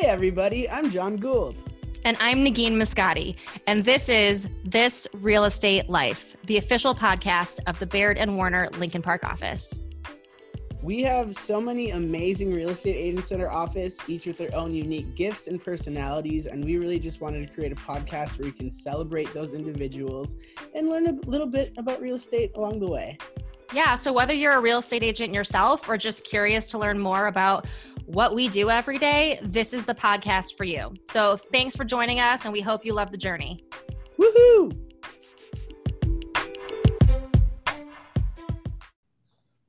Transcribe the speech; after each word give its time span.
Hey, 0.00 0.06
everybody, 0.06 0.66
I'm 0.66 0.88
John 0.90 1.16
Gould. 1.16 1.56
And 2.06 2.16
I'm 2.20 2.38
Negin 2.38 2.76
Moscati. 2.76 3.36
And 3.66 3.84
this 3.84 4.08
is 4.08 4.48
This 4.64 5.06
Real 5.12 5.44
Estate 5.44 5.90
Life, 5.90 6.36
the 6.46 6.56
official 6.56 6.94
podcast 6.94 7.60
of 7.66 7.78
the 7.78 7.84
Baird 7.84 8.16
and 8.16 8.34
Warner 8.34 8.70
Lincoln 8.78 9.02
Park 9.02 9.24
office. 9.24 9.82
We 10.82 11.02
have 11.02 11.34
so 11.34 11.60
many 11.60 11.90
amazing 11.90 12.50
real 12.50 12.70
estate 12.70 12.96
agents 12.96 13.30
in 13.30 13.42
our 13.42 13.50
office, 13.50 13.98
each 14.08 14.24
with 14.24 14.38
their 14.38 14.54
own 14.54 14.72
unique 14.72 15.14
gifts 15.16 15.48
and 15.48 15.62
personalities. 15.62 16.46
And 16.46 16.64
we 16.64 16.78
really 16.78 16.98
just 16.98 17.20
wanted 17.20 17.46
to 17.46 17.52
create 17.52 17.72
a 17.72 17.76
podcast 17.76 18.38
where 18.38 18.46
you 18.46 18.54
can 18.54 18.72
celebrate 18.72 19.34
those 19.34 19.52
individuals 19.52 20.34
and 20.74 20.88
learn 20.88 21.08
a 21.08 21.12
little 21.28 21.46
bit 21.46 21.74
about 21.76 22.00
real 22.00 22.14
estate 22.14 22.52
along 22.54 22.80
the 22.80 22.88
way. 22.88 23.18
Yeah. 23.72 23.94
So, 23.94 24.12
whether 24.12 24.34
you're 24.34 24.54
a 24.54 24.60
real 24.60 24.78
estate 24.78 25.04
agent 25.04 25.32
yourself 25.32 25.88
or 25.88 25.96
just 25.96 26.24
curious 26.24 26.70
to 26.70 26.78
learn 26.78 26.98
more 26.98 27.28
about 27.28 27.66
what 28.12 28.34
we 28.34 28.48
do 28.48 28.70
every 28.70 28.98
day, 28.98 29.38
this 29.40 29.72
is 29.72 29.84
the 29.84 29.94
podcast 29.94 30.56
for 30.56 30.64
you. 30.64 30.92
So, 31.10 31.36
thanks 31.36 31.76
for 31.76 31.84
joining 31.84 32.18
us, 32.18 32.44
and 32.44 32.52
we 32.52 32.60
hope 32.60 32.84
you 32.84 32.92
love 32.92 33.12
the 33.12 33.18
journey. 33.18 33.64
Woohoo! 34.18 34.76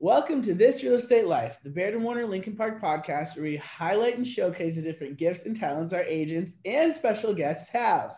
Welcome 0.00 0.42
to 0.42 0.54
This 0.54 0.82
Real 0.82 0.94
Estate 0.94 1.28
Life, 1.28 1.58
the 1.62 1.70
Baird 1.70 1.94
and 1.94 2.02
Warner 2.02 2.26
Lincoln 2.26 2.56
Park 2.56 2.82
podcast, 2.82 3.36
where 3.36 3.44
we 3.44 3.58
highlight 3.58 4.16
and 4.16 4.26
showcase 4.26 4.74
the 4.74 4.82
different 4.82 5.18
gifts 5.18 5.46
and 5.46 5.54
talents 5.54 5.92
our 5.92 6.02
agents 6.02 6.56
and 6.64 6.96
special 6.96 7.32
guests 7.32 7.68
have. 7.68 8.12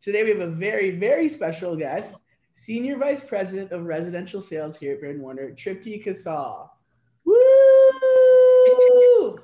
Today, 0.00 0.24
we 0.24 0.30
have 0.30 0.40
a 0.40 0.48
very, 0.48 0.90
very 0.90 1.28
special 1.28 1.76
guest, 1.76 2.20
Senior 2.52 2.98
Vice 2.98 3.22
President 3.22 3.70
of 3.70 3.84
Residential 3.84 4.40
Sales 4.40 4.76
here 4.76 4.94
at 4.94 5.00
Baird 5.00 5.14
and 5.14 5.22
Warner, 5.22 5.52
Tripti 5.52 6.04
Kassal. 6.04 6.68
Woo! 7.24 9.38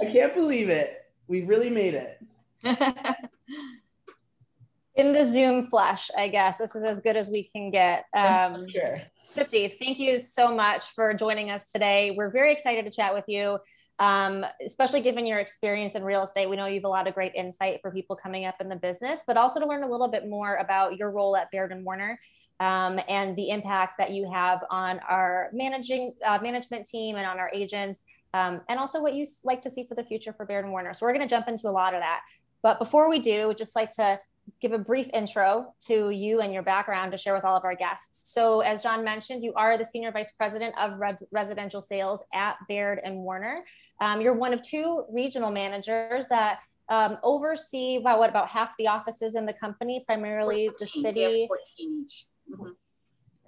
I 0.00 0.06
can't 0.06 0.34
believe 0.34 0.68
it. 0.68 1.04
We 1.28 1.42
really 1.42 1.70
made 1.70 1.94
it. 1.94 2.18
In 4.94 5.12
the 5.12 5.24
Zoom 5.24 5.66
flesh, 5.66 6.10
I 6.16 6.28
guess. 6.28 6.58
This 6.58 6.74
is 6.74 6.84
as 6.84 7.00
good 7.00 7.16
as 7.16 7.28
we 7.28 7.44
can 7.44 7.70
get. 7.70 8.04
Um, 8.14 8.68
sure. 8.68 9.02
Tripti, 9.36 9.78
thank 9.78 9.98
you 9.98 10.18
so 10.18 10.54
much 10.54 10.86
for 10.86 11.14
joining 11.14 11.50
us 11.50 11.70
today. 11.70 12.10
We're 12.16 12.30
very 12.30 12.52
excited 12.52 12.84
to 12.84 12.90
chat 12.90 13.14
with 13.14 13.24
you, 13.28 13.58
um, 14.00 14.44
especially 14.64 15.02
given 15.02 15.24
your 15.24 15.38
experience 15.38 15.94
in 15.94 16.02
real 16.02 16.22
estate. 16.22 16.50
We 16.50 16.56
know 16.56 16.66
you 16.66 16.74
have 16.74 16.84
a 16.84 16.88
lot 16.88 17.06
of 17.06 17.14
great 17.14 17.34
insight 17.34 17.80
for 17.80 17.92
people 17.92 18.16
coming 18.16 18.44
up 18.44 18.56
in 18.60 18.68
the 18.68 18.76
business, 18.76 19.22
but 19.26 19.36
also 19.36 19.60
to 19.60 19.66
learn 19.66 19.84
a 19.84 19.88
little 19.88 20.08
bit 20.08 20.28
more 20.28 20.56
about 20.56 20.96
your 20.96 21.12
role 21.12 21.36
at 21.36 21.50
Baird 21.52 21.70
and 21.70 21.84
Warner 21.84 22.18
um, 22.60 23.00
and 23.08 23.34
the 23.36 23.50
impact 23.50 23.94
that 23.98 24.10
you 24.10 24.30
have 24.30 24.62
on 24.70 25.00
our 25.08 25.48
managing 25.52 26.12
uh, 26.26 26.38
management 26.42 26.86
team 26.86 27.16
and 27.16 27.26
on 27.26 27.38
our 27.38 27.50
agents, 27.54 28.02
um, 28.34 28.60
and 28.68 28.78
also 28.78 29.00
what 29.00 29.14
you 29.14 29.26
like 29.44 29.60
to 29.62 29.70
see 29.70 29.84
for 29.84 29.94
the 29.94 30.04
future 30.04 30.32
for 30.32 30.46
Baird 30.46 30.64
and 30.64 30.72
Warner. 30.72 30.94
So 30.94 31.06
we're 31.06 31.12
going 31.12 31.26
to 31.26 31.34
jump 31.34 31.48
into 31.48 31.68
a 31.68 31.70
lot 31.70 31.94
of 31.94 32.00
that. 32.00 32.20
But 32.62 32.78
before 32.78 33.08
we 33.08 33.18
do, 33.18 33.48
we'd 33.48 33.58
just 33.58 33.74
like 33.74 33.90
to 33.92 34.20
give 34.60 34.72
a 34.72 34.78
brief 34.78 35.08
intro 35.12 35.74
to 35.86 36.10
you 36.10 36.40
and 36.40 36.52
your 36.52 36.62
background 36.62 37.12
to 37.12 37.18
share 37.18 37.34
with 37.34 37.44
all 37.44 37.56
of 37.56 37.64
our 37.64 37.74
guests. 37.74 38.32
So, 38.32 38.60
as 38.60 38.82
John 38.82 39.04
mentioned, 39.04 39.42
you 39.42 39.52
are 39.54 39.78
the 39.78 39.84
Senior 39.84 40.12
Vice 40.12 40.32
President 40.32 40.74
of 40.78 40.98
Res- 40.98 41.24
Residential 41.30 41.80
Sales 41.80 42.22
at 42.34 42.56
Baird 42.68 43.00
and 43.04 43.16
Warner. 43.16 43.64
Um, 44.00 44.20
you're 44.20 44.34
one 44.34 44.52
of 44.52 44.62
two 44.62 45.04
regional 45.10 45.50
managers 45.50 46.26
that 46.28 46.60
um, 46.88 47.18
oversee 47.22 47.96
about 47.96 48.18
what 48.18 48.30
about 48.30 48.48
half 48.48 48.74
the 48.78 48.88
offices 48.88 49.36
in 49.36 49.46
the 49.46 49.52
company, 49.52 50.02
primarily 50.04 50.68
14, 50.68 50.76
the 50.78 50.86
city. 50.86 51.46
14 51.48 52.04
each. 52.04 52.24
Mm-hmm. 52.50 52.70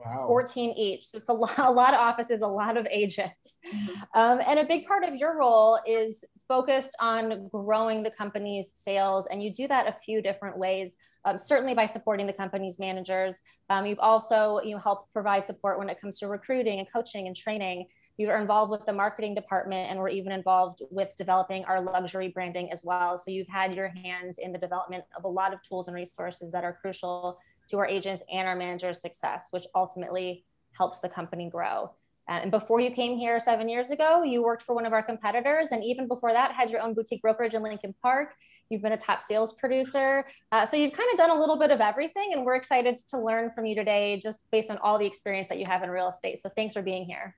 Wow. 0.05 0.27
14 0.27 0.71
each. 0.73 1.07
So 1.07 1.19
it's 1.19 1.29
a 1.29 1.33
lot, 1.33 1.59
a 1.59 1.71
lot 1.71 1.95
of 1.95 2.01
offices, 2.01 2.43
a 2.43 2.47
lot 2.47 2.77
of 2.77 2.87
agents. 2.91 3.59
Mm-hmm. 3.75 4.21
Um, 4.21 4.41
and 4.47 4.59
a 4.59 4.65
big 4.65 4.87
part 4.87 5.05
of 5.05 5.15
your 5.15 5.39
role 5.39 5.79
is 5.87 6.25
focused 6.49 6.97
on 7.01 7.49
growing 7.49 8.03
the 8.03 8.11
company's 8.11 8.73
sales. 8.75 9.27
And 9.31 9.43
you 9.43 9.53
do 9.53 9.69
that 9.69 9.89
a 9.89 9.93
few 9.93 10.21
different 10.21 10.59
ways, 10.59 10.97
um, 11.25 11.39
certainly 11.39 11.75
by 11.75 11.87
supporting 11.87 12.27
the 12.27 12.33
company's 12.33 12.79
managers. 12.79 13.41
Um, 13.71 13.87
you've 13.87 14.01
also 14.01 14.61
you 14.63 14.75
know, 14.75 14.79
helped 14.79 15.13
provide 15.13 15.47
support 15.47 15.79
when 15.79 15.89
it 15.89 16.01
comes 16.01 16.19
to 16.19 16.29
recruiting 16.29 16.79
and 16.79 16.89
coaching 16.93 17.27
and 17.27 17.37
training. 17.37 17.87
You're 18.19 18.37
involved 18.37 18.71
with 18.71 18.85
the 18.85 18.93
marketing 18.93 19.35
department, 19.35 19.91
and 19.91 19.99
we're 19.99 20.11
even 20.11 20.33
involved 20.33 20.81
with 20.91 21.17
developing 21.17 21.65
our 21.65 21.81
luxury 21.81 22.29
branding 22.29 22.71
as 22.71 22.83
well. 22.85 23.17
So 23.17 23.31
you've 23.31 23.49
had 23.49 23.75
your 23.75 23.89
hand 23.89 24.35
in 24.39 24.53
the 24.53 24.59
development 24.59 25.05
of 25.17 25.25
a 25.25 25.29
lot 25.29 25.55
of 25.55 25.63
tools 25.63 25.89
and 25.89 25.95
resources 25.95 26.53
that 26.53 26.63
are 26.63 26.75
crucial 26.75 27.39
to 27.69 27.79
our 27.79 27.87
agents 27.87 28.23
and 28.33 28.49
our 28.49 28.57
managers' 28.57 29.01
success, 29.01 29.49
which 29.51 29.65
ultimately 29.75 30.45
helps 30.73 31.01
the 31.01 31.09
company 31.09 31.49
grow. 31.49 31.91
Uh, 32.29 32.39
and 32.43 32.51
before 32.51 32.79
you 32.79 32.91
came 32.91 33.19
here 33.19 33.41
seven 33.41 33.69
years 33.69 33.91
ago, 33.91 34.23
you 34.23 34.43
worked 34.43 34.63
for 34.63 34.75
one 34.75 34.87
of 34.87 34.93
our 34.93 35.03
competitors. 35.03 35.73
And 35.73 35.83
even 35.83 36.07
before 36.07 36.33
that, 36.33 36.53
had 36.53 36.71
your 36.71 36.81
own 36.81 36.95
boutique 36.95 37.21
brokerage 37.21 37.55
in 37.55 37.63
Lincoln 37.63 37.95
Park. 38.01 38.35
You've 38.69 38.81
been 38.81 38.93
a 38.93 38.97
top 38.97 39.23
sales 39.23 39.55
producer. 39.55 40.25
Uh, 40.53 40.65
so 40.65 40.77
you've 40.77 40.93
kind 40.93 41.09
of 41.13 41.19
done 41.19 41.31
a 41.31 41.39
little 41.39 41.59
bit 41.59 41.73
of 41.73 41.81
everything. 41.81 42.33
And 42.33 42.45
we're 42.45 42.55
excited 42.55 42.97
to 43.11 43.19
learn 43.19 43.51
from 43.51 43.67
you 43.67 43.75
today, 43.75 44.21
just 44.23 44.49
based 44.53 44.71
on 44.71 44.79
all 44.79 44.99
the 44.99 45.07
experience 45.07 45.49
that 45.49 45.59
you 45.59 45.67
have 45.67 45.83
in 45.83 45.91
real 45.91 46.09
estate. 46.09 46.39
So 46.39 46.49
thanks 46.49 46.75
for 46.75 46.83
being 46.83 47.05
here. 47.05 47.37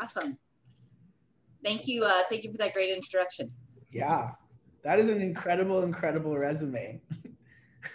Awesome. 0.00 0.36
Thank 1.64 1.88
you. 1.88 2.04
Uh, 2.04 2.22
thank 2.28 2.44
you 2.44 2.52
for 2.52 2.58
that 2.58 2.74
great 2.74 2.90
introduction. 2.90 3.50
Yeah, 3.90 4.32
that 4.82 4.98
is 4.98 5.08
an 5.08 5.20
incredible, 5.20 5.82
incredible 5.82 6.36
resume. 6.36 7.00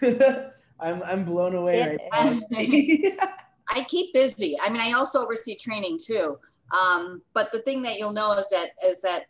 I'm 0.80 1.02
I'm 1.04 1.24
blown 1.24 1.56
away 1.56 2.00
right 2.14 2.42
now. 2.52 3.18
I 3.70 3.84
keep 3.84 4.14
busy. 4.14 4.56
I 4.62 4.70
mean, 4.70 4.82
I 4.82 4.94
also 4.94 5.24
oversee 5.24 5.56
training 5.56 5.98
too. 6.04 6.38
Um, 6.80 7.22
but 7.34 7.52
the 7.52 7.60
thing 7.60 7.82
that 7.84 7.98
you'll 7.98 8.14
know 8.14 8.34
is 8.34 8.50
that 8.50 8.72
is 8.86 9.02
that 9.02 9.26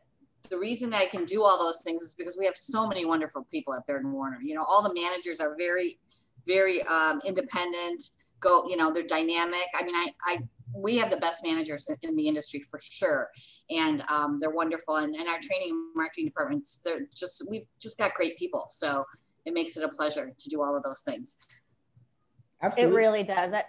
the 0.50 0.57
reason 0.57 0.89
that 0.91 1.01
I 1.01 1.06
can 1.06 1.25
do 1.25 1.44
all 1.44 1.57
those 1.57 1.81
things 1.81 2.01
is 2.01 2.16
because 2.16 2.38
we 2.38 2.45
have 2.45 2.56
so 2.56 2.88
many 2.88 3.06
wonderful 3.06 3.45
people 3.50 3.73
at 3.73 3.85
Baird 3.88 4.03
and 4.03 4.13
Warner. 4.13 4.39
You 4.41 4.56
know, 4.56 4.63
all 4.63 4.83
the 4.83 4.94
managers 4.94 5.39
are 5.39 5.56
very, 5.57 6.00
very 6.45 6.81
um, 6.83 7.19
independent. 7.25 8.03
Go, 8.39 8.66
you 8.67 8.77
know, 8.77 8.91
they're 8.91 9.03
dynamic. 9.03 9.66
I 9.75 9.83
mean, 9.83 9.95
I, 9.95 10.13
I, 10.25 10.39
we 10.75 10.97
have 10.97 11.09
the 11.09 11.17
best 11.17 11.44
managers 11.45 11.89
in 12.01 12.16
the 12.16 12.27
industry 12.27 12.59
for 12.59 12.79
sure, 12.79 13.29
and 13.69 14.01
um, 14.09 14.39
they're 14.39 14.51
wonderful. 14.51 14.97
And, 14.97 15.16
and 15.16 15.27
our 15.27 15.39
training 15.41 15.69
and 15.69 15.95
marketing 15.95 16.25
departments, 16.25 16.81
they're 16.83 17.07
just 17.16 17.47
we've 17.50 17.66
just 17.81 17.97
got 17.97 18.13
great 18.13 18.38
people. 18.38 18.66
So 18.67 19.06
it 19.45 19.53
makes 19.53 19.78
it 19.78 19.83
a 19.83 19.89
pleasure 19.89 20.31
to 20.38 20.50
do 20.50 20.61
all 20.61 20.75
of 20.75 20.83
those 20.83 21.01
things. 21.01 21.38
Absolutely. 22.61 22.94
It 22.94 22.97
really 22.97 23.23
does. 23.23 23.51
That 23.51 23.66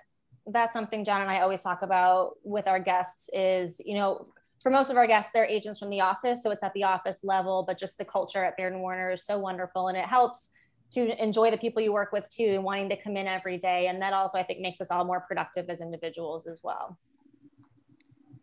that's 0.46 0.72
something 0.72 1.04
John 1.04 1.22
and 1.22 1.30
I 1.30 1.40
always 1.40 1.62
talk 1.62 1.82
about 1.82 2.34
with 2.44 2.68
our 2.68 2.78
guests 2.78 3.28
is, 3.32 3.80
you 3.84 3.96
know, 3.96 4.28
for 4.62 4.70
most 4.70 4.90
of 4.90 4.96
our 4.96 5.06
guests, 5.06 5.32
they're 5.32 5.44
agents 5.44 5.80
from 5.80 5.90
the 5.90 6.00
office. 6.00 6.42
So 6.42 6.50
it's 6.50 6.62
at 6.62 6.72
the 6.74 6.84
office 6.84 7.20
level, 7.22 7.64
but 7.66 7.78
just 7.78 7.98
the 7.98 8.04
culture 8.04 8.44
at 8.44 8.56
Baird 8.56 8.72
and 8.72 8.82
Warner 8.82 9.12
is 9.12 9.24
so 9.24 9.38
wonderful. 9.38 9.88
And 9.88 9.96
it 9.96 10.06
helps 10.06 10.50
to 10.92 11.22
enjoy 11.22 11.50
the 11.50 11.56
people 11.56 11.82
you 11.82 11.92
work 11.92 12.12
with 12.12 12.28
too, 12.30 12.46
and 12.46 12.64
wanting 12.64 12.88
to 12.90 12.96
come 12.96 13.16
in 13.16 13.26
every 13.26 13.58
day. 13.58 13.88
And 13.88 14.00
that 14.02 14.12
also, 14.12 14.38
I 14.38 14.44
think, 14.44 14.60
makes 14.60 14.80
us 14.80 14.90
all 14.90 15.04
more 15.04 15.20
productive 15.20 15.68
as 15.68 15.80
individuals 15.80 16.46
as 16.46 16.60
well. 16.62 16.96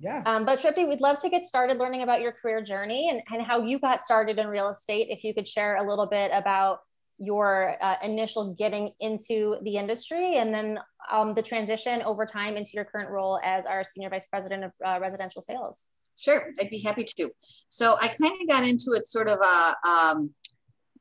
Yeah. 0.02 0.22
Um, 0.26 0.46
but 0.46 0.60
Tripti, 0.60 0.88
we'd 0.88 1.00
love 1.00 1.20
to 1.20 1.30
get 1.30 1.46
started 1.46 1.78
learning 1.78 2.04
about 2.04 2.20
your 2.20 2.34
career 2.34 2.62
journey 2.62 3.10
and, 3.10 3.22
and 3.32 3.42
how 3.42 3.66
you 3.66 3.80
got 3.80 4.02
started 4.02 4.38
in 4.38 4.48
real 4.48 4.68
estate. 4.68 5.08
If 5.10 5.24
you 5.24 5.34
could 5.34 5.48
share 5.48 5.78
a 5.78 5.90
little 5.90 6.06
bit 6.06 6.32
about 6.34 6.80
your 7.24 7.78
uh, 7.82 7.96
initial 8.04 8.54
getting 8.54 8.92
into 9.00 9.58
the 9.64 9.78
industry 9.78 10.38
and 10.38 10.54
then 10.54 10.80
um, 11.12 11.34
the 11.34 11.42
transition 11.42 12.02
over 12.04 12.26
time 12.26 12.56
into 12.56 12.72
your 12.74 12.86
current 12.86 13.10
role 13.10 13.40
as 13.44 13.66
our 13.66 13.84
senior 13.84 14.10
vice 14.10 14.26
president 14.28 14.64
of 14.64 14.72
uh, 14.86 15.00
residential 15.00 15.42
sales 15.42 15.90
sure 16.18 16.50
i'd 16.62 16.70
be 16.70 16.82
happy 16.82 17.04
to 17.04 17.30
so 17.70 17.96
i 18.02 18.08
kind 18.08 18.34
of 18.42 18.48
got 18.48 18.68
into 18.68 18.92
it 18.92 19.08
sort 19.08 19.28
of 19.28 19.38
a 19.40 19.90
um, 19.90 20.30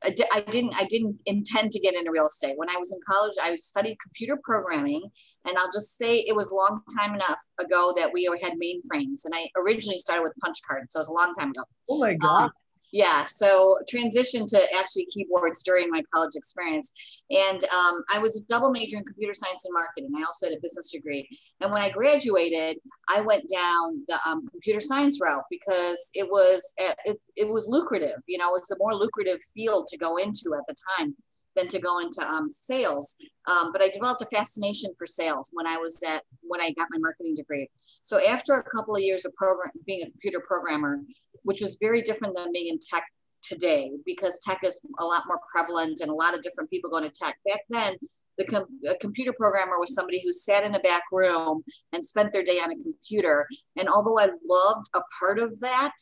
I 0.05 0.09
didn't 0.49 0.75
I 0.75 0.83
didn't 0.85 1.17
intend 1.25 1.71
to 1.71 1.79
get 1.79 1.95
into 1.95 2.11
real 2.11 2.25
estate. 2.25 2.57
When 2.57 2.69
I 2.69 2.75
was 2.77 2.91
in 2.91 2.99
college, 3.07 3.33
I 3.41 3.55
studied 3.55 3.97
computer 4.01 4.37
programming, 4.43 5.01
and 5.45 5.57
I'll 5.57 5.71
just 5.71 5.97
say 5.97 6.19
it 6.19 6.35
was 6.35 6.51
a 6.51 6.55
long 6.55 6.81
time 6.97 7.13
enough 7.13 7.39
ago 7.59 7.93
that 7.95 8.11
we 8.13 8.29
had 8.41 8.53
mainframes. 8.53 9.25
And 9.25 9.33
I 9.33 9.47
originally 9.57 9.99
started 9.99 10.23
with 10.23 10.33
punch 10.43 10.57
cards, 10.67 10.93
so 10.93 10.99
it 10.99 11.01
was 11.01 11.07
a 11.07 11.13
long 11.13 11.33
time 11.33 11.49
ago. 11.49 11.63
Oh 11.89 11.99
my 11.99 12.15
god! 12.15 12.45
Um, 12.45 12.51
yeah 12.93 13.25
so 13.25 13.77
transition 13.89 14.45
to 14.45 14.61
actually 14.77 15.05
keyboards 15.05 15.63
during 15.63 15.89
my 15.89 16.01
college 16.13 16.35
experience. 16.35 16.91
And 17.31 17.61
um, 17.65 18.03
i 18.13 18.19
was 18.19 18.39
a 18.39 18.45
double 18.45 18.69
major 18.69 18.97
in 18.97 19.03
computer 19.03 19.33
science 19.33 19.65
and 19.65 19.73
marketing. 19.73 20.11
I 20.15 20.23
also 20.23 20.45
had 20.45 20.57
a 20.57 20.61
business 20.61 20.91
degree. 20.91 21.27
And 21.59 21.71
when 21.73 21.81
i 21.81 21.89
graduated 21.89 22.77
i 23.09 23.19
went 23.21 23.49
down 23.49 24.01
the 24.07 24.17
um, 24.25 24.47
computer 24.47 24.79
science 24.79 25.19
route 25.19 25.43
because 25.49 26.11
it 26.13 26.27
was 26.29 26.73
it, 26.77 27.17
it 27.35 27.47
was 27.49 27.67
lucrative. 27.67 28.21
You 28.27 28.37
know 28.37 28.55
it's 28.55 28.71
a 28.71 28.77
more 28.77 28.95
lucrative 28.95 29.39
field 29.53 29.87
to 29.87 29.97
go 29.97 30.17
into 30.17 30.55
at 30.55 30.65
the 30.67 30.75
time 30.97 31.15
than 31.55 31.67
to 31.67 31.79
go 31.79 31.99
into 31.99 32.21
um, 32.21 32.49
sales. 32.49 33.15
Um, 33.49 33.71
but 33.71 33.83
I 33.83 33.89
developed 33.89 34.21
a 34.21 34.25
fascination 34.25 34.91
for 34.97 35.05
sales 35.05 35.49
when 35.53 35.67
I 35.67 35.77
was 35.77 36.01
at 36.07 36.23
when 36.41 36.61
I 36.61 36.71
got 36.71 36.87
my 36.91 36.99
marketing 36.99 37.35
degree. 37.35 37.69
So 38.01 38.19
after 38.27 38.53
a 38.53 38.63
couple 38.63 38.95
of 38.95 39.01
years 39.01 39.25
of 39.25 39.33
program 39.35 39.71
being 39.85 40.03
a 40.03 40.09
computer 40.09 40.39
programmer, 40.39 41.01
which 41.43 41.61
was 41.61 41.77
very 41.79 42.01
different 42.01 42.35
than 42.35 42.51
being 42.53 42.67
in 42.67 42.79
tech 42.79 43.03
today 43.43 43.91
because 44.05 44.39
tech 44.39 44.59
is 44.63 44.79
a 44.99 45.05
lot 45.05 45.23
more 45.27 45.39
prevalent 45.53 45.99
and 46.01 46.09
a 46.09 46.13
lot 46.13 46.33
of 46.33 46.41
different 46.41 46.69
people 46.69 46.89
going 46.89 47.03
to 47.03 47.11
tech. 47.11 47.37
Back 47.47 47.61
then, 47.69 47.93
the 48.37 48.45
com- 48.45 48.79
computer 48.99 49.33
programmer 49.33 49.79
was 49.79 49.93
somebody 49.93 50.21
who 50.23 50.31
sat 50.31 50.63
in 50.63 50.73
a 50.73 50.79
back 50.79 51.03
room 51.11 51.63
and 51.91 52.03
spent 52.03 52.31
their 52.31 52.43
day 52.43 52.59
on 52.59 52.71
a 52.71 52.77
computer. 52.77 53.45
And 53.77 53.87
although 53.87 54.17
I 54.17 54.29
loved 54.47 54.87
a 54.95 55.01
part 55.19 55.39
of 55.39 55.59
that, 55.59 55.93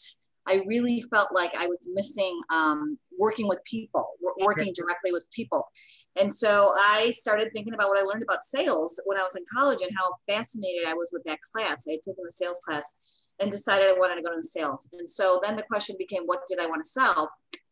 I 0.48 0.62
really 0.66 1.04
felt 1.14 1.30
like 1.34 1.52
I 1.58 1.68
was 1.68 1.90
missing 1.94 2.40
um, 2.50 2.98
working 3.18 3.48
with 3.48 3.62
people, 3.64 4.08
working 4.40 4.74
directly 4.76 5.12
with 5.12 5.28
people. 5.32 5.68
And 6.20 6.32
so 6.32 6.72
I 6.76 7.12
started 7.12 7.52
thinking 7.54 7.74
about 7.74 7.90
what 7.90 8.00
I 8.00 8.04
learned 8.04 8.24
about 8.24 8.44
sales 8.44 9.00
when 9.06 9.18
I 9.18 9.24
was 9.24 9.36
in 9.36 9.44
college 9.54 9.80
and 9.82 9.92
how 9.98 10.14
fascinated 10.28 10.88
I 10.88 10.94
was 10.94 11.12
with 11.14 11.24
that 11.26 11.40
class. 11.54 11.86
I 11.88 11.92
had 11.92 12.02
taken 12.02 12.24
the 12.24 12.32
sales 12.32 12.60
class 12.68 12.92
and 13.40 13.52
decided 13.52 13.90
I 13.90 13.98
wanted 13.98 14.18
to 14.18 14.24
go 14.24 14.34
into 14.34 14.48
sales. 14.48 14.90
And 14.94 15.10
so 15.10 15.40
then 15.44 15.56
the 15.56 15.64
question 15.64 15.96
became, 15.98 16.24
what 16.26 16.42
did 16.48 16.60
I 16.60 16.68
want 16.68 16.84
to 16.84 16.90
sell? 16.90 17.32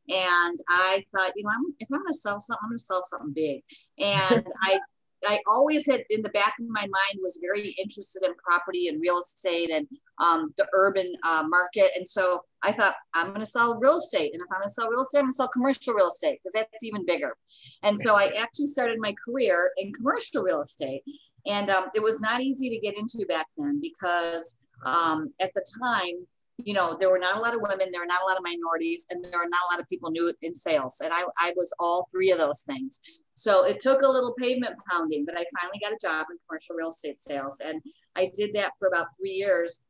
And 0.09 0.57
I 0.69 1.03
thought, 1.15 1.33
you 1.35 1.43
know, 1.43 1.49
I'm, 1.49 1.75
if 1.79 1.87
I'm 1.91 1.99
going 1.99 2.07
to 2.07 2.13
sell 2.13 2.39
something, 2.39 2.59
I'm 2.63 2.69
going 2.69 2.77
to 2.77 2.83
sell 2.83 3.03
something 3.03 3.33
big. 3.33 3.61
And 3.99 4.47
I 4.63 4.79
I 5.25 5.39
always 5.47 5.89
had 5.89 6.03
in 6.09 6.21
the 6.21 6.29
back 6.29 6.55
of 6.59 6.67
my 6.67 6.81
mind 6.81 7.19
was 7.21 7.39
very 7.41 7.75
interested 7.79 8.23
in 8.23 8.33
property 8.35 8.87
and 8.87 9.01
real 9.01 9.19
estate 9.19 9.71
and 9.71 9.87
um, 10.19 10.53
the 10.57 10.67
urban 10.73 11.11
uh, 11.27 11.43
market. 11.47 11.91
And 11.95 12.07
so 12.07 12.41
I 12.63 12.71
thought, 12.71 12.95
I'm 13.13 13.27
going 13.27 13.39
to 13.39 13.45
sell 13.45 13.79
real 13.79 13.97
estate. 13.97 14.33
And 14.33 14.41
if 14.41 14.47
I'm 14.51 14.59
going 14.59 14.67
to 14.67 14.73
sell 14.73 14.89
real 14.89 15.01
estate, 15.01 15.19
I'm 15.19 15.25
going 15.25 15.31
to 15.31 15.35
sell 15.35 15.47
commercial 15.49 15.93
real 15.93 16.07
estate 16.07 16.39
because 16.43 16.53
that's 16.53 16.83
even 16.83 17.05
bigger. 17.05 17.35
And 17.83 17.99
so 17.99 18.15
I 18.15 18.31
actually 18.39 18.67
started 18.67 18.99
my 18.99 19.13
career 19.25 19.71
in 19.77 19.93
commercial 19.93 20.43
real 20.43 20.61
estate. 20.61 21.03
And 21.47 21.69
um, 21.69 21.85
it 21.95 22.03
was 22.03 22.21
not 22.21 22.41
easy 22.41 22.69
to 22.69 22.79
get 22.79 22.97
into 22.97 23.25
back 23.27 23.47
then 23.57 23.81
because 23.81 24.59
um, 24.85 25.33
at 25.41 25.53
the 25.53 25.65
time, 25.81 26.27
you 26.63 26.73
know, 26.73 26.95
there 26.99 27.09
were 27.09 27.19
not 27.19 27.37
a 27.37 27.39
lot 27.39 27.55
of 27.55 27.61
women, 27.61 27.89
there 27.91 28.01
were 28.01 28.07
not 28.07 28.21
a 28.21 28.25
lot 28.25 28.37
of 28.37 28.43
minorities, 28.43 29.05
and 29.09 29.23
there 29.23 29.31
were 29.31 29.49
not 29.49 29.61
a 29.69 29.73
lot 29.73 29.81
of 29.81 29.87
people 29.87 30.11
new 30.11 30.31
in 30.41 30.53
sales. 30.53 31.01
And 31.01 31.13
I, 31.13 31.23
I 31.39 31.53
was 31.55 31.73
all 31.79 32.07
three 32.11 32.31
of 32.31 32.37
those 32.37 32.63
things. 32.63 32.99
So 33.39 33.63
it 33.63 33.79
took 33.79 34.01
a 34.01 34.07
little 34.07 34.35
pavement 34.37 34.75
pounding, 34.91 35.23
but 35.25 35.39
I 35.39 35.45
finally 35.57 35.79
got 35.81 35.93
a 35.93 35.97
job 36.01 36.27
in 36.29 36.37
commercial 36.45 36.75
real 36.75 36.89
estate 36.89 37.21
sales. 37.21 37.61
And 37.65 37.81
I 38.17 38.29
did 38.35 38.51
that 38.55 38.73
for 38.77 38.89
about 38.89 39.07
three 39.17 39.31
years, 39.31 39.85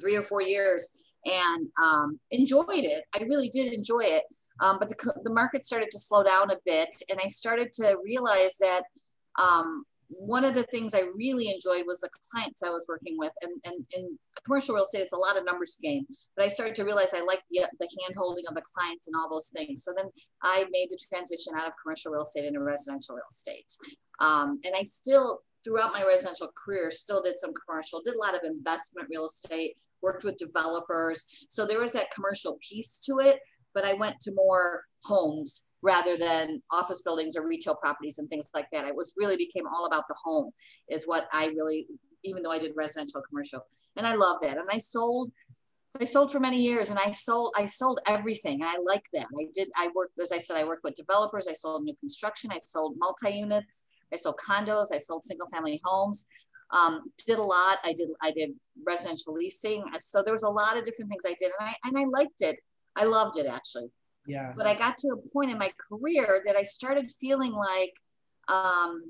three 0.00 0.16
or 0.16 0.22
four 0.22 0.40
years, 0.40 0.96
and 1.26 1.68
um, 1.82 2.18
enjoyed 2.30 2.66
it. 2.70 3.04
I 3.14 3.24
really 3.24 3.50
did 3.50 3.74
enjoy 3.74 4.04
it. 4.04 4.24
Um, 4.60 4.78
but 4.78 4.88
the, 4.88 5.14
the 5.22 5.34
market 5.34 5.66
started 5.66 5.90
to 5.90 5.98
slow 5.98 6.22
down 6.22 6.50
a 6.50 6.56
bit. 6.64 6.88
And 7.10 7.20
I 7.22 7.28
started 7.28 7.74
to 7.74 7.98
realize 8.02 8.56
that 8.58 8.84
um, 9.38 9.84
one 10.18 10.44
of 10.44 10.54
the 10.54 10.64
things 10.64 10.94
I 10.94 11.02
really 11.14 11.50
enjoyed 11.50 11.84
was 11.86 12.00
the 12.00 12.10
clients 12.30 12.62
I 12.62 12.70
was 12.70 12.86
working 12.88 13.16
with. 13.18 13.32
And, 13.42 13.52
and 13.64 13.84
in 13.96 14.18
commercial 14.44 14.74
real 14.74 14.84
estate, 14.84 15.02
it's 15.02 15.12
a 15.12 15.18
lot 15.18 15.36
of 15.36 15.44
numbers 15.44 15.76
game. 15.80 16.06
But 16.36 16.44
I 16.44 16.48
started 16.48 16.74
to 16.76 16.84
realize 16.84 17.14
I 17.14 17.24
liked 17.24 17.44
the, 17.50 17.68
the 17.80 17.88
hand 18.00 18.14
holding 18.16 18.44
of 18.48 18.54
the 18.54 18.62
clients 18.74 19.08
and 19.08 19.16
all 19.16 19.30
those 19.30 19.50
things. 19.54 19.84
So 19.84 19.92
then 19.96 20.06
I 20.42 20.66
made 20.70 20.88
the 20.90 20.98
transition 21.12 21.54
out 21.56 21.66
of 21.66 21.72
commercial 21.82 22.12
real 22.12 22.22
estate 22.22 22.44
into 22.44 22.60
residential 22.60 23.16
real 23.16 23.24
estate. 23.30 23.66
Um, 24.20 24.60
and 24.64 24.74
I 24.76 24.82
still, 24.82 25.40
throughout 25.64 25.92
my 25.92 26.04
residential 26.04 26.50
career, 26.56 26.90
still 26.90 27.22
did 27.22 27.38
some 27.38 27.52
commercial, 27.66 28.00
did 28.04 28.14
a 28.14 28.18
lot 28.18 28.34
of 28.34 28.40
investment 28.44 29.08
real 29.10 29.26
estate, 29.26 29.76
worked 30.02 30.24
with 30.24 30.36
developers. 30.36 31.46
So 31.48 31.66
there 31.66 31.80
was 31.80 31.92
that 31.92 32.10
commercial 32.12 32.58
piece 32.68 33.00
to 33.06 33.18
it 33.20 33.40
but 33.74 33.84
I 33.84 33.94
went 33.94 34.20
to 34.20 34.34
more 34.34 34.84
homes 35.02 35.66
rather 35.82 36.16
than 36.16 36.62
office 36.70 37.02
buildings 37.02 37.36
or 37.36 37.46
retail 37.46 37.74
properties 37.74 38.18
and 38.18 38.28
things 38.28 38.50
like 38.54 38.68
that. 38.72 38.86
It 38.86 38.94
was 38.94 39.14
really 39.16 39.36
became 39.36 39.66
all 39.66 39.86
about 39.86 40.08
the 40.08 40.16
home 40.22 40.50
is 40.88 41.06
what 41.06 41.28
I 41.32 41.46
really, 41.48 41.86
even 42.24 42.42
though 42.42 42.50
I 42.50 42.58
did 42.58 42.72
residential 42.76 43.22
commercial 43.28 43.66
and 43.96 44.06
I 44.06 44.14
love 44.14 44.38
that. 44.42 44.58
And 44.58 44.68
I 44.70 44.78
sold, 44.78 45.32
I 46.00 46.04
sold 46.04 46.32
for 46.32 46.40
many 46.40 46.60
years 46.60 46.90
and 46.90 46.98
I 47.04 47.10
sold, 47.10 47.54
I 47.56 47.66
sold 47.66 48.00
everything. 48.06 48.62
And 48.62 48.70
I 48.70 48.76
like 48.86 49.04
that. 49.12 49.26
I 49.38 49.48
did, 49.52 49.68
I 49.76 49.90
worked, 49.94 50.18
as 50.20 50.32
I 50.32 50.38
said, 50.38 50.56
I 50.56 50.64
worked 50.64 50.84
with 50.84 50.94
developers. 50.94 51.48
I 51.48 51.52
sold 51.52 51.84
new 51.84 51.94
construction. 51.96 52.50
I 52.52 52.58
sold 52.58 52.96
multi-units. 52.98 53.88
I 54.12 54.16
sold 54.16 54.36
condos. 54.38 54.92
I 54.92 54.98
sold 54.98 55.24
single 55.24 55.48
family 55.48 55.80
homes. 55.84 56.26
Um, 56.70 57.10
did 57.26 57.38
a 57.38 57.42
lot. 57.42 57.78
I 57.84 57.92
did, 57.92 58.08
I 58.22 58.30
did 58.30 58.50
residential 58.86 59.34
leasing. 59.34 59.84
So 59.98 60.22
there 60.22 60.32
was 60.32 60.44
a 60.44 60.48
lot 60.48 60.78
of 60.78 60.84
different 60.84 61.10
things 61.10 61.24
I 61.26 61.34
did 61.38 61.50
and 61.58 61.68
I, 61.68 61.74
and 61.84 61.98
I 61.98 62.04
liked 62.18 62.40
it 62.40 62.58
I 62.96 63.04
loved 63.04 63.38
it 63.38 63.46
actually. 63.46 63.90
Yeah. 64.26 64.52
But 64.56 64.66
I 64.66 64.74
got 64.74 64.98
to 64.98 65.08
a 65.08 65.28
point 65.32 65.50
in 65.50 65.58
my 65.58 65.70
career 65.88 66.42
that 66.46 66.56
I 66.56 66.62
started 66.62 67.10
feeling 67.20 67.52
like 67.52 67.92
um, 68.48 69.02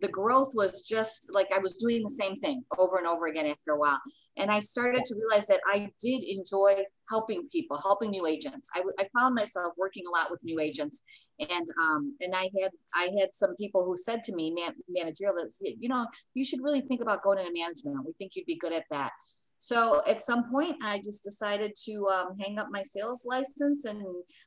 the 0.00 0.08
growth 0.08 0.52
was 0.54 0.82
just 0.82 1.30
like 1.32 1.48
I 1.52 1.58
was 1.58 1.74
doing 1.74 2.02
the 2.02 2.10
same 2.10 2.36
thing 2.36 2.64
over 2.78 2.98
and 2.98 3.06
over 3.06 3.26
again 3.26 3.46
after 3.46 3.72
a 3.72 3.78
while. 3.78 4.00
And 4.36 4.50
I 4.50 4.60
started 4.60 5.04
to 5.04 5.14
realize 5.16 5.46
that 5.48 5.60
I 5.66 5.90
did 6.00 6.22
enjoy 6.22 6.84
helping 7.10 7.48
people, 7.50 7.78
helping 7.78 8.10
new 8.10 8.26
agents. 8.26 8.70
I, 8.74 8.82
I 8.98 9.08
found 9.18 9.34
myself 9.34 9.72
working 9.76 10.04
a 10.06 10.10
lot 10.10 10.30
with 10.30 10.44
new 10.44 10.60
agents. 10.60 11.02
And 11.40 11.66
um, 11.80 12.16
and 12.20 12.34
I 12.34 12.50
had 12.60 12.70
I 12.94 13.10
had 13.20 13.32
some 13.32 13.54
people 13.56 13.84
who 13.84 13.96
said 13.96 14.22
to 14.24 14.34
me, 14.34 14.52
man, 14.52 14.72
managerial, 14.88 15.46
you 15.60 15.88
know, 15.88 16.06
you 16.34 16.44
should 16.44 16.60
really 16.62 16.80
think 16.80 17.00
about 17.00 17.22
going 17.22 17.38
into 17.38 17.52
management. 17.52 18.04
We 18.04 18.12
think 18.14 18.32
you'd 18.34 18.46
be 18.46 18.56
good 18.56 18.72
at 18.72 18.84
that. 18.90 19.12
So 19.58 20.02
at 20.06 20.22
some 20.22 20.50
point, 20.50 20.76
I 20.82 20.98
just 20.98 21.24
decided 21.24 21.72
to 21.84 22.06
um, 22.08 22.36
hang 22.38 22.58
up 22.58 22.68
my 22.70 22.82
sales 22.82 23.26
license 23.26 23.84
and 23.84 24.02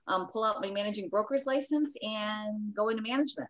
um, 0.07 0.27
pull 0.31 0.43
out 0.43 0.61
my 0.61 0.71
managing 0.71 1.09
broker's 1.09 1.45
license 1.45 1.95
and 2.01 2.73
go 2.73 2.89
into 2.89 3.03
management. 3.03 3.49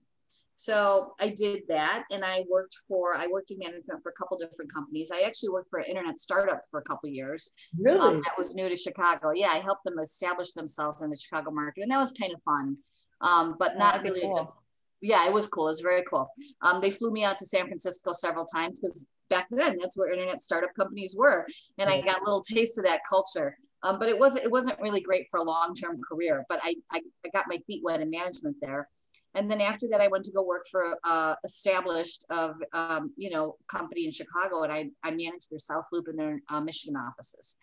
So 0.61 1.15
I 1.19 1.29
did 1.29 1.63
that, 1.69 2.03
and 2.11 2.23
I 2.23 2.43
worked 2.47 2.75
for 2.87 3.15
I 3.15 3.25
worked 3.25 3.49
in 3.49 3.57
management 3.57 4.03
for 4.03 4.09
a 4.09 4.13
couple 4.13 4.37
different 4.37 4.71
companies. 4.71 5.09
I 5.11 5.21
actually 5.25 5.49
worked 5.49 5.71
for 5.71 5.79
an 5.79 5.85
internet 5.85 6.19
startup 6.19 6.61
for 6.69 6.79
a 6.79 6.83
couple 6.83 7.09
years. 7.09 7.49
Really, 7.79 7.99
um, 7.99 8.21
that 8.21 8.37
was 8.37 8.53
new 8.53 8.69
to 8.69 8.75
Chicago. 8.75 9.31
Yeah, 9.33 9.49
I 9.51 9.57
helped 9.57 9.85
them 9.85 9.97
establish 9.97 10.51
themselves 10.51 11.01
in 11.01 11.09
the 11.09 11.17
Chicago 11.17 11.49
market, 11.49 11.81
and 11.81 11.91
that 11.91 11.97
was 11.97 12.11
kind 12.11 12.31
of 12.31 12.43
fun, 12.43 12.77
um, 13.21 13.55
but 13.57 13.79
not 13.79 14.03
really. 14.03 14.21
Cool. 14.21 14.53
Yeah, 15.01 15.25
it 15.27 15.33
was 15.33 15.47
cool. 15.47 15.65
It 15.65 15.71
was 15.71 15.81
very 15.81 16.03
cool. 16.07 16.29
Um, 16.61 16.79
they 16.79 16.91
flew 16.91 17.09
me 17.09 17.23
out 17.23 17.39
to 17.39 17.45
San 17.47 17.65
Francisco 17.65 18.11
several 18.13 18.45
times 18.45 18.79
because 18.79 19.07
back 19.31 19.47
then 19.49 19.77
that's 19.79 19.97
where 19.97 20.11
internet 20.11 20.41
startup 20.41 20.69
companies 20.75 21.15
were 21.17 21.47
and 21.79 21.89
i 21.89 21.99
got 22.01 22.21
a 22.21 22.23
little 22.23 22.41
taste 22.41 22.77
of 22.77 22.85
that 22.85 23.01
culture. 23.09 23.57
Um, 23.83 23.97
but 23.97 24.09
it 24.09 24.19
wasn't 24.19 24.45
it 24.45 24.51
wasn't 24.51 24.79
really 24.79 25.01
great 25.01 25.25
for 25.31 25.39
a 25.39 25.43
long-term 25.43 25.99
career 26.07 26.45
but 26.49 26.59
I, 26.63 26.75
I, 26.91 26.99
I 27.25 27.29
got 27.33 27.45
my 27.47 27.57
feet 27.65 27.81
wet 27.83 27.99
in 27.99 28.11
management 28.11 28.57
there. 28.61 28.87
And 29.33 29.49
then 29.49 29.61
after 29.61 29.87
that 29.89 30.01
i 30.01 30.07
went 30.07 30.25
to 30.25 30.31
go 30.31 30.43
work 30.43 30.65
for 30.69 30.83
a 31.03 31.35
established 31.43 32.25
of 32.29 32.51
um, 32.73 33.11
you 33.17 33.31
know 33.31 33.55
company 33.67 34.05
in 34.05 34.11
chicago 34.11 34.63
and 34.63 34.71
i, 34.71 34.89
I 35.03 35.11
managed 35.11 35.49
their 35.49 35.57
south 35.71 35.85
loop 35.91 36.07
and 36.09 36.19
their 36.19 36.41
uh, 36.49 36.61
michigan 36.61 36.97
offices 36.97 37.57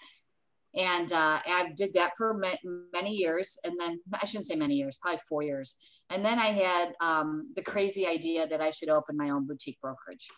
and 0.77 1.11
uh, 1.13 1.39
I 1.47 1.73
did 1.75 1.95
that 1.95 2.13
for 2.17 2.41
many 2.93 3.11
years. 3.11 3.59
And 3.65 3.75
then 3.81 3.99
I 4.21 4.27
shouldn't 4.27 4.49
say 4.49 4.57
many 4.57 4.75
years, 4.75 4.99
probably 5.01 5.21
four 5.29 5.43
years. 5.43 5.77
And 6.11 6.25
then 6.25 6.39
I 6.39 6.47
had 6.47 6.93
um, 7.01 7.51
the 7.57 7.63
crazy 7.63 8.07
idea 8.07 8.47
that 8.47 8.61
I 8.61 8.71
should 8.71 8.91
open 8.91 9.17
my 9.17 9.31
own 9.31 9.47
boutique 9.47 9.81
brokerage. 9.81 10.29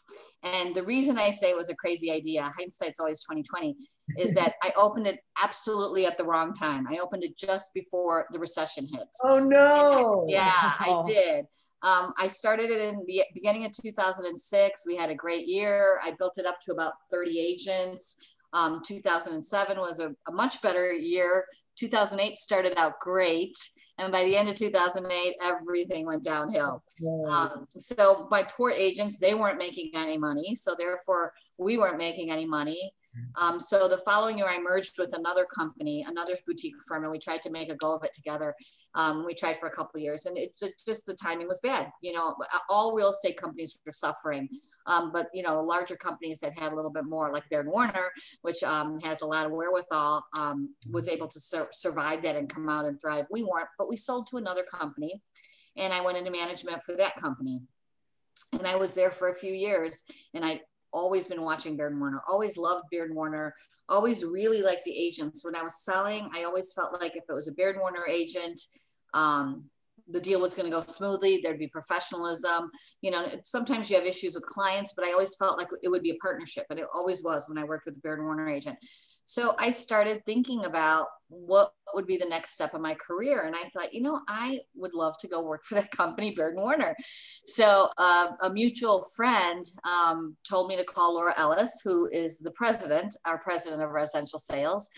And 0.42 0.74
the 0.74 0.84
reason 0.84 1.18
I 1.18 1.30
say 1.30 1.50
it 1.50 1.56
was 1.56 1.70
a 1.70 1.76
crazy 1.76 2.10
idea, 2.12 2.42
hindsight's 2.42 3.00
always 3.00 3.20
2020, 3.20 3.76
is 4.18 4.34
that 4.34 4.54
I 4.62 4.72
opened 4.76 5.08
it 5.08 5.18
absolutely 5.42 6.06
at 6.06 6.16
the 6.16 6.24
wrong 6.24 6.52
time. 6.52 6.86
I 6.88 6.98
opened 6.98 7.24
it 7.24 7.36
just 7.36 7.70
before 7.74 8.26
the 8.30 8.38
recession 8.38 8.86
hit. 8.90 9.08
Oh 9.24 9.38
no! 9.38 10.26
yeah, 10.28 10.50
I 10.52 11.02
did. 11.06 11.44
Um, 11.82 12.12
I 12.20 12.28
started 12.28 12.70
it 12.70 12.80
in 12.80 13.04
the 13.06 13.22
beginning 13.34 13.64
of 13.64 13.72
2006. 13.72 14.84
We 14.86 14.96
had 14.96 15.08
a 15.08 15.14
great 15.14 15.46
year. 15.46 15.98
I 16.02 16.12
built 16.18 16.36
it 16.36 16.44
up 16.44 16.58
to 16.66 16.72
about 16.72 16.92
30 17.10 17.40
agents. 17.40 18.18
Um, 18.52 18.82
2007 18.84 19.78
was 19.78 20.00
a, 20.00 20.14
a, 20.28 20.32
much 20.32 20.60
better 20.62 20.92
year. 20.92 21.44
2008 21.76 22.36
started 22.36 22.74
out 22.78 22.98
great. 23.00 23.56
And 23.98 24.12
by 24.12 24.24
the 24.24 24.36
end 24.36 24.48
of 24.48 24.54
2008, 24.54 25.36
everything 25.44 26.06
went 26.06 26.24
downhill. 26.24 26.82
Um, 27.28 27.66
so 27.76 28.26
my 28.30 28.42
poor 28.42 28.70
agents, 28.70 29.18
they 29.18 29.34
weren't 29.34 29.58
making 29.58 29.90
any 29.94 30.16
money. 30.16 30.54
So 30.54 30.74
therefore, 30.76 31.32
we 31.58 31.76
weren't 31.76 31.98
making 31.98 32.30
any 32.30 32.46
money. 32.46 32.80
Um, 33.40 33.58
so 33.58 33.88
the 33.88 33.98
following 33.98 34.38
year, 34.38 34.48
I 34.48 34.58
merged 34.58 34.98
with 34.98 35.16
another 35.16 35.44
company, 35.44 36.04
another 36.08 36.34
boutique 36.46 36.76
firm, 36.86 37.02
and 37.02 37.10
we 37.10 37.18
tried 37.18 37.42
to 37.42 37.50
make 37.50 37.70
a 37.70 37.76
go 37.76 37.94
of 37.94 38.04
it 38.04 38.12
together. 38.12 38.54
Um, 38.94 39.24
we 39.24 39.34
tried 39.34 39.56
for 39.56 39.66
a 39.66 39.72
couple 39.72 40.00
years, 40.00 40.26
and 40.26 40.36
it, 40.36 40.56
it, 40.62 40.74
just 40.84 41.06
the 41.06 41.14
timing 41.14 41.48
was 41.48 41.60
bad. 41.60 41.90
You 42.02 42.12
know, 42.12 42.34
all 42.68 42.94
real 42.94 43.10
estate 43.10 43.36
companies 43.36 43.80
were 43.84 43.92
suffering, 43.92 44.48
um, 44.86 45.10
but 45.12 45.28
you 45.34 45.42
know, 45.42 45.60
larger 45.60 45.96
companies 45.96 46.40
that 46.40 46.58
had 46.58 46.72
a 46.72 46.76
little 46.76 46.90
bit 46.90 47.04
more, 47.04 47.32
like 47.32 47.48
Baird 47.50 47.66
Warner, 47.66 48.10
which 48.42 48.62
um, 48.62 48.98
has 49.00 49.22
a 49.22 49.26
lot 49.26 49.46
of 49.46 49.52
wherewithal, 49.52 50.24
um, 50.38 50.74
was 50.90 51.08
able 51.08 51.28
to 51.28 51.40
sur 51.40 51.68
survive 51.72 52.22
that 52.22 52.36
and 52.36 52.48
come 52.48 52.68
out 52.68 52.86
and 52.86 53.00
thrive. 53.00 53.26
We 53.30 53.42
weren't, 53.42 53.68
but 53.78 53.88
we 53.88 53.96
sold 53.96 54.28
to 54.28 54.36
another 54.36 54.62
company, 54.62 55.20
and 55.76 55.92
I 55.92 56.00
went 56.00 56.18
into 56.18 56.30
management 56.30 56.82
for 56.82 56.96
that 56.96 57.16
company 57.16 57.62
and 58.52 58.66
I 58.66 58.76
was 58.76 58.94
there 58.94 59.10
for 59.10 59.28
a 59.28 59.34
few 59.34 59.52
years 59.52 60.04
and 60.34 60.44
I 60.44 60.60
always 60.92 61.26
been 61.26 61.42
watching 61.42 61.76
Baird 61.76 61.98
Warner, 61.98 62.22
always 62.28 62.56
loved 62.56 62.84
Baird 62.90 63.14
Warner, 63.14 63.54
always 63.88 64.24
really 64.24 64.62
liked 64.62 64.84
the 64.84 64.96
agents. 64.96 65.44
When 65.44 65.56
I 65.56 65.62
was 65.62 65.84
selling, 65.84 66.28
I 66.34 66.44
always 66.44 66.72
felt 66.72 67.00
like 67.00 67.16
if 67.16 67.24
it 67.28 67.32
was 67.32 67.48
a 67.48 67.52
Baird 67.52 67.76
Warner 67.78 68.06
agent, 68.08 68.60
um, 69.14 69.64
the 70.08 70.20
deal 70.20 70.40
was 70.40 70.54
going 70.54 70.68
to 70.68 70.76
go 70.76 70.80
smoothly. 70.80 71.40
There'd 71.42 71.58
be 71.58 71.68
professionalism. 71.68 72.70
You 73.00 73.12
know, 73.12 73.28
sometimes 73.44 73.90
you 73.90 73.96
have 73.96 74.06
issues 74.06 74.34
with 74.34 74.44
clients, 74.44 74.92
but 74.96 75.06
I 75.06 75.12
always 75.12 75.36
felt 75.36 75.58
like 75.58 75.68
it 75.82 75.88
would 75.88 76.02
be 76.02 76.10
a 76.10 76.16
partnership, 76.16 76.66
and 76.70 76.78
it 76.78 76.86
always 76.94 77.22
was 77.22 77.48
when 77.48 77.58
I 77.58 77.64
worked 77.64 77.86
with 77.86 77.94
the 77.94 78.00
Baird 78.00 78.20
Warner 78.20 78.48
agent. 78.48 78.76
So 79.26 79.54
I 79.58 79.70
started 79.70 80.22
thinking 80.26 80.64
about 80.64 81.06
what 81.28 81.72
would 81.94 82.06
be 82.06 82.16
the 82.16 82.28
next 82.28 82.52
step 82.52 82.74
of 82.74 82.80
my 82.80 82.94
career. 82.94 83.44
And 83.44 83.54
I 83.54 83.64
thought, 83.70 83.94
you 83.94 84.02
know, 84.02 84.20
I 84.28 84.60
would 84.74 84.94
love 84.94 85.16
to 85.18 85.28
go 85.28 85.42
work 85.42 85.62
for 85.64 85.76
that 85.76 85.90
company, 85.96 86.32
Baird 86.32 86.56
Warner. 86.56 86.94
So 87.46 87.88
uh, 87.98 88.32
a 88.42 88.50
mutual 88.50 89.04
friend 89.16 89.64
um, 89.84 90.36
told 90.48 90.68
me 90.68 90.76
to 90.76 90.84
call 90.84 91.14
Laura 91.14 91.34
Ellis, 91.36 91.80
who 91.84 92.08
is 92.12 92.38
the 92.38 92.50
president, 92.52 93.16
our 93.26 93.38
president 93.38 93.82
of 93.82 93.90
residential 93.90 94.38
sales. 94.38 94.88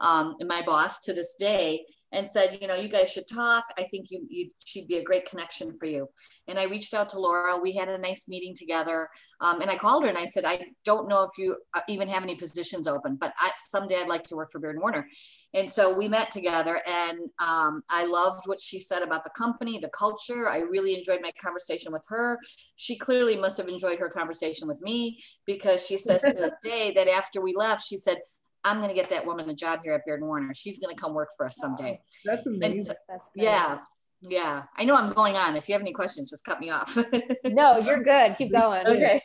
um, 0.00 0.36
and 0.40 0.48
my 0.48 0.62
boss 0.62 1.00
to 1.00 1.12
this 1.12 1.34
day 1.38 1.84
and 2.12 2.26
said, 2.26 2.58
you 2.60 2.66
know, 2.66 2.74
you 2.74 2.88
guys 2.88 3.12
should 3.12 3.28
talk. 3.32 3.64
I 3.78 3.84
think 3.84 4.10
you, 4.10 4.26
you 4.28 4.50
she'd 4.64 4.88
be 4.88 4.96
a 4.96 5.02
great 5.02 5.28
connection 5.28 5.72
for 5.78 5.86
you. 5.86 6.08
And 6.48 6.58
I 6.58 6.64
reached 6.64 6.94
out 6.94 7.08
to 7.10 7.20
Laura. 7.20 7.58
We 7.58 7.72
had 7.72 7.88
a 7.88 7.98
nice 7.98 8.28
meeting 8.28 8.54
together. 8.54 9.08
Um, 9.40 9.60
and 9.60 9.70
I 9.70 9.76
called 9.76 10.04
her 10.04 10.08
and 10.08 10.18
I 10.18 10.24
said, 10.24 10.44
I 10.44 10.66
don't 10.84 11.08
know 11.08 11.22
if 11.22 11.30
you 11.38 11.56
uh, 11.74 11.80
even 11.88 12.08
have 12.08 12.22
any 12.22 12.34
positions 12.34 12.86
open, 12.86 13.16
but 13.16 13.32
I, 13.38 13.50
someday 13.56 13.96
I'd 14.00 14.08
like 14.08 14.24
to 14.28 14.36
work 14.36 14.50
for 14.50 14.58
Baird 14.58 14.74
and 14.74 14.82
Warner. 14.82 15.06
And 15.54 15.70
so 15.70 15.92
we 15.92 16.08
met 16.08 16.30
together 16.30 16.80
and 16.88 17.18
um, 17.44 17.82
I 17.90 18.06
loved 18.06 18.42
what 18.46 18.60
she 18.60 18.78
said 18.78 19.02
about 19.02 19.24
the 19.24 19.30
company, 19.30 19.78
the 19.78 19.90
culture. 19.90 20.48
I 20.48 20.58
really 20.58 20.94
enjoyed 20.94 21.20
my 21.22 21.30
conversation 21.42 21.92
with 21.92 22.04
her. 22.08 22.38
She 22.76 22.96
clearly 22.96 23.36
must 23.36 23.56
have 23.58 23.68
enjoyed 23.68 23.98
her 23.98 24.08
conversation 24.08 24.68
with 24.68 24.80
me 24.80 25.18
because 25.46 25.86
she 25.86 25.96
says 25.96 26.22
to 26.22 26.32
this 26.32 26.52
day 26.62 26.92
that 26.96 27.08
after 27.08 27.40
we 27.40 27.54
left, 27.56 27.84
she 27.84 27.96
said, 27.96 28.18
I'm 28.64 28.76
going 28.76 28.88
to 28.88 28.94
get 28.94 29.08
that 29.10 29.24
woman 29.24 29.48
a 29.48 29.54
job 29.54 29.80
here 29.84 29.94
at 29.94 30.04
Baird 30.06 30.20
and 30.20 30.28
Warner. 30.28 30.52
She's 30.54 30.78
going 30.78 30.94
to 30.94 31.00
come 31.00 31.14
work 31.14 31.30
for 31.36 31.46
us 31.46 31.56
someday. 31.56 32.00
That's 32.24 32.46
amazing. 32.46 32.84
So, 32.84 32.94
That's 33.08 33.28
yeah. 33.34 33.78
Yeah. 34.22 34.64
I 34.76 34.84
know 34.84 34.96
I'm 34.96 35.12
going 35.12 35.36
on. 35.36 35.56
If 35.56 35.68
you 35.68 35.72
have 35.74 35.80
any 35.80 35.92
questions, 35.92 36.30
just 36.30 36.44
cut 36.44 36.60
me 36.60 36.70
off. 36.70 36.96
no, 37.44 37.78
you're 37.78 38.02
good. 38.02 38.36
Keep 38.36 38.52
going. 38.52 38.86
Okay. 38.86 39.20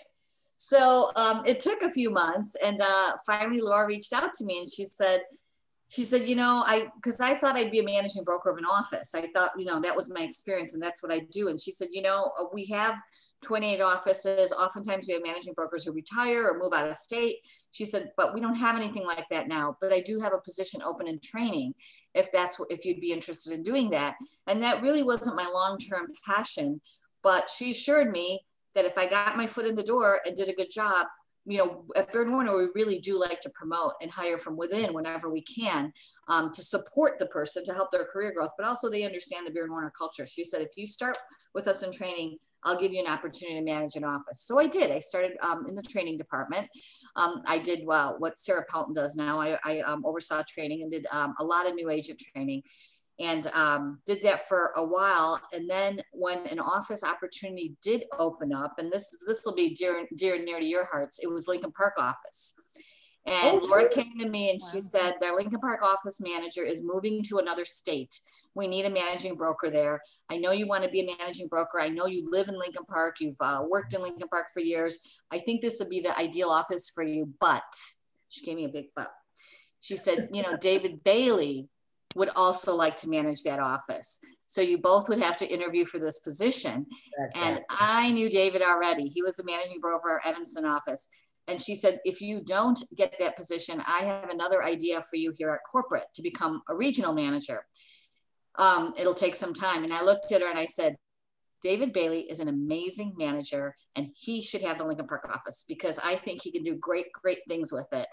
So 0.58 1.12
um, 1.18 1.44
it 1.46 1.60
took 1.60 1.82
a 1.82 1.92
few 1.92 2.10
months 2.10 2.56
and 2.64 2.80
uh, 2.82 3.12
finally 3.26 3.60
Laura 3.60 3.88
reached 3.88 4.14
out 4.14 4.34
to 4.36 4.46
me 4.46 4.60
and 4.60 4.70
she 4.72 4.86
said, 4.86 5.20
she 5.90 6.06
said, 6.06 6.28
you 6.28 6.36
know, 6.36 6.64
I, 6.66 6.88
cause 7.04 7.20
I 7.20 7.36
thought 7.36 7.56
I'd 7.56 7.72
be 7.72 7.80
a 7.80 7.84
managing 7.84 8.24
broker 8.24 8.50
of 8.50 8.58
an 8.58 8.66
office. 8.66 9.14
I 9.14 9.28
thought, 9.36 9.52
you 9.58 9.66
know, 9.66 9.80
that 9.82 9.96
was 9.96 10.12
my 10.12 10.22
experience 10.22 10.74
and 10.74 10.82
that's 10.82 11.04
what 11.04 11.14
I 11.14 11.20
do. 11.30 11.50
And 11.50 11.60
she 11.60 11.72
said, 11.72 11.90
you 11.92 12.02
know, 12.02 12.32
we 12.54 12.66
have 12.68 12.96
28 13.42 13.82
offices. 13.82 14.52
Oftentimes 14.52 15.08
we 15.08 15.14
have 15.14 15.24
managing 15.24 15.54
brokers 15.54 15.84
who 15.86 15.92
retire 15.92 16.50
or 16.50 16.58
move 16.58 16.74
out 16.74 16.88
of 16.88 16.96
state. 16.96 17.38
She 17.72 17.86
said, 17.86 18.12
but 18.18 18.34
we 18.34 18.42
don't 18.42 18.58
have 18.58 18.76
anything 18.76 19.06
like 19.06 19.28
that 19.30 19.48
now, 19.48 19.78
but 19.82 19.94
I 19.94 20.02
do 20.02 20.20
have 20.20 20.34
a 20.34 20.42
position 20.42 20.82
open 20.82 21.08
in 21.08 21.20
training 21.20 21.74
if 22.14 22.32
that's 22.32 22.60
if 22.70 22.86
you'd 22.86 23.02
be 23.02 23.12
interested 23.12 23.54
in 23.54 23.64
doing 23.64 23.90
that. 23.92 24.16
And 24.48 24.62
that 24.62 24.82
really 24.82 25.04
wasn't 25.04 25.36
my 25.36 25.50
long-term 25.54 26.08
passion, 26.26 26.82
but 27.22 27.50
she 27.50 27.72
assured 27.72 28.12
me 28.12 28.42
that 28.74 28.86
if 28.86 28.98
I 28.98 29.08
got 29.08 29.38
my 29.38 29.48
foot 29.48 29.68
in 29.68 29.76
the 29.76 29.84
door 29.84 30.22
and 30.26 30.36
did 30.36 30.50
a 30.50 30.54
good 30.54 30.70
job, 30.70 31.08
you 31.46 31.60
know, 31.60 31.86
at 31.96 32.12
Baird 32.12 32.30
Warner, 32.30 32.58
we 32.58 32.68
really 32.74 33.00
do 33.00 33.20
like 33.20 33.40
to 33.42 33.50
promote 33.52 33.94
and 34.02 34.10
hire 34.10 34.38
from 34.38 34.58
within 34.58 34.94
whenever 34.94 35.30
we 35.30 35.42
can 35.42 35.94
um, 36.28 36.52
to 36.52 36.62
support 36.62 37.20
the 37.20 37.28
person 37.28 37.64
to 37.66 37.74
help 37.74 37.92
their 37.92 38.06
career 38.06 38.34
growth, 38.36 38.52
but 38.58 38.68
also 38.68 38.90
they 38.90 39.04
understand 39.04 39.46
the 39.46 39.52
Baird 39.52 39.70
Warner 39.70 39.94
culture. 39.96 40.26
She 40.26 40.44
said, 40.44 40.62
if 40.62 40.72
you 40.76 40.88
start 40.88 41.18
with 41.54 41.68
us 41.68 41.84
in 41.84 41.92
training, 41.92 42.38
I'll 42.64 42.80
give 42.80 42.92
you 42.92 43.00
an 43.00 43.08
opportunity 43.08 43.60
to 43.60 43.64
manage 43.64 43.96
an 43.96 44.04
office. 44.04 44.42
So 44.42 44.60
I 44.60 44.66
did. 44.66 44.90
I 44.90 44.98
started 44.98 45.34
um, 45.42 45.66
in 45.70 45.76
the 45.76 45.84
training 45.84 46.18
department. 46.18 46.68
Um, 47.16 47.42
I 47.48 47.60
did 47.60 47.86
well, 47.86 48.16
what 48.18 48.40
Sarah 48.40 48.66
Pelton 48.68 48.94
does 48.94 49.16
now. 49.16 49.40
I, 49.40 49.58
I 49.64 49.80
um, 49.82 50.04
oversaw 50.04 50.42
training 50.50 50.82
and 50.82 50.92
did 50.92 51.06
um, 51.12 51.36
a 51.40 51.46
lot 51.46 51.68
of 51.68 51.76
new 51.76 51.92
agent 51.92 52.20
training 52.34 52.64
and 53.20 53.48
um, 53.54 54.00
did 54.06 54.22
that 54.24 54.48
for 54.48 54.72
a 54.76 54.84
while. 54.84 55.40
And 55.54 55.70
then 55.70 56.02
when 56.12 56.46
an 56.48 56.60
office 56.60 57.04
opportunity 57.04 57.76
did 57.82 58.04
open 58.20 58.54
up, 58.54 58.80
and 58.80 58.92
this 58.92 59.10
this 59.26 59.44
will 59.46 59.56
be 59.56 59.74
dear 59.74 60.06
dear 60.16 60.44
near 60.44 60.60
to 60.60 60.66
your 60.66 60.86
hearts, 60.86 61.20
it 61.24 61.32
was 61.32 61.48
Lincoln 61.48 61.72
Park 61.72 61.94
office. 61.98 62.56
And 63.28 63.60
oh, 63.60 63.66
Laura 63.66 63.90
came 63.90 64.20
to 64.20 64.30
me 64.30 64.52
and 64.52 64.60
she 64.62 64.80
said, 64.80 65.14
their 65.20 65.34
Lincoln 65.34 65.60
Park 65.60 65.84
office 65.84 66.22
manager 66.22 66.64
is 66.64 66.84
moving 66.84 67.24
to 67.24 67.40
another 67.40 67.66
state. 67.66 68.20
We 68.54 68.68
need 68.68 68.86
a 68.86 68.90
managing 68.92 69.36
broker 69.36 69.72
there. 69.72 70.00
I 70.30 70.38
know 70.38 70.52
you 70.52 70.68
want 70.68 70.84
to 70.84 70.92
be 70.92 71.02
a 71.02 71.18
managing 71.18 71.48
broker. 71.48 71.82
I 71.82 71.90
know 71.90 72.06
you 72.06 72.30
live 72.30 72.50
in 72.50 72.60
Lincoln 72.60 72.86
Park. 72.86 73.16
You've 73.20 73.36
uh, 73.42 73.64
worked 73.68 73.96
in 73.96 74.04
Lincoln 74.04 74.28
Park 74.28 74.48
for 74.54 74.60
years. 74.60 75.00
I 75.32 75.40
think 75.40 75.62
this 75.62 75.80
would 75.80 75.90
be 75.90 76.02
the 76.02 76.16
ideal 76.18 76.50
office 76.50 76.92
for 76.94 77.04
you. 77.04 77.28
But 77.40 77.64
she 78.30 78.46
gave 78.46 78.58
me 78.58 78.66
a 78.66 78.70
big 78.70 78.90
but. 78.96 79.10
She 79.80 79.98
said, 79.98 80.30
you 80.32 80.44
know, 80.44 80.56
David 80.56 81.04
Bailey 81.04 81.68
would 82.16 82.30
also 82.36 82.76
like 82.76 82.96
to 82.98 83.10
manage 83.10 83.44
that 83.44 83.60
office. 83.60 84.20
So 84.48 84.62
you 84.62 84.78
both 84.78 85.10
would 85.10 85.20
have 85.20 85.38
to 85.38 85.48
interview 85.48 85.86
for 85.86 86.00
this 86.00 86.20
position. 86.20 86.86
And 87.36 87.62
I 87.70 88.12
knew 88.12 88.30
David 88.30 88.62
already. 88.62 89.08
He 89.08 89.22
was 89.22 89.36
the 89.36 89.44
managing 89.44 89.80
broker 89.80 90.20
at 90.24 90.32
Evanston 90.32 90.66
office. 90.66 91.10
And 91.48 91.62
she 91.62 91.76
said, 91.76 92.00
if 92.06 92.22
you 92.22 92.42
don't 92.44 92.82
get 92.96 93.16
that 93.20 93.36
position, 93.36 93.82
I 93.88 94.00
have 94.00 94.30
another 94.30 94.64
idea 94.64 95.02
for 95.02 95.18
you 95.18 95.32
here 95.38 95.52
at 95.52 95.60
corporate 95.70 96.08
to 96.16 96.24
become 96.24 96.62
a 96.70 96.76
regional 96.76 97.14
manager 97.14 97.66
um, 98.58 98.94
it'll 98.98 99.14
take 99.14 99.36
some 99.36 99.54
time. 99.54 99.84
And 99.84 99.94
I 99.94 100.04
looked 100.04 100.32
at 100.32 100.42
her 100.42 100.50
and 100.50 100.60
I 100.60 100.66
said, 100.66 100.96
David 101.66 101.94
Bailey 101.94 102.30
is 102.30 102.42
an 102.42 102.48
amazing 102.48 103.16
manager 103.18 103.74
and 103.96 104.12
he 104.16 104.40
should 104.40 104.62
have 104.62 104.78
the 104.78 104.86
Lincoln 104.86 105.08
Park 105.08 105.28
office 105.34 105.66
because 105.68 105.98
I 105.98 106.14
think 106.14 106.44
he 106.44 106.52
can 106.52 106.62
do 106.62 106.76
great, 106.76 107.12
great 107.12 107.40
things 107.48 107.72
with 107.72 107.88
it. 107.92 108.06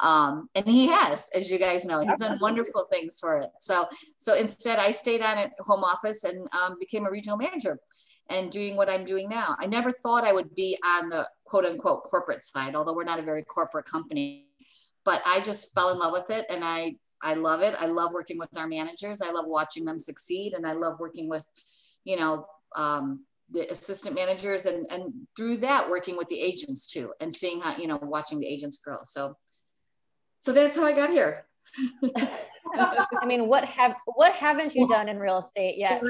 Um, 0.00 0.48
and 0.54 0.66
he 0.66 0.86
has, 0.86 1.28
as 1.34 1.50
you 1.50 1.58
guys 1.58 1.84
know, 1.84 2.00
he's 2.00 2.18
done 2.18 2.38
wonderful 2.40 2.88
things 2.90 3.18
for 3.20 3.36
it. 3.40 3.50
So, 3.60 3.86
so 4.16 4.32
instead 4.34 4.78
I 4.78 4.90
stayed 4.90 5.20
on 5.20 5.36
at 5.36 5.50
home 5.60 5.84
office 5.84 6.24
and 6.24 6.48
um, 6.58 6.76
became 6.80 7.04
a 7.04 7.10
regional 7.10 7.36
manager 7.36 7.78
and 8.30 8.50
doing 8.50 8.74
what 8.74 8.88
I'm 8.88 9.04
doing 9.04 9.28
now. 9.28 9.54
I 9.58 9.66
never 9.66 9.92
thought 9.92 10.24
I 10.24 10.32
would 10.32 10.54
be 10.54 10.78
on 10.82 11.10
the 11.10 11.28
quote 11.44 11.66
unquote 11.66 12.04
corporate 12.04 12.40
side, 12.40 12.74
although 12.74 12.94
we're 12.94 13.04
not 13.04 13.18
a 13.18 13.22
very 13.22 13.42
corporate 13.42 13.84
company, 13.84 14.46
but 15.04 15.20
I 15.26 15.40
just 15.40 15.74
fell 15.74 15.90
in 15.90 15.98
love 15.98 16.12
with 16.12 16.30
it 16.30 16.46
and 16.48 16.64
I 16.64 16.96
I 17.22 17.34
love 17.34 17.60
it. 17.60 17.74
I 17.78 17.86
love 17.86 18.14
working 18.14 18.38
with 18.38 18.56
our 18.58 18.66
managers. 18.66 19.20
I 19.20 19.30
love 19.30 19.46
watching 19.46 19.86
them 19.86 19.98
succeed, 19.98 20.52
and 20.52 20.66
I 20.66 20.72
love 20.72 21.00
working 21.00 21.26
with, 21.26 21.48
you 22.04 22.18
know, 22.18 22.44
um, 22.74 23.24
the 23.50 23.70
assistant 23.70 24.14
managers, 24.14 24.66
and 24.66 24.86
and 24.90 25.12
through 25.36 25.58
that 25.58 25.88
working 25.88 26.16
with 26.16 26.28
the 26.28 26.40
agents 26.40 26.86
too, 26.86 27.12
and 27.20 27.32
seeing 27.32 27.60
how 27.60 27.76
you 27.76 27.86
know 27.86 27.98
watching 28.02 28.40
the 28.40 28.46
agents 28.46 28.78
grow. 28.78 28.98
So, 29.04 29.36
so 30.38 30.52
that's 30.52 30.76
how 30.76 30.84
I 30.84 30.92
got 30.92 31.10
here. 31.10 31.46
I 32.76 33.26
mean, 33.26 33.48
what 33.48 33.64
have 33.64 33.94
what 34.06 34.32
haven't 34.32 34.74
you 34.74 34.86
done 34.86 35.08
in 35.08 35.18
real 35.18 35.38
estate 35.38 35.76
yet? 35.76 36.02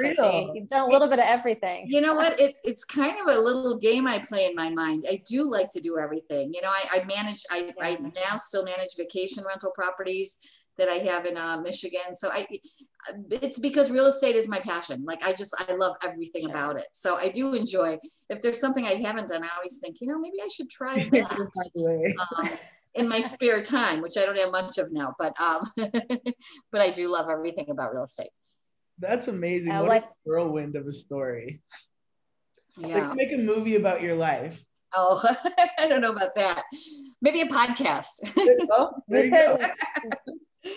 You've 0.55 0.69
done 0.69 0.89
a 0.89 0.93
little 0.93 1.09
bit 1.09 1.19
of 1.19 1.27
everything. 1.27 1.87
You 1.87 2.01
know 2.01 2.15
what? 2.15 2.39
It, 2.41 2.55
it's 2.65 2.85
kind 2.85 3.15
of 3.21 3.35
a 3.35 3.39
little 3.39 3.79
game 3.79 4.07
I 4.07 4.19
play 4.19 4.47
in 4.47 4.55
my 4.55 4.71
mind. 4.71 5.05
I 5.09 5.23
do 5.29 5.51
like 5.51 5.71
to 5.71 5.81
do 5.81 5.99
everything. 5.99 6.53
You 6.55 6.63
know, 6.63 6.71
I, 6.71 7.01
I 7.01 7.05
manage. 7.05 7.43
I, 7.51 7.73
I 7.81 7.97
now 7.97 8.37
still 8.37 8.65
manage 8.65 8.97
vacation 8.97 9.45
rental 9.47 9.73
properties 9.75 10.39
that 10.79 10.89
I 10.89 10.95
have 10.95 11.27
in 11.27 11.37
uh, 11.37 11.61
Michigan. 11.61 12.15
So 12.15 12.29
I, 12.33 12.47
it's 13.31 13.59
because 13.59 13.91
real 13.91 14.07
estate 14.07 14.37
is 14.37 14.49
my 14.49 14.59
passion. 14.61 15.05
Like 15.05 15.25
I 15.25 15.33
just, 15.33 15.55
I 15.69 15.75
love 15.75 15.97
everything 16.05 16.51
about 16.51 16.79
it. 16.79 16.87
So 16.93 17.17
I 17.17 17.29
do 17.29 17.55
enjoy, 17.55 17.99
if 18.31 18.41
there's 18.41 18.61
something 18.61 18.87
I 18.87 18.95
haven't 18.95 19.29
done, 19.29 19.43
I 19.43 19.49
always 19.57 19.79
think, 19.79 20.01
you 20.01 20.09
know, 20.09 20.19
maybe 20.19 20.37
I 20.43 20.49
should 20.49 20.71
try 20.71 20.95
that 21.13 22.15
um, 22.39 22.49
in 22.95 23.09
my 23.09 23.21
spare 23.21 23.63
time, 23.63 24.01
which 24.01 24.17
I 24.19 24.25
don't 24.25 24.39
have 24.39 24.53
much 24.53 24.79
of 24.79 24.93
now, 24.93 25.15
but, 25.19 25.39
um, 25.41 25.63
but 25.77 26.81
I 26.81 26.91
do 26.91 27.09
love 27.09 27.29
everything 27.29 27.71
about 27.71 27.93
real 27.93 28.05
estate. 28.05 28.31
That's 28.99 29.29
amazing. 29.29 29.73
Uh, 29.73 29.85
what 29.85 30.05
a 30.05 30.09
whirlwind 30.25 30.77
of 30.77 30.87
a 30.87 30.93
story. 30.93 31.61
Yeah. 32.79 32.99
Let's 32.99 33.15
make 33.17 33.33
a 33.33 33.39
movie 33.39 33.77
about 33.77 34.03
your 34.03 34.17
life. 34.17 34.63
Oh, 34.97 35.23
I 35.79 35.89
don't 35.89 36.01
know 36.01 36.13
about 36.13 36.37
that. 36.37 36.63
Maybe 37.21 37.41
a 37.41 37.47
podcast. 37.47 38.21
there 39.09 39.25
you 39.25 39.31
go 39.31 39.49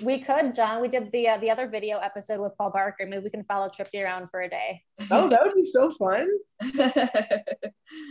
we 0.03 0.19
could, 0.19 0.53
John. 0.53 0.81
We 0.81 0.87
did 0.87 1.11
the 1.11 1.29
uh, 1.29 1.37
the 1.37 1.49
other 1.49 1.67
video 1.67 1.97
episode 1.97 2.39
with 2.39 2.57
Paul 2.57 2.71
Barker. 2.71 3.05
Maybe 3.05 3.23
we 3.23 3.29
can 3.29 3.43
follow 3.43 3.67
Tripti 3.67 4.03
around 4.03 4.29
for 4.29 4.41
a 4.41 4.49
day. 4.49 4.83
Oh, 5.11 5.29
that 5.29 5.41
would 5.43 5.53
be 5.53 5.63
so 5.63 5.91
fun. 5.91 6.29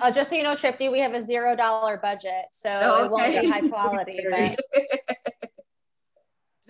uh, 0.03 0.11
just 0.11 0.31
so 0.31 0.37
you 0.37 0.43
know, 0.43 0.55
Tripti, 0.55 0.91
we 0.91 1.01
have 1.01 1.15
a 1.15 1.21
zero 1.21 1.55
dollar 1.55 1.99
budget, 1.99 2.47
so 2.53 2.81
oh, 2.83 3.15
okay. 3.15 3.37
it 3.37 3.43
won't 3.43 3.43
be 3.43 3.49
high 3.51 3.69
quality. 3.69 4.21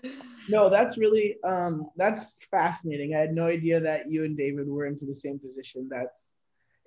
but... 0.02 0.12
No, 0.48 0.68
that's 0.68 0.98
really 0.98 1.36
um, 1.44 1.88
that's 1.96 2.36
fascinating. 2.50 3.14
I 3.14 3.18
had 3.20 3.32
no 3.32 3.46
idea 3.46 3.80
that 3.80 4.08
you 4.08 4.25
and 4.25 4.36
David 4.36 4.68
were 4.68 4.86
into 4.86 5.04
the 5.04 5.14
same 5.14 5.38
position. 5.38 5.88
That's 5.90 6.32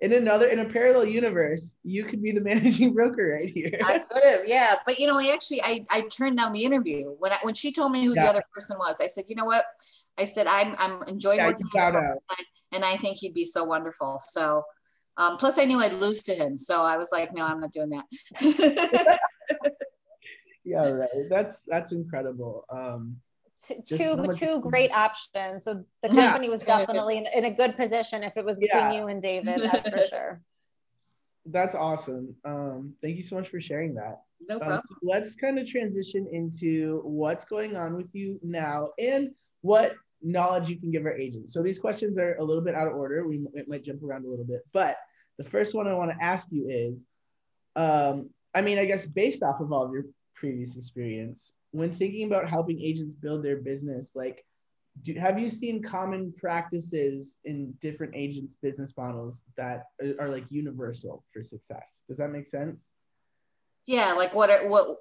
in 0.00 0.12
another 0.14 0.46
in 0.46 0.60
a 0.60 0.64
parallel 0.64 1.04
universe, 1.04 1.76
you 1.82 2.04
could 2.04 2.22
be 2.22 2.32
the 2.32 2.40
managing 2.50 2.94
broker 2.94 3.38
right 3.38 3.50
here. 3.50 3.78
I 3.84 3.98
could 3.98 4.24
have, 4.24 4.40
yeah. 4.46 4.76
But 4.86 4.98
you 4.98 5.06
know, 5.06 5.18
I 5.18 5.30
actually 5.32 5.62
I, 5.62 5.84
I 5.90 6.02
turned 6.02 6.38
down 6.38 6.52
the 6.52 6.64
interview 6.64 7.10
when 7.18 7.32
I, 7.32 7.38
when 7.42 7.54
she 7.54 7.72
told 7.72 7.92
me 7.92 8.04
who 8.04 8.14
yeah. 8.14 8.24
the 8.24 8.30
other 8.30 8.42
person 8.52 8.78
was. 8.78 9.00
I 9.00 9.06
said, 9.06 9.24
you 9.28 9.36
know 9.36 9.44
what? 9.44 9.64
I 10.18 10.24
said 10.24 10.46
I'm 10.46 10.74
I'm 10.78 11.02
enjoying 11.04 11.38
yeah, 11.38 11.48
working 11.48 11.66
with 11.72 11.84
him, 11.84 12.18
and 12.72 12.84
I 12.84 12.96
think 12.96 13.18
he'd 13.18 13.34
be 13.34 13.44
so 13.44 13.64
wonderful. 13.64 14.18
So 14.18 14.64
um, 15.16 15.36
plus 15.36 15.58
I 15.58 15.64
knew 15.64 15.78
I'd 15.80 15.92
lose 15.94 16.22
to 16.24 16.34
him, 16.34 16.56
so 16.56 16.82
I 16.82 16.96
was 16.96 17.10
like, 17.12 17.34
no, 17.34 17.44
I'm 17.44 17.60
not 17.60 17.72
doing 17.72 17.90
that. 17.90 18.06
yeah, 20.64 20.88
right. 20.88 21.28
That's 21.28 21.62
that's 21.66 21.92
incredible. 21.92 22.64
Um, 22.70 23.16
two 23.66 24.26
two 24.32 24.60
great 24.60 24.90
options. 24.92 25.64
So 25.64 25.84
the 26.02 26.08
company 26.08 26.46
yeah. 26.46 26.50
was 26.50 26.62
definitely 26.62 27.18
in, 27.18 27.26
in, 27.34 27.44
a 27.44 27.50
good 27.50 27.76
position 27.76 28.22
if 28.22 28.36
it 28.36 28.44
was 28.44 28.58
between 28.58 28.92
yeah. 28.92 28.92
you 28.92 29.06
and 29.08 29.20
David, 29.20 29.60
that's 29.60 29.88
for 29.88 30.06
sure. 30.10 30.40
That's 31.46 31.74
awesome. 31.74 32.34
Um, 32.44 32.94
thank 33.02 33.16
you 33.16 33.22
so 33.22 33.36
much 33.36 33.48
for 33.48 33.60
sharing 33.60 33.94
that. 33.94 34.22
No 34.48 34.56
um, 34.56 34.60
problem. 34.60 34.78
Um, 34.78 34.82
so 34.88 34.96
let's 35.02 35.34
kind 35.36 35.58
of 35.58 35.66
transition 35.66 36.28
into 36.32 37.00
what's 37.04 37.44
going 37.44 37.76
on 37.76 37.96
with 37.96 38.08
you 38.12 38.38
now 38.42 38.90
and 38.98 39.30
what 39.62 39.94
knowledge 40.22 40.68
you 40.68 40.76
can 40.76 40.90
give 40.90 41.04
our 41.06 41.16
agents. 41.16 41.52
So 41.52 41.62
these 41.62 41.78
questions 41.78 42.18
are 42.18 42.36
a 42.36 42.44
little 42.44 42.62
bit 42.62 42.74
out 42.74 42.86
of 42.86 42.94
order. 42.94 43.26
We 43.26 43.46
might 43.66 43.84
jump 43.84 44.02
around 44.02 44.24
a 44.24 44.28
little 44.28 44.44
bit, 44.44 44.60
but 44.72 44.96
the 45.38 45.44
first 45.44 45.74
one 45.74 45.88
I 45.88 45.94
want 45.94 46.10
to 46.10 46.22
ask 46.22 46.48
you 46.50 46.68
is, 46.68 47.04
um, 47.76 48.30
I 48.54 48.60
mean, 48.60 48.78
I 48.78 48.84
guess 48.84 49.06
based 49.06 49.42
off 49.42 49.60
of 49.60 49.72
all 49.72 49.86
of 49.86 49.92
your 49.92 50.04
previous 50.40 50.76
experience, 50.76 51.52
when 51.70 51.94
thinking 51.94 52.26
about 52.26 52.48
helping 52.48 52.80
agents 52.80 53.14
build 53.14 53.44
their 53.44 53.58
business, 53.58 54.16
like, 54.16 54.44
do, 55.04 55.14
have 55.14 55.38
you 55.38 55.48
seen 55.48 55.82
common 55.82 56.32
practices 56.36 57.38
in 57.44 57.72
different 57.80 58.14
agents' 58.16 58.56
business 58.60 58.92
models 58.96 59.42
that 59.56 59.84
are, 60.02 60.24
are 60.24 60.28
like 60.28 60.44
universal 60.48 61.22
for 61.32 61.44
success? 61.44 62.02
Does 62.08 62.18
that 62.18 62.30
make 62.30 62.48
sense? 62.48 62.90
Yeah, 63.86 64.14
like 64.16 64.34
what 64.34 64.50
are 64.50 64.68
what 64.68 64.96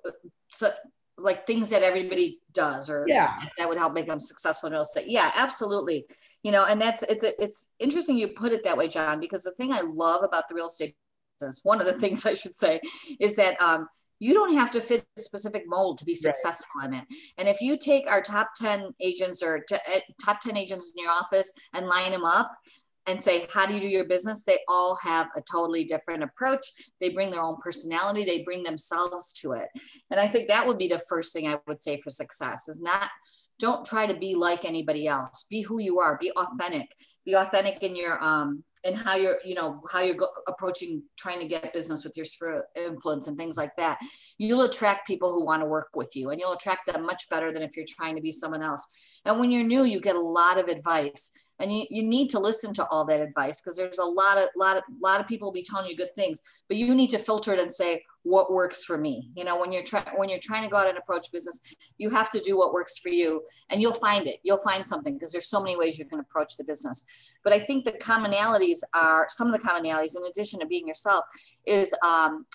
so 0.50 0.70
like 1.18 1.46
things 1.46 1.70
that 1.70 1.84
everybody 1.84 2.40
does 2.54 2.90
or 2.90 3.06
yeah 3.08 3.36
that 3.58 3.68
would 3.68 3.78
help 3.78 3.94
make 3.94 4.06
them 4.06 4.20
successful 4.20 4.68
in 4.68 4.74
real 4.74 4.84
estate. 4.84 5.06
Yeah, 5.08 5.32
absolutely. 5.38 6.06
You 6.44 6.52
know, 6.52 6.66
and 6.70 6.80
that's 6.80 7.04
it's 7.04 7.24
a, 7.24 7.32
it's 7.42 7.72
interesting 7.80 8.18
you 8.18 8.30
put 8.30 8.54
it 8.54 8.64
that 8.64 8.78
way, 8.78 8.88
John, 8.88 9.20
because 9.20 9.44
the 9.44 9.52
thing 9.52 9.74
I 9.74 9.82
love 9.84 10.24
about 10.24 10.48
the 10.48 10.56
real 10.56 10.68
estate 10.68 10.96
business, 11.40 11.62
one 11.64 11.82
of 11.82 11.88
the 11.88 11.94
things 12.00 12.26
I 12.26 12.36
should 12.36 12.56
say, 12.56 12.80
is 13.20 13.36
that 13.36 13.60
um, 13.62 13.88
you 14.20 14.34
don't 14.34 14.54
have 14.54 14.72
to 14.72 14.82
fit 14.82 15.06
a 15.18 15.22
specific 15.22 15.64
mold 15.68 15.98
to 15.98 16.06
be 16.06 16.16
successful 16.16 16.82
right. 16.82 16.90
in 16.90 16.94
it. 16.96 17.06
And 17.38 17.48
if 17.48 17.62
you 17.62 17.78
take 17.78 18.10
our 18.10 18.22
top 18.22 18.52
10 18.56 18.92
agents 19.02 19.42
or 19.42 19.60
t- 19.68 19.76
eh, 19.94 20.02
top 20.24 20.42
10 20.42 20.58
agents 20.58 20.92
in 20.96 21.04
your 21.04 21.12
office 21.12 21.52
and 21.74 21.88
line 21.88 22.12
them 22.12 22.26
up 22.26 22.52
and 23.08 23.22
say, 23.22 23.48
How 23.54 23.66
do 23.66 23.74
you 23.74 23.80
do 23.80 23.88
your 23.88 24.06
business? 24.06 24.44
They 24.44 24.60
all 24.68 24.98
have 25.04 25.28
a 25.36 25.42
totally 25.50 25.84
different 25.84 26.24
approach. 26.24 26.66
They 27.00 27.10
bring 27.10 27.32
their 27.32 27.44
own 27.44 27.58
personality, 27.58 28.24
they 28.24 28.44
bring 28.44 28.64
themselves 28.64 29.34
to 29.42 29.54
it. 29.54 29.68
And 30.12 30.20
I 30.20 30.28
think 30.28 30.50
that 30.50 30.68
would 30.68 30.78
be 30.78 30.88
the 30.88 31.02
first 31.10 31.34
thing 31.34 31.48
I 31.48 31.58
would 31.68 31.80
say 31.80 31.98
for 31.98 32.10
success 32.10 32.68
is 32.68 32.80
not 32.80 33.10
don't 33.60 33.86
try 33.86 34.06
to 34.06 34.16
be 34.16 34.36
like 34.36 34.66
anybody 34.66 35.08
else. 35.08 35.46
Be 35.50 35.62
who 35.62 35.80
you 35.80 36.00
are. 36.00 36.18
Be 36.20 36.32
authentic. 36.32 36.90
Be 37.26 37.34
authentic 37.34 37.84
in 37.84 37.96
your 37.96 38.22
um 38.24 38.64
and 38.86 38.96
how 38.96 39.18
you're 39.18 39.38
you 39.44 39.56
know 39.56 39.82
how 39.92 40.02
you're 40.02 40.16
go- 40.16 40.32
approaching 40.48 41.04
trying 41.18 41.40
to 41.40 41.46
get 41.46 41.74
business 41.74 42.04
with 42.04 42.16
your 42.16 42.26
sphere 42.26 42.66
influence 42.76 43.28
and 43.28 43.38
things 43.38 43.58
like 43.58 43.76
that. 43.78 44.00
You'll 44.38 44.62
attract 44.62 45.08
people 45.08 45.32
who 45.34 45.46
want 45.46 45.62
to 45.62 45.68
work 45.68 45.90
with 45.94 46.16
you 46.16 46.30
and 46.30 46.40
you'll 46.40 46.54
attract 46.54 46.88
them 46.88 47.06
much 47.06 47.30
better 47.30 47.52
than 47.52 47.62
if 47.62 47.76
you're 47.76 47.86
trying 47.88 48.16
to 48.16 48.22
be 48.22 48.32
someone 48.32 48.64
else. 48.64 48.88
And 49.26 49.40
when 49.40 49.52
you're 49.52 49.66
new 49.66 49.84
you 49.84 50.00
get 50.00 50.16
a 50.16 50.20
lot 50.20 50.60
of 50.60 50.70
advice 50.70 51.32
and 51.60 51.74
you, 51.74 51.86
you 51.90 52.04
need 52.04 52.30
to 52.30 52.40
listen 52.40 52.74
to 52.74 52.86
all 52.88 53.06
that 53.06 53.20
advice 53.20 53.62
because 53.62 53.78
there's 53.78 54.00
a 54.00 54.06
lot 54.06 54.38
of 54.38 54.50
lot 54.56 54.78
of 54.78 54.84
lot 55.02 55.20
of 55.20 55.28
people 55.28 55.52
be 55.52 55.62
telling 55.62 55.90
you 55.90 55.96
good 55.96 56.16
things 56.16 56.64
but 56.68 56.78
you 56.78 56.96
need 56.96 57.10
to 57.10 57.20
filter 57.20 57.54
it 57.54 57.60
and 57.60 57.72
say 57.72 58.04
what 58.24 58.52
works 58.52 58.84
for 58.84 58.98
me? 58.98 59.30
You 59.36 59.44
know 59.44 59.58
when 59.58 59.72
you're 59.72 59.84
trying 59.84 60.06
when 60.18 60.30
you're 60.30 60.40
trying 60.42 60.64
to 60.64 60.70
go 60.70 60.78
out 60.78 60.88
and 60.88 60.98
approach 60.98 61.32
business 61.32 61.76
you 61.98 62.10
have 62.10 62.30
to 62.32 62.40
do 62.40 62.58
what 62.58 62.74
works 62.74 62.98
for 63.00 63.10
you 63.10 63.44
and 63.70 63.82
you'll 63.82 63.94
find 63.94 64.28
it. 64.28 64.38
You'll 64.44 64.58
find 64.58 64.86
something 64.86 65.14
because 65.14 65.32
there's 65.32 65.48
so 65.48 65.62
many 65.62 65.78
ways 65.78 65.98
you 65.98 66.06
can 66.06 66.20
approach 66.20 66.58
the 66.58 66.64
business. 66.64 67.38
But 67.44 67.54
i 67.54 67.60
think 67.60 67.86
the 67.86 67.94
commonalities 67.94 68.80
are 68.94 69.26
some 69.30 69.48
of 69.48 69.54
the 69.54 69.68
commonalities 69.68 70.18
in 70.18 70.26
addition 70.28 70.60
to 70.60 70.66
being 70.66 70.88
yourself 70.88 71.26
is 71.66 71.96
um, 72.04 72.46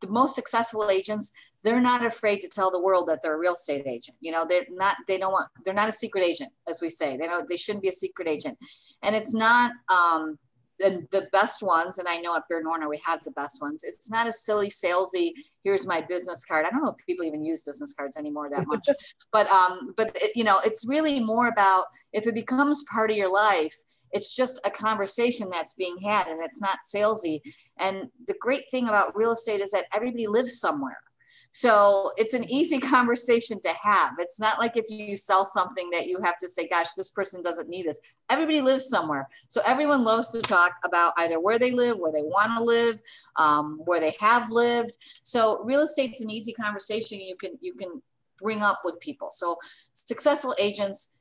the 0.00 0.08
most 0.08 0.34
successful 0.34 0.88
agents 0.90 1.32
they're 1.62 1.80
not 1.80 2.04
afraid 2.04 2.40
to 2.40 2.48
tell 2.48 2.70
the 2.70 2.80
world 2.80 3.06
that 3.08 3.20
they're 3.22 3.34
a 3.34 3.38
real 3.38 3.52
estate 3.52 3.86
agent. 3.86 4.16
You 4.20 4.32
know 4.32 4.46
they're 4.48 4.66
not 4.70 4.96
they 5.06 5.18
don't 5.18 5.32
want 5.32 5.48
they're 5.64 5.74
not 5.74 5.88
a 5.88 5.92
secret 5.92 6.24
agent 6.24 6.52
as 6.68 6.80
we 6.80 6.88
say. 6.88 7.16
They 7.16 7.26
don't 7.26 7.46
they 7.48 7.56
shouldn't 7.56 7.82
be 7.82 7.88
a 7.88 7.92
secret 7.92 8.28
agent. 8.28 8.58
And 9.02 9.14
it's 9.14 9.34
not 9.34 9.72
um 9.92 10.38
the, 10.80 11.06
the 11.10 11.28
best 11.30 11.62
ones, 11.62 11.98
and 11.98 12.08
I 12.08 12.16
know 12.18 12.34
at 12.34 12.48
Baird 12.48 12.64
Warner 12.66 12.88
we 12.88 13.00
have 13.06 13.22
the 13.22 13.30
best 13.32 13.60
ones. 13.60 13.84
It's 13.84 14.10
not 14.10 14.26
a 14.26 14.32
silly 14.32 14.68
salesy. 14.68 15.32
Here's 15.62 15.86
my 15.86 16.00
business 16.00 16.44
card. 16.44 16.66
I 16.66 16.70
don't 16.70 16.82
know 16.82 16.90
if 16.90 17.06
people 17.06 17.24
even 17.26 17.44
use 17.44 17.62
business 17.62 17.94
cards 17.96 18.16
anymore 18.16 18.48
that 18.50 18.66
much, 18.66 18.88
but 19.32 19.48
um, 19.50 19.92
but 19.96 20.10
it, 20.16 20.32
you 20.34 20.42
know, 20.42 20.58
it's 20.64 20.88
really 20.88 21.20
more 21.20 21.48
about 21.48 21.84
if 22.14 22.26
it 22.26 22.34
becomes 22.34 22.82
part 22.90 23.10
of 23.10 23.16
your 23.16 23.32
life, 23.32 23.74
it's 24.12 24.34
just 24.34 24.66
a 24.66 24.70
conversation 24.70 25.48
that's 25.52 25.74
being 25.74 25.98
had, 26.02 26.26
and 26.26 26.42
it's 26.42 26.62
not 26.62 26.78
salesy. 26.82 27.40
And 27.78 28.08
the 28.26 28.34
great 28.40 28.64
thing 28.70 28.88
about 28.88 29.14
real 29.14 29.32
estate 29.32 29.60
is 29.60 29.70
that 29.72 29.86
everybody 29.94 30.26
lives 30.26 30.58
somewhere. 30.58 30.98
So 31.52 32.10
it's 32.16 32.34
an 32.34 32.50
easy 32.50 32.78
conversation 32.94 33.60
to 33.60 33.72
have. 33.82 34.12
It's 34.18 34.40
not 34.40 34.60
like 34.60 34.76
if 34.76 34.86
you 34.88 35.16
sell 35.16 35.44
something 35.44 35.90
that 35.90 36.06
you 36.06 36.18
have 36.24 36.38
to 36.38 36.48
say, 36.48 36.66
gosh, 36.66 36.92
this 36.92 37.10
person 37.10 37.42
doesn't 37.42 37.68
need 37.68 37.86
this. 37.86 38.00
Everybody 38.30 38.60
lives 38.60 38.88
somewhere. 38.88 39.28
So 39.48 39.60
everyone 39.66 40.04
loves 40.04 40.30
to 40.32 40.42
talk 40.42 40.72
about 40.84 41.12
either 41.18 41.40
where 41.40 41.58
they 41.58 41.72
live, 41.72 41.98
where 41.98 42.12
they 42.12 42.22
want 42.22 42.56
to 42.56 42.62
live, 42.62 43.00
um, 43.36 43.80
where 43.84 44.00
they 44.00 44.14
have 44.20 44.50
lived. 44.50 44.96
So 45.22 45.62
real 45.64 45.80
estate's 45.80 46.22
an 46.22 46.30
easy 46.30 46.52
conversation 46.52 47.20
you 47.20 47.36
can 47.36 47.58
you 47.60 47.74
can 47.74 48.02
bring 48.40 48.62
up 48.62 48.80
with 48.84 48.98
people. 49.00 49.30
So 49.30 49.58
successful 49.92 50.54
agents, 50.58 51.14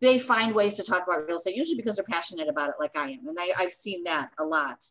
they 0.00 0.18
find 0.18 0.54
ways 0.54 0.74
to 0.76 0.82
talk 0.82 1.04
about 1.06 1.26
real 1.26 1.36
estate, 1.36 1.56
usually 1.56 1.76
because 1.76 1.96
they're 1.96 2.04
passionate 2.04 2.48
about 2.48 2.70
it 2.70 2.74
like 2.78 2.96
I 2.96 3.10
am. 3.10 3.28
And 3.28 3.38
I, 3.38 3.62
have 3.62 3.72
seen 3.72 4.02
that 4.04 4.30
a 4.38 4.44
lot. 4.44 4.84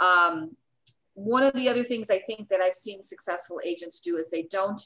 Um, 0.00 0.56
one 1.14 1.42
of 1.42 1.52
the 1.54 1.68
other 1.68 1.82
things 1.82 2.10
I 2.10 2.18
think 2.18 2.48
that 2.48 2.60
I've 2.60 2.74
seen 2.74 3.02
successful 3.02 3.60
agents 3.64 4.00
do 4.00 4.16
is 4.16 4.30
they 4.30 4.46
don't 4.50 4.80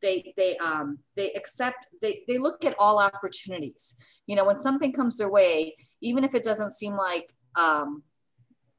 they 0.00 0.32
they 0.36 0.56
um 0.58 0.98
they 1.16 1.32
accept 1.32 1.86
they 2.00 2.24
they 2.26 2.38
look 2.38 2.64
at 2.64 2.74
all 2.78 3.00
opportunities. 3.00 3.96
You 4.26 4.36
know, 4.36 4.44
when 4.44 4.56
something 4.56 4.92
comes 4.92 5.16
their 5.16 5.30
way, 5.30 5.74
even 6.00 6.24
if 6.24 6.34
it 6.34 6.42
doesn't 6.42 6.72
seem 6.72 6.96
like 6.96 7.28
um 7.58 8.02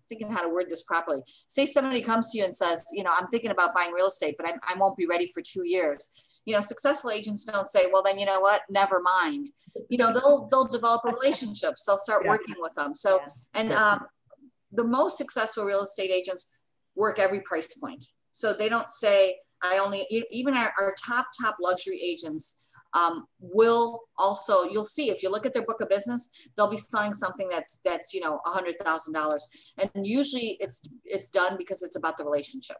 thinking 0.09 0.31
how 0.31 0.43
to 0.43 0.49
word 0.49 0.69
this 0.69 0.83
properly. 0.83 1.21
Say 1.47 1.65
somebody 1.65 2.01
comes 2.01 2.31
to 2.31 2.37
you 2.37 2.43
and 2.43 2.53
says, 2.53 2.83
you 2.93 3.03
know, 3.03 3.11
I'm 3.17 3.27
thinking 3.29 3.51
about 3.51 3.73
buying 3.73 3.93
real 3.93 4.07
estate, 4.07 4.35
but 4.37 4.47
I, 4.47 4.53
I 4.69 4.77
won't 4.77 4.97
be 4.97 5.07
ready 5.07 5.27
for 5.33 5.41
two 5.41 5.65
years. 5.65 6.11
You 6.45 6.53
know, 6.53 6.61
successful 6.61 7.09
agents 7.09 7.45
don't 7.45 7.69
say, 7.69 7.87
well, 7.91 8.03
then 8.03 8.19
you 8.19 8.25
know 8.25 8.41
what, 8.41 8.63
never 8.69 8.99
mind. 9.01 9.45
You 9.89 9.97
know, 9.97 10.11
they'll 10.11 10.47
they'll 10.51 10.67
develop 10.67 11.03
relationships. 11.05 11.85
They'll 11.85 11.97
start 11.97 12.23
yeah. 12.25 12.31
working 12.31 12.55
with 12.59 12.73
them. 12.73 12.93
So, 12.93 13.19
yeah. 13.21 13.61
and 13.61 13.73
um, 13.73 14.05
the 14.73 14.83
most 14.83 15.17
successful 15.17 15.63
real 15.63 15.81
estate 15.81 16.11
agents 16.11 16.49
work 16.95 17.19
every 17.19 17.41
price 17.41 17.73
point. 17.75 18.05
So 18.31 18.53
they 18.53 18.69
don't 18.69 18.89
say, 18.89 19.37
I 19.63 19.77
only, 19.77 20.05
even 20.29 20.55
our, 20.55 20.73
our 20.79 20.93
top, 21.05 21.27
top 21.41 21.55
luxury 21.61 21.99
agents 22.03 22.59
um, 22.93 23.25
will 23.39 24.01
also, 24.17 24.63
you'll 24.63 24.83
see 24.83 25.09
if 25.09 25.23
you 25.23 25.31
look 25.31 25.45
at 25.45 25.53
their 25.53 25.65
book 25.65 25.81
of 25.81 25.89
business, 25.89 26.47
they'll 26.55 26.69
be 26.69 26.77
selling 26.77 27.13
something 27.13 27.47
that's, 27.49 27.79
that's, 27.83 28.13
you 28.13 28.21
know, 28.21 28.39
a 28.45 28.49
hundred 28.49 28.75
thousand 28.79 29.13
dollars. 29.13 29.73
And 29.79 30.05
usually 30.05 30.57
it's, 30.59 30.87
it's 31.05 31.29
done 31.29 31.55
because 31.57 31.81
it's 31.81 31.95
about 31.95 32.17
the 32.17 32.25
relationship. 32.25 32.77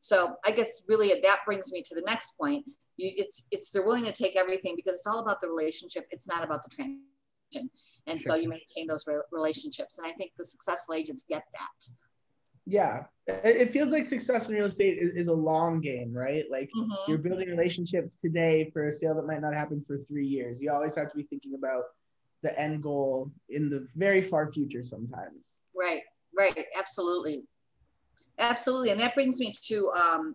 So 0.00 0.34
I 0.44 0.50
guess 0.50 0.86
really 0.88 1.12
that 1.22 1.40
brings 1.46 1.70
me 1.70 1.82
to 1.82 1.94
the 1.94 2.02
next 2.06 2.32
point. 2.40 2.64
You, 2.96 3.12
it's, 3.16 3.46
it's, 3.52 3.70
they're 3.70 3.84
willing 3.84 4.04
to 4.04 4.12
take 4.12 4.34
everything 4.34 4.74
because 4.74 4.96
it's 4.96 5.06
all 5.06 5.20
about 5.20 5.40
the 5.40 5.48
relationship. 5.48 6.06
It's 6.10 6.26
not 6.26 6.42
about 6.42 6.62
the 6.62 6.70
transaction. 6.74 7.70
And 8.08 8.20
so 8.20 8.34
you 8.34 8.48
maintain 8.48 8.88
those 8.88 9.06
relationships. 9.30 9.98
And 9.98 10.08
I 10.08 10.12
think 10.12 10.32
the 10.36 10.44
successful 10.44 10.94
agents 10.94 11.24
get 11.28 11.44
that 11.52 11.88
yeah 12.66 13.04
it 13.26 13.72
feels 13.72 13.92
like 13.92 14.06
success 14.06 14.48
in 14.48 14.56
real 14.56 14.66
estate 14.66 14.98
is, 14.98 15.12
is 15.14 15.28
a 15.28 15.34
long 15.34 15.80
game 15.80 16.12
right? 16.12 16.44
Like 16.50 16.68
mm-hmm. 16.76 16.92
you're 17.06 17.18
building 17.18 17.48
relationships 17.48 18.16
today 18.16 18.68
for 18.72 18.88
a 18.88 18.92
sale 18.92 19.14
that 19.14 19.26
might 19.26 19.40
not 19.40 19.54
happen 19.54 19.84
for 19.86 19.96
three 19.98 20.26
years. 20.26 20.60
You 20.60 20.72
always 20.72 20.96
have 20.96 21.08
to 21.10 21.16
be 21.16 21.22
thinking 21.22 21.54
about 21.54 21.84
the 22.42 22.58
end 22.58 22.82
goal 22.82 23.30
in 23.48 23.70
the 23.70 23.86
very 23.94 24.22
far 24.22 24.50
future 24.50 24.82
sometimes. 24.82 25.54
Right 25.74 26.02
right 26.36 26.66
absolutely. 26.78 27.44
Absolutely 28.38 28.90
and 28.90 29.00
that 29.00 29.14
brings 29.14 29.38
me 29.38 29.52
to 29.68 29.90
um 29.92 30.34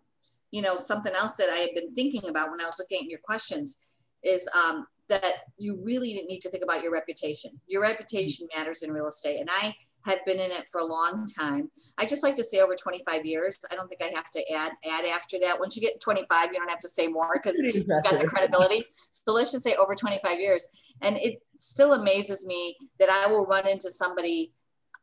you 0.52 0.62
know 0.62 0.78
something 0.78 1.14
else 1.14 1.36
that 1.36 1.50
i 1.50 1.58
had 1.58 1.72
been 1.76 1.94
thinking 1.94 2.30
about 2.30 2.50
when 2.50 2.62
i 2.62 2.66
was 2.66 2.78
looking 2.80 3.04
at 3.04 3.10
your 3.10 3.20
questions 3.22 3.92
is 4.24 4.48
um 4.56 4.88
that 5.10 5.34
you 5.58 5.78
really 5.84 6.14
need 6.30 6.40
to 6.40 6.50
think 6.50 6.64
about 6.64 6.84
your 6.84 6.92
reputation. 6.92 7.52
Your 7.68 7.82
reputation 7.82 8.48
matters 8.56 8.84
in 8.84 8.92
real 8.92 9.08
estate 9.08 9.40
and 9.40 9.50
i 9.52 9.74
have 10.08 10.26
been 10.26 10.40
in 10.40 10.52
it 10.52 10.68
for 10.70 10.80
a 10.82 10.86
long 10.86 11.26
time. 11.26 11.70
I 11.98 12.06
just 12.06 12.24
like 12.24 12.36
to 12.36 12.44
say 12.44 12.60
over 12.60 12.76
25 12.76 13.26
years. 13.26 13.60
I 13.72 13.76
don't 13.76 13.88
think 13.88 14.02
I 14.02 14.16
have 14.16 14.30
to 14.32 14.54
add 14.54 14.72
add 14.90 15.06
after 15.06 15.38
that. 15.42 15.60
Once 15.60 15.76
you 15.76 15.82
get 15.82 16.00
25, 16.02 16.50
you 16.52 16.60
don't 16.60 16.70
have 16.70 16.80
to 16.80 16.88
say 16.88 17.08
more 17.08 17.32
because 17.34 17.58
you've 17.58 17.88
got 17.88 18.20
the 18.20 18.28
credibility. 18.28 18.86
So 19.10 19.34
let's 19.34 19.52
just 19.52 19.64
say 19.64 19.76
over 19.76 19.96
25 19.96 20.40
years. 20.40 20.68
And 21.02 21.18
it 21.18 21.42
still 21.56 21.94
amazes 21.94 22.46
me 22.46 22.76
that 23.00 23.10
I 23.10 23.32
will 23.32 23.46
run 23.46 23.68
into 23.68 23.90
somebody, 23.90 24.54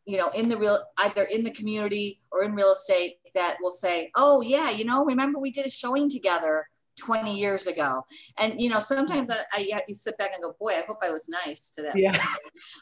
you 0.06 0.16
know, 0.16 0.30
in 0.34 0.48
the 0.48 0.56
real 0.56 0.78
either 0.98 1.24
in 1.32 1.44
the 1.44 1.52
community 1.52 2.20
or 2.32 2.44
in 2.44 2.54
real 2.54 2.72
estate 2.72 3.18
that 3.34 3.56
will 3.60 3.70
say, 3.70 4.10
"Oh 4.16 4.40
yeah, 4.40 4.70
you 4.70 4.84
know, 4.84 5.04
remember 5.04 5.38
we 5.38 5.50
did 5.50 5.66
a 5.66 5.70
showing 5.70 6.08
together." 6.08 6.66
20 6.96 7.36
years 7.36 7.66
ago. 7.66 8.04
And, 8.38 8.60
you 8.60 8.68
know, 8.68 8.78
sometimes 8.78 9.30
I, 9.30 9.36
I, 9.54 9.80
you 9.88 9.94
sit 9.94 10.16
back 10.18 10.32
and 10.34 10.42
go, 10.42 10.54
boy, 10.60 10.70
I 10.70 10.82
hope 10.86 10.98
I 11.02 11.10
was 11.10 11.28
nice 11.28 11.70
to 11.72 11.82
them. 11.82 11.94
Yeah. 11.96 12.24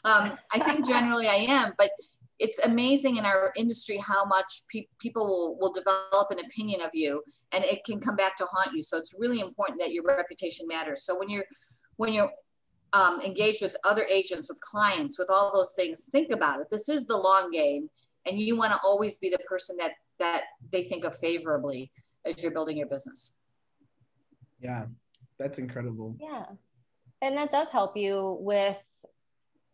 Um, 0.05 0.37
I 0.53 0.59
think 0.59 0.87
generally 0.87 1.27
I 1.27 1.47
am, 1.49 1.73
but 1.77 1.91
it's 2.43 2.59
amazing 2.65 3.15
in 3.15 3.25
our 3.25 3.53
industry 3.57 3.97
how 3.97 4.25
much 4.25 4.63
pe- 4.69 4.87
people 4.99 5.25
will, 5.25 5.57
will 5.59 5.71
develop 5.71 6.29
an 6.29 6.39
opinion 6.45 6.81
of 6.81 6.89
you 6.93 7.23
and 7.53 7.63
it 7.63 7.79
can 7.85 8.01
come 8.01 8.17
back 8.17 8.35
to 8.35 8.45
haunt 8.51 8.75
you. 8.75 8.81
So 8.81 8.97
it's 8.97 9.15
really 9.17 9.39
important 9.39 9.79
that 9.79 9.93
your 9.93 10.03
reputation 10.03 10.67
matters. 10.67 11.03
So 11.03 11.17
when 11.17 11.29
you're, 11.29 11.45
when 11.95 12.11
you're 12.11 12.29
um, 12.91 13.21
engaged 13.21 13.61
with 13.61 13.77
other 13.85 14.03
agents, 14.11 14.49
with 14.49 14.59
clients, 14.59 15.17
with 15.17 15.29
all 15.29 15.51
those 15.53 15.71
things, 15.73 16.09
think 16.11 16.31
about 16.31 16.59
it. 16.59 16.67
This 16.69 16.89
is 16.89 17.07
the 17.07 17.17
long 17.17 17.49
game 17.49 17.89
and 18.25 18.37
you 18.37 18.57
want 18.57 18.73
to 18.73 18.79
always 18.85 19.17
be 19.17 19.29
the 19.29 19.39
person 19.39 19.77
that, 19.79 19.93
that 20.19 20.43
they 20.71 20.83
think 20.83 21.05
of 21.05 21.15
favorably 21.15 21.91
as 22.25 22.43
you're 22.43 22.51
building 22.51 22.75
your 22.75 22.87
business. 22.87 23.39
Yeah, 24.59 24.85
that's 25.39 25.59
incredible. 25.59 26.17
Yeah. 26.19 26.45
And 27.21 27.37
that 27.37 27.51
does 27.51 27.69
help 27.69 27.95
you 27.95 28.37
with 28.41 28.81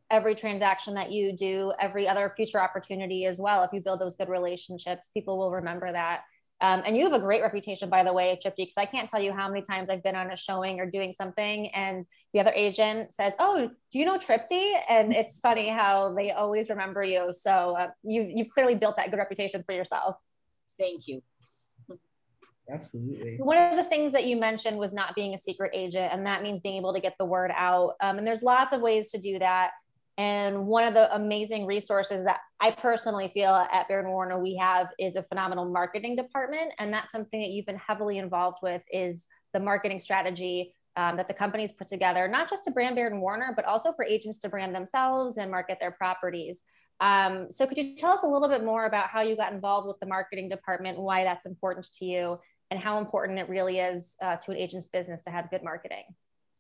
every 0.10 0.36
transaction 0.36 0.94
that 0.96 1.12
you 1.12 1.34
do, 1.34 1.74
every 1.80 2.08
other 2.08 2.34
future 2.36 2.62
opportunity 2.62 3.26
as 3.26 3.38
well. 3.40 3.64
If 3.64 3.72
you 3.74 3.82
build 3.84 4.00
those 4.00 4.16
good 4.16 4.30
relationships, 4.30 5.10
people 5.14 5.38
will 5.38 5.52
remember 5.52 5.92
that 5.92 6.22
Um, 6.62 6.84
and 6.86 6.98
you 6.98 7.04
have 7.06 7.14
a 7.14 7.20
great 7.20 7.42
reputation, 7.42 7.90
by 7.90 8.04
the 8.04 8.12
way, 8.12 8.38
Tripti, 8.44 8.58
because 8.58 8.78
I 8.78 8.86
can't 8.86 9.10
tell 9.10 9.22
you 9.22 9.32
how 9.32 9.48
many 9.48 9.62
times 9.62 9.90
I've 9.90 10.04
been 10.04 10.16
on 10.16 10.30
a 10.30 10.36
showing 10.36 10.82
or 10.82 10.86
doing 10.86 11.14
something, 11.14 11.68
and 11.74 12.06
the 12.34 12.42
other 12.42 12.52
agent 12.54 13.14
says, 13.14 13.34
"Oh, 13.40 13.70
do 13.92 14.00
you 14.00 14.06
know 14.06 14.18
Tripti?" 14.18 14.74
And 14.90 15.14
it's 15.14 15.40
funny 15.40 15.70
how 15.70 16.14
they 16.14 16.32
always 16.32 16.70
remember 16.70 17.02
you. 17.02 17.32
So 17.32 17.78
uh, 17.78 17.88
you 18.04 18.24
you've 18.36 18.50
clearly 18.50 18.76
built 18.76 18.98
that 18.98 19.10
good 19.10 19.20
reputation 19.20 19.64
for 19.64 19.74
yourself. 19.74 20.18
Thank 20.78 21.08
you. 21.08 21.22
Absolutely. 22.72 23.38
One 23.38 23.58
of 23.58 23.78
the 23.78 23.84
things 23.86 24.12
that 24.12 24.26
you 24.26 24.36
mentioned 24.38 24.78
was 24.78 24.92
not 24.92 25.16
being 25.16 25.34
a 25.34 25.38
secret 25.38 25.72
agent, 25.74 26.12
and 26.14 26.26
that 26.26 26.44
means 26.44 26.60
being 26.60 26.76
able 26.76 26.94
to 26.94 27.00
get 27.00 27.16
the 27.18 27.26
word 27.26 27.52
out. 27.56 27.94
Um, 28.02 28.18
and 28.18 28.28
there's 28.28 28.44
lots 28.44 28.74
of 28.74 28.82
ways 28.82 29.12
to 29.12 29.18
do 29.18 29.40
that. 29.40 29.72
And 30.20 30.68
one 30.68 30.84
of 30.84 30.94
the 30.94 31.16
amazing 31.16 31.66
resources 31.66 32.26
that 32.26 32.42
I 32.60 32.72
personally 32.72 33.32
feel 33.34 33.54
at 33.54 33.88
Baird 33.88 34.06
Warner 34.06 34.38
we 34.38 34.58
have 34.58 34.88
is 35.00 35.16
a 35.16 35.24
phenomenal 35.24 35.64
marketing 35.64 36.18
department, 36.18 36.74
and 36.78 36.92
that's 36.92 37.14
something 37.14 37.40
that 37.40 37.52
you've 37.52 37.66
been 37.66 37.78
heavily 37.78 38.18
involved 38.18 38.58
with 38.62 38.82
is 38.92 39.28
the 39.54 39.62
marketing 39.62 39.98
strategy 39.98 40.76
um, 40.98 41.16
that 41.16 41.30
the 41.30 41.34
companies 41.34 41.72
put 41.72 41.88
together, 41.88 42.28
not 42.28 42.50
just 42.50 42.66
to 42.66 42.72
brand 42.72 42.98
Baird 42.98 43.14
and 43.14 43.22
Warner, 43.22 43.54
but 43.56 43.64
also 43.64 43.94
for 43.94 44.04
agents 44.04 44.40
to 44.40 44.50
brand 44.50 44.76
themselves 44.76 45.38
and 45.38 45.50
market 45.50 45.78
their 45.80 45.92
properties. 45.92 46.64
Um, 47.00 47.50
so 47.50 47.66
could 47.66 47.78
you 47.78 47.96
tell 47.96 48.12
us 48.12 48.24
a 48.24 48.28
little 48.28 48.50
bit 48.50 48.66
more 48.66 48.88
about 48.88 49.08
how 49.08 49.22
you 49.22 49.38
got 49.38 49.54
involved 49.54 49.88
with 49.88 50.02
the 50.02 50.06
marketing 50.06 50.50
department, 50.50 51.00
why 51.00 51.24
that's 51.24 51.46
important 51.46 51.88
to 52.00 52.04
you, 52.04 52.40
and 52.72 52.78
how 52.78 53.00
important 53.00 53.40
it 53.40 53.48
really 53.48 53.80
is 53.80 54.16
uh, 54.22 54.36
to 54.36 54.52
an 54.52 54.58
agent's 54.58 54.88
business 54.88 55.22
to 55.22 55.30
have 55.30 55.50
good 55.50 55.64
marketing? 55.64 56.04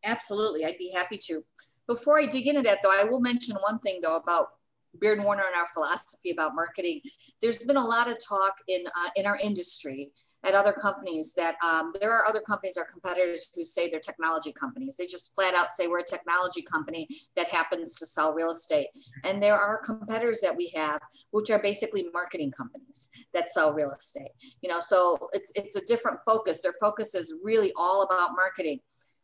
Absolutely, 0.06 0.63
I'd 0.63 0.78
be 0.78 0.93
happy 0.95 1.17
to. 1.26 1.43
Before 1.89 2.19
I 2.19 2.28
dig 2.28 2.45
into 2.45 2.62
that, 2.62 2.84
though, 2.84 2.93
I 2.93 3.04
will 3.04 3.19
mention 3.19 3.56
one 3.56 3.80
thing 3.80 3.99
though 4.04 4.17
about 4.17 4.49
Baird 4.93 5.23
Warner 5.23 5.41
and 5.47 5.56
our 5.56 5.65
philosophy 5.73 6.30
about 6.30 6.54
marketing. 6.54 7.02
There's 7.41 7.58
been 7.65 7.78
a 7.78 7.84
lot 7.84 8.08
of 8.08 8.17
talk 8.23 8.54
in 8.67 8.84
uh, 8.86 9.10
in 9.15 9.25
our 9.25 9.38
industry 9.41 10.12
at 10.45 10.54
other 10.54 10.71
companies 10.71 11.34
that 11.34 11.56
um, 11.65 11.89
there 11.99 12.13
are 12.13 12.25
other 12.25 12.41
companies, 12.41 12.78
our 12.78 12.86
competitors, 12.86 13.49
who 13.56 13.63
say 13.63 13.89
they're 13.89 13.99
technology 13.99 14.52
companies. 14.52 14.97
They 14.97 15.08
just 15.08 15.34
flat 15.34 15.56
out 15.56 15.73
say 15.73 15.88
we're 15.88 15.99
a 15.99 16.04
technology 16.04 16.62
company 16.62 17.08
that 17.36 17.47
happens 17.47 17.95
to 17.95 18.06
sell 18.06 18.36
real 18.36 18.52
estate. 18.52 18.89
And 19.25 19.41
there 19.41 19.56
are 19.56 19.82
competitors 19.84 20.41
that 20.41 20.56
we 20.56 20.71
have, 20.75 20.99
which 21.32 21.49
are 21.49 21.60
basically 21.60 22.08
marketing 22.13 22.52
companies 22.52 23.10
that 23.34 23.49
sell 23.49 23.73
real 23.73 23.91
estate. 23.91 24.32
You 24.62 24.69
know, 24.69 24.80
so 24.80 25.17
it's 25.34 25.52
it's 25.56 25.75
a 25.75 25.86
different 25.86 26.19
focus. 26.23 26.62
Their 26.62 26.73
focus 26.80 27.15
is 27.15 27.34
really 27.43 27.71
all 27.75 28.04
about 28.04 28.36
marketing 28.36 28.80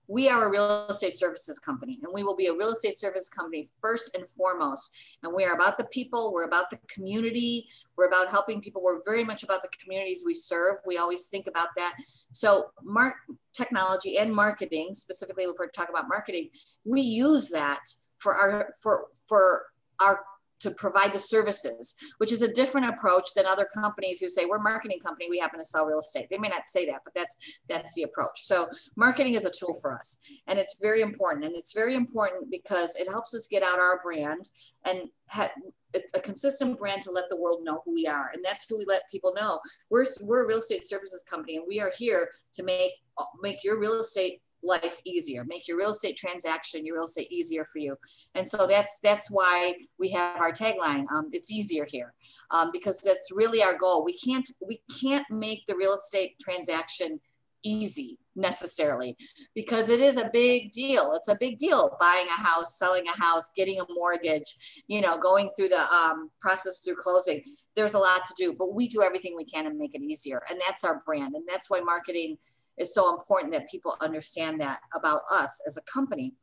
we 0.08 0.30
are 0.30 0.48
a 0.48 0.52
real 0.52 0.88
estate 0.89 1.15
services 1.15 1.60
company 1.60 2.00
and 2.04 2.12
we 2.13 2.24
will 2.24 2.36
be 2.36 2.48
a 2.48 2.54
real 2.54 2.72
estate 2.72 2.98
service 2.98 3.30
company 3.30 3.68
first 3.82 4.15
and 4.15 4.28
foremost. 4.30 4.91
And 5.24 5.34
we 5.36 5.46
are 5.46 5.54
about 5.54 5.78
the 5.78 5.86
people 5.86 6.32
we're 6.34 6.46
about 6.46 6.70
the 6.70 6.80
community 6.88 7.68
we're 7.98 8.08
about 8.08 8.30
helping 8.30 8.62
people 8.62 8.84
we're 8.84 9.02
very 9.04 9.24
much 9.24 9.44
about 9.44 9.62
the 9.62 9.70
communities 9.82 10.24
we 10.26 10.34
serve. 10.34 10.78
We 10.86 10.98
always 10.98 11.28
think 11.28 11.48
about 11.48 11.70
that. 11.78 11.96
So 12.32 12.72
mark 12.84 13.15
technology 13.54 14.18
and 14.18 14.34
marketing 14.34 14.94
specifically 14.94 15.46
if 15.46 15.56
we're 15.58 15.70
talking 15.70 15.96
about 15.96 16.10
marketing 16.10 16.50
we 16.84 17.02
use 17.02 17.50
that 17.50 17.80
for 18.18 18.36
our 18.36 18.70
for 18.82 19.06
for 19.28 19.68
our 20.02 20.20
to 20.65 20.71
provide 20.71 21.13
the 21.13 21.19
services, 21.19 21.95
which 22.17 22.32
is 22.32 22.41
a 22.41 22.51
different 22.51 22.88
approach 22.88 23.34
than 23.36 23.45
other 23.45 23.67
companies 23.73 24.19
who 24.19 24.28
say 24.28 24.45
we're 24.45 24.58
a 24.58 24.62
marketing 24.62 24.99
company, 24.99 25.28
we 25.30 25.38
happen 25.38 25.60
to 25.60 25.63
sell 25.63 25.86
real 25.86 25.99
estate. 25.99 26.28
They 26.30 26.39
may 26.39 26.47
not 26.47 26.67
say 26.67 26.88
that, 26.88 27.01
but 27.06 27.13
that's 27.13 27.38
that's 27.69 27.93
the 27.93 28.04
approach. 28.04 28.41
So 28.41 28.67
marketing 28.95 29.36
is 29.36 29.45
a 29.45 29.51
tool 29.51 29.78
for 29.80 29.93
us, 29.95 30.19
and 30.47 30.58
it's 30.58 30.78
very 30.82 31.01
important. 31.01 31.45
And 31.45 31.56
it's 31.56 31.73
very 31.73 31.93
important 31.93 32.49
because 32.49 32.95
it 32.95 33.08
helps 33.08 33.36
us 33.36 33.47
get 33.47 33.62
out 33.62 33.80
our 33.80 34.01
brand 34.01 34.49
and 34.88 35.10
a 36.13 36.19
consistent 36.19 36.78
brand 36.78 37.01
to 37.04 37.12
let 37.12 37.30
the 37.30 37.39
world 37.39 37.63
know 37.63 37.82
who 37.86 37.93
we 37.93 38.06
are 38.06 38.30
and 38.34 38.43
that's 38.43 38.67
who 38.69 38.78
we 38.78 38.86
let 38.86 39.10
people 39.10 39.34
know 39.34 39.60
we're, 39.89 40.06
we're 40.23 40.43
a 40.43 40.47
real 40.47 40.58
estate 40.58 40.86
services 40.86 41.23
company 41.30 41.56
and 41.56 41.65
we 41.67 41.80
are 41.80 41.91
here 41.97 42.30
to 42.51 42.63
make 42.63 42.91
make 43.41 43.63
your 43.63 43.80
real 43.80 43.93
estate 43.93 44.41
life 44.65 44.99
easier. 45.06 45.45
Make 45.45 45.67
your 45.67 45.78
real 45.78 45.91
estate 45.91 46.17
transaction 46.17 46.86
your 46.86 46.95
real 46.95 47.06
estate 47.06 47.32
easier 47.32 47.65
for 47.65 47.80
you. 47.80 47.95
And 48.34 48.45
so 48.45 48.67
that's 48.67 48.99
that's 49.01 49.30
why 49.32 49.73
we 49.99 50.10
have 50.12 50.38
our 50.38 50.51
tagline 50.51 51.06
um, 51.13 51.30
it's 51.32 51.51
easier 51.51 51.86
here 51.89 52.13
um, 52.51 52.69
because 52.71 53.01
that's 53.01 53.32
really 53.34 53.62
our 53.63 53.78
goal. 53.78 54.04
We 54.04 54.17
can't 54.17 54.49
we 54.65 54.82
can't 55.01 55.25
make 55.30 55.65
the 55.67 55.75
real 55.75 55.93
estate 55.93 56.36
transaction 56.41 57.19
easy 57.63 58.19
necessarily 58.36 59.15
because 59.56 59.89
it 59.89 59.99
is 59.99 60.17
a 60.17 60.30
big 60.34 60.71
deal. 60.71 61.13
It's 61.15 61.30
a 61.30 61.38
big 61.39 61.58
deal 61.58 61.95
buying 61.99 62.28
a 62.28 62.43
house 62.43 62.78
selling 62.78 63.04
a 63.08 63.19
house 63.19 63.49
getting 63.56 63.80
a 63.80 63.86
mortgage 63.93 64.84
you 64.88 65.01
know 65.01 65.17
going 65.17 65.49
through 65.56 65.69
the 65.69 65.80
um, 65.80 66.30
process 66.41 66.80
through 66.80 66.95
closing. 66.95 67.41
There's 67.75 67.93
a 67.93 67.99
lot 67.99 68.25
to 68.25 68.34
do 68.38 68.54
but 68.54 68.73
we 68.73 68.88
do 68.88 69.01
everything 69.01 69.36
we 69.36 69.45
can 69.45 69.65
to 69.65 69.73
make 69.73 69.95
it 69.95 70.01
easier. 70.01 70.41
And 70.49 70.60
that's 70.65 70.84
our 70.84 71.01
brand. 71.06 71.36
And 71.36 71.45
that's 71.47 71.69
why 71.69 71.80
marketing 71.80 72.38
is 72.77 72.93
so 72.93 73.15
important 73.15 73.51
that 73.53 73.69
people 73.69 73.95
understand 74.01 74.61
that 74.61 74.79
about 74.93 75.21
us 75.31 75.61
as 75.67 75.77
a 75.77 75.81
company. 75.91 76.33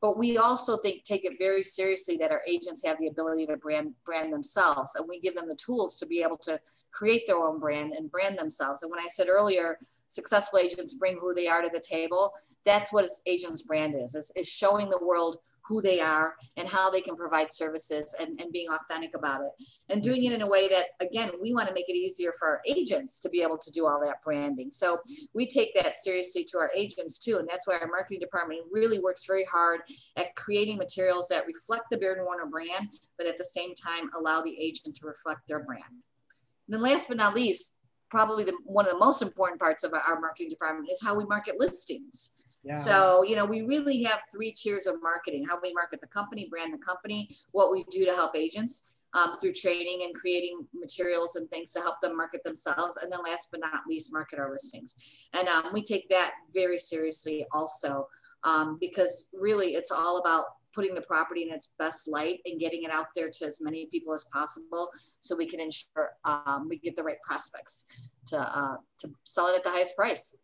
But 0.00 0.18
we 0.18 0.36
also 0.36 0.78
think 0.78 1.04
take 1.04 1.24
it 1.24 1.34
very 1.38 1.62
seriously 1.62 2.16
that 2.16 2.32
our 2.32 2.42
agents 2.48 2.84
have 2.84 2.98
the 2.98 3.06
ability 3.06 3.46
to 3.46 3.56
brand 3.56 3.94
brand 4.04 4.32
themselves, 4.32 4.96
and 4.96 5.06
we 5.08 5.20
give 5.20 5.36
them 5.36 5.46
the 5.46 5.54
tools 5.54 5.96
to 5.98 6.06
be 6.06 6.22
able 6.22 6.38
to 6.38 6.58
create 6.92 7.22
their 7.28 7.38
own 7.38 7.60
brand 7.60 7.92
and 7.92 8.10
brand 8.10 8.36
themselves. 8.36 8.82
And 8.82 8.90
when 8.90 8.98
I 8.98 9.06
said 9.06 9.28
earlier, 9.28 9.78
successful 10.08 10.58
agents 10.58 10.94
bring 10.94 11.18
who 11.20 11.32
they 11.34 11.46
are 11.46 11.62
to 11.62 11.70
the 11.72 11.80
table. 11.88 12.32
That's 12.64 12.92
what 12.92 13.06
agents' 13.28 13.62
brand 13.62 13.94
is: 13.94 14.16
is, 14.16 14.32
is 14.34 14.48
showing 14.48 14.90
the 14.90 15.04
world 15.04 15.36
who 15.64 15.80
they 15.80 16.00
are 16.00 16.34
and 16.56 16.68
how 16.68 16.90
they 16.90 17.00
can 17.00 17.16
provide 17.16 17.52
services 17.52 18.14
and, 18.20 18.40
and 18.40 18.52
being 18.52 18.68
authentic 18.68 19.16
about 19.16 19.40
it. 19.40 19.52
And 19.88 20.00
mm-hmm. 20.00 20.10
doing 20.10 20.24
it 20.24 20.32
in 20.32 20.42
a 20.42 20.48
way 20.48 20.68
that 20.68 20.86
again 21.00 21.30
we 21.40 21.54
want 21.54 21.68
to 21.68 21.74
make 21.74 21.88
it 21.88 21.96
easier 21.96 22.32
for 22.38 22.48
our 22.48 22.60
agents 22.66 23.20
to 23.20 23.28
be 23.28 23.42
able 23.42 23.58
to 23.58 23.70
do 23.70 23.86
all 23.86 24.00
that 24.04 24.22
branding. 24.24 24.70
So 24.70 24.98
we 25.34 25.46
take 25.46 25.74
that 25.74 25.96
seriously 25.96 26.44
to 26.44 26.58
our 26.58 26.70
agents 26.76 27.18
too 27.18 27.38
and 27.38 27.48
that's 27.48 27.66
why 27.66 27.78
our 27.78 27.88
marketing 27.88 28.20
department 28.20 28.60
really 28.70 28.98
works 28.98 29.24
very 29.26 29.46
hard 29.50 29.80
at 30.16 30.34
creating 30.34 30.78
materials 30.78 31.28
that 31.28 31.46
reflect 31.46 31.84
the 31.90 31.98
Baird 31.98 32.18
and 32.18 32.26
Warner 32.26 32.46
brand 32.46 32.88
but 33.18 33.26
at 33.26 33.38
the 33.38 33.44
same 33.44 33.74
time 33.74 34.10
allow 34.18 34.42
the 34.42 34.58
agent 34.60 34.96
to 34.96 35.06
reflect 35.06 35.40
their 35.48 35.64
brand. 35.64 35.84
And 35.88 36.74
then 36.74 36.82
last 36.82 37.08
but 37.08 37.16
not 37.16 37.34
least 37.34 37.76
probably 38.10 38.44
the, 38.44 38.52
one 38.64 38.84
of 38.84 38.92
the 38.92 38.98
most 38.98 39.22
important 39.22 39.58
parts 39.58 39.84
of 39.84 39.94
our 39.94 40.20
marketing 40.20 40.50
department 40.50 40.88
is 40.90 41.02
how 41.02 41.14
we 41.14 41.24
market 41.24 41.54
listings 41.58 42.34
so, 42.74 43.24
you 43.24 43.34
know, 43.34 43.44
we 43.44 43.62
really 43.62 44.02
have 44.04 44.20
three 44.32 44.52
tiers 44.52 44.86
of 44.86 45.02
marketing 45.02 45.44
how 45.44 45.58
we 45.60 45.72
market 45.72 46.00
the 46.00 46.06
company, 46.06 46.46
brand 46.48 46.72
the 46.72 46.78
company, 46.78 47.28
what 47.50 47.72
we 47.72 47.84
do 47.90 48.04
to 48.06 48.12
help 48.12 48.36
agents 48.36 48.94
um, 49.14 49.34
through 49.34 49.52
training 49.52 50.00
and 50.04 50.14
creating 50.14 50.66
materials 50.74 51.36
and 51.36 51.50
things 51.50 51.72
to 51.72 51.80
help 51.80 52.00
them 52.00 52.16
market 52.16 52.42
themselves. 52.44 52.96
And 53.02 53.12
then 53.12 53.20
last 53.26 53.48
but 53.50 53.60
not 53.60 53.86
least, 53.88 54.12
market 54.12 54.38
our 54.38 54.50
listings. 54.50 54.96
And 55.34 55.48
um, 55.48 55.72
we 55.72 55.82
take 55.82 56.08
that 56.10 56.32
very 56.54 56.78
seriously 56.78 57.44
also 57.52 58.08
um, 58.44 58.78
because 58.80 59.28
really 59.32 59.74
it's 59.74 59.90
all 59.90 60.18
about 60.18 60.44
putting 60.74 60.94
the 60.94 61.02
property 61.02 61.42
in 61.42 61.52
its 61.52 61.74
best 61.78 62.08
light 62.08 62.40
and 62.46 62.58
getting 62.58 62.84
it 62.84 62.90
out 62.90 63.08
there 63.14 63.28
to 63.28 63.44
as 63.44 63.60
many 63.60 63.86
people 63.86 64.14
as 64.14 64.24
possible 64.32 64.90
so 65.20 65.36
we 65.36 65.46
can 65.46 65.60
ensure 65.60 66.12
um, 66.24 66.66
we 66.68 66.78
get 66.78 66.96
the 66.96 67.02
right 67.02 67.20
prospects 67.22 67.88
to, 68.26 68.38
uh, 68.38 68.76
to 68.96 69.08
sell 69.24 69.48
it 69.48 69.56
at 69.56 69.64
the 69.64 69.70
highest 69.70 69.96
price. 69.96 70.38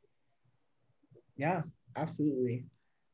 Yeah, 1.38 1.62
absolutely. 1.96 2.64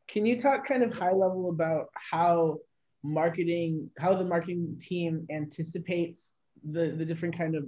Can 0.08 0.26
you 0.26 0.38
talk 0.38 0.66
kind 0.66 0.82
of 0.82 0.96
high 0.96 1.12
level 1.12 1.48
about 1.48 1.88
how 1.94 2.58
marketing, 3.02 3.90
how 3.98 4.14
the 4.14 4.24
marketing 4.24 4.76
team 4.80 5.26
anticipates 5.30 6.34
the 6.70 6.88
the 6.88 7.04
different 7.04 7.36
kind 7.36 7.54
of, 7.54 7.64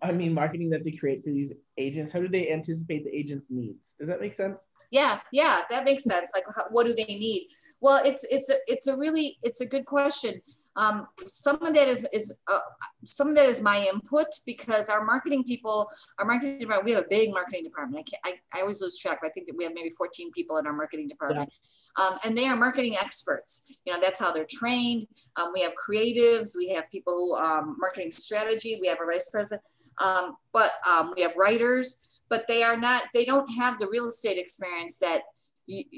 I 0.00 0.12
mean, 0.12 0.32
marketing 0.32 0.70
that 0.70 0.84
they 0.84 0.92
create 0.92 1.24
for 1.24 1.30
these 1.30 1.52
agents? 1.76 2.12
How 2.12 2.20
do 2.20 2.28
they 2.28 2.50
anticipate 2.50 3.04
the 3.04 3.16
agents' 3.16 3.46
needs? 3.50 3.94
Does 3.98 4.08
that 4.08 4.20
make 4.20 4.34
sense? 4.34 4.58
Yeah, 4.90 5.20
yeah, 5.32 5.62
that 5.70 5.84
makes 5.84 6.04
sense. 6.04 6.30
Like, 6.34 6.44
what 6.70 6.86
do 6.86 6.94
they 6.94 7.04
need? 7.04 7.48
Well, 7.80 8.02
it's 8.04 8.24
it's 8.30 8.50
a 8.50 8.56
it's 8.66 8.86
a 8.86 8.96
really 8.96 9.38
it's 9.42 9.60
a 9.60 9.66
good 9.66 9.86
question. 9.86 10.40
Um, 10.78 11.08
some 11.24 11.60
of 11.60 11.74
that 11.74 11.88
is 11.88 12.06
is 12.12 12.38
uh, 12.46 12.60
some 13.04 13.28
of 13.28 13.34
that 13.34 13.46
is 13.46 13.60
my 13.60 13.84
input 13.92 14.28
because 14.46 14.88
our 14.88 15.04
marketing 15.04 15.42
people, 15.42 15.90
our 16.20 16.24
marketing 16.24 16.60
department, 16.60 16.84
we 16.84 16.92
have 16.92 17.04
a 17.04 17.08
big 17.08 17.32
marketing 17.32 17.64
department. 17.64 18.08
I, 18.24 18.30
I, 18.30 18.58
I 18.58 18.60
always 18.62 18.80
lose 18.80 18.96
track, 18.96 19.18
but 19.20 19.28
I 19.28 19.32
think 19.32 19.48
that 19.48 19.56
we 19.56 19.64
have 19.64 19.74
maybe 19.74 19.90
14 19.90 20.30
people 20.30 20.56
in 20.58 20.68
our 20.68 20.72
marketing 20.72 21.08
department, 21.08 21.52
yeah. 21.98 22.06
um, 22.06 22.14
and 22.24 22.38
they 22.38 22.46
are 22.46 22.56
marketing 22.56 22.94
experts. 22.94 23.66
You 23.84 23.92
know, 23.92 23.98
that's 24.00 24.20
how 24.20 24.30
they're 24.30 24.46
trained. 24.48 25.04
Um, 25.34 25.50
we 25.52 25.62
have 25.62 25.72
creatives, 25.72 26.56
we 26.56 26.68
have 26.68 26.88
people 26.92 27.12
who 27.12 27.34
um, 27.34 27.76
marketing 27.80 28.12
strategy, 28.12 28.78
we 28.80 28.86
have 28.86 28.98
a 29.02 29.06
vice 29.06 29.30
president, 29.30 29.62
um, 30.02 30.36
but 30.52 30.70
um, 30.88 31.12
we 31.16 31.22
have 31.22 31.34
writers, 31.36 32.08
but 32.28 32.46
they 32.46 32.62
are 32.62 32.76
not. 32.76 33.02
They 33.12 33.24
don't 33.24 33.48
have 33.54 33.80
the 33.80 33.88
real 33.88 34.06
estate 34.06 34.38
experience 34.38 34.98
that 34.98 35.22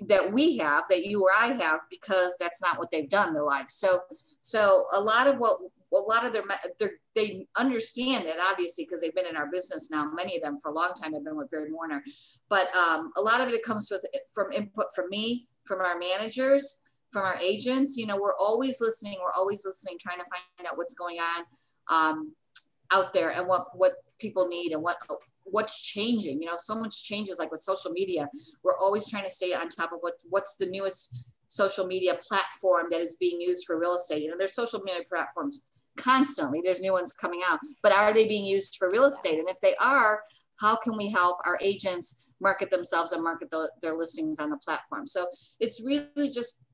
that 0.09 0.33
we 0.33 0.57
have, 0.57 0.85
that 0.89 1.05
you 1.05 1.23
or 1.23 1.31
I 1.39 1.53
have, 1.53 1.81
because 1.91 2.37
that's 2.41 2.61
not 2.61 2.79
what 2.79 2.91
they've 2.91 3.09
done 3.09 3.33
their 3.33 3.45
lives. 3.45 3.75
So 3.75 4.01
so 4.41 4.85
a 4.95 5.01
lot 5.01 5.27
of 5.27 5.37
what 5.39 5.59
a 5.93 5.99
lot 5.99 6.25
of 6.25 6.33
their, 6.33 6.91
they 7.17 7.47
understand 7.59 8.25
it 8.27 8.37
obviously 8.51 8.85
because 8.85 9.01
they've 9.01 9.15
been 9.15 9.27
in 9.27 9.37
our 9.37 9.51
business 9.51 9.91
now. 9.91 10.11
Many 10.15 10.37
of 10.37 10.43
them 10.43 10.57
for 10.63 10.71
a 10.71 10.75
long 10.75 10.93
time 10.93 11.13
have 11.15 11.25
been 11.25 11.37
with 11.37 11.51
Baird 11.51 11.73
Warner, 11.73 12.03
but 12.49 12.69
um, 12.77 13.11
a 13.17 13.21
lot 13.21 13.41
of 13.41 13.49
it 13.49 13.63
comes 13.63 13.91
with 13.91 14.05
from 14.33 14.53
input 14.53 14.87
from 14.95 15.09
me, 15.09 15.49
from 15.65 15.81
our 15.81 15.99
managers, 15.99 16.83
from 17.11 17.25
our 17.25 17.37
agents. 17.41 17.97
You 17.97 18.07
know, 18.07 18.17
we're 18.17 18.37
always 18.39 18.81
listening. 18.81 19.17
We're 19.21 19.37
always 19.37 19.65
listening, 19.67 19.99
trying 20.01 20.19
to 20.19 20.27
find 20.27 20.69
out 20.69 20.79
what's 20.79 20.95
going 20.95 21.19
on 21.19 21.45
um, 21.91 22.33
out 22.93 23.13
there 23.13 23.31
and 23.31 23.47
what 23.47 23.77
what 23.77 23.95
people 24.19 24.47
need 24.47 24.73
and 24.73 24.83
what 24.83 24.97
what's 25.45 25.83
changing. 25.83 26.41
You 26.41 26.49
know, 26.49 26.57
so 26.57 26.79
much 26.79 27.05
changes 27.05 27.39
like 27.39 27.51
with 27.51 27.61
social 27.61 27.91
media. 27.91 28.29
We're 28.63 28.79
always 28.79 29.11
trying 29.11 29.25
to 29.25 29.31
stay 29.31 29.55
on 29.55 29.69
top 29.69 29.93
of 29.93 29.99
what 30.01 30.15
what's 30.29 30.57
the 30.57 30.67
newest 30.67 31.25
social 31.51 31.85
media 31.85 32.15
platform 32.23 32.87
that 32.91 33.01
is 33.01 33.17
being 33.17 33.41
used 33.41 33.67
for 33.67 33.79
real 33.79 33.95
estate. 33.95 34.23
You 34.23 34.31
know, 34.31 34.37
there's 34.39 34.55
social 34.55 34.81
media 34.83 35.03
platforms 35.09 35.67
constantly. 35.97 36.61
There's 36.63 36.81
new 36.81 36.93
ones 36.93 37.13
coming 37.13 37.41
out, 37.51 37.59
but 37.83 37.93
are 37.93 38.15
they 38.15 38.29
being 38.29 38.45
used 38.45 38.77
for 38.79 38.89
real 38.91 39.07
estate? 39.07 39.41
And 39.41 39.49
if 39.51 39.61
they 39.61 39.75
are, 39.81 40.23
how 40.61 40.77
can 40.77 40.97
we 40.97 41.11
help 41.11 41.39
our 41.45 41.59
agents 41.61 42.25
market 42.41 42.71
themselves 42.71 43.11
and 43.11 43.25
market 43.25 43.51
the, 43.51 43.69
their 43.83 43.95
listings 43.95 44.39
on 44.39 44.49
the 44.49 44.59
platform? 44.59 45.09
So 45.09 45.27
it's 45.59 45.85
really 45.85 46.31
just 46.31 46.67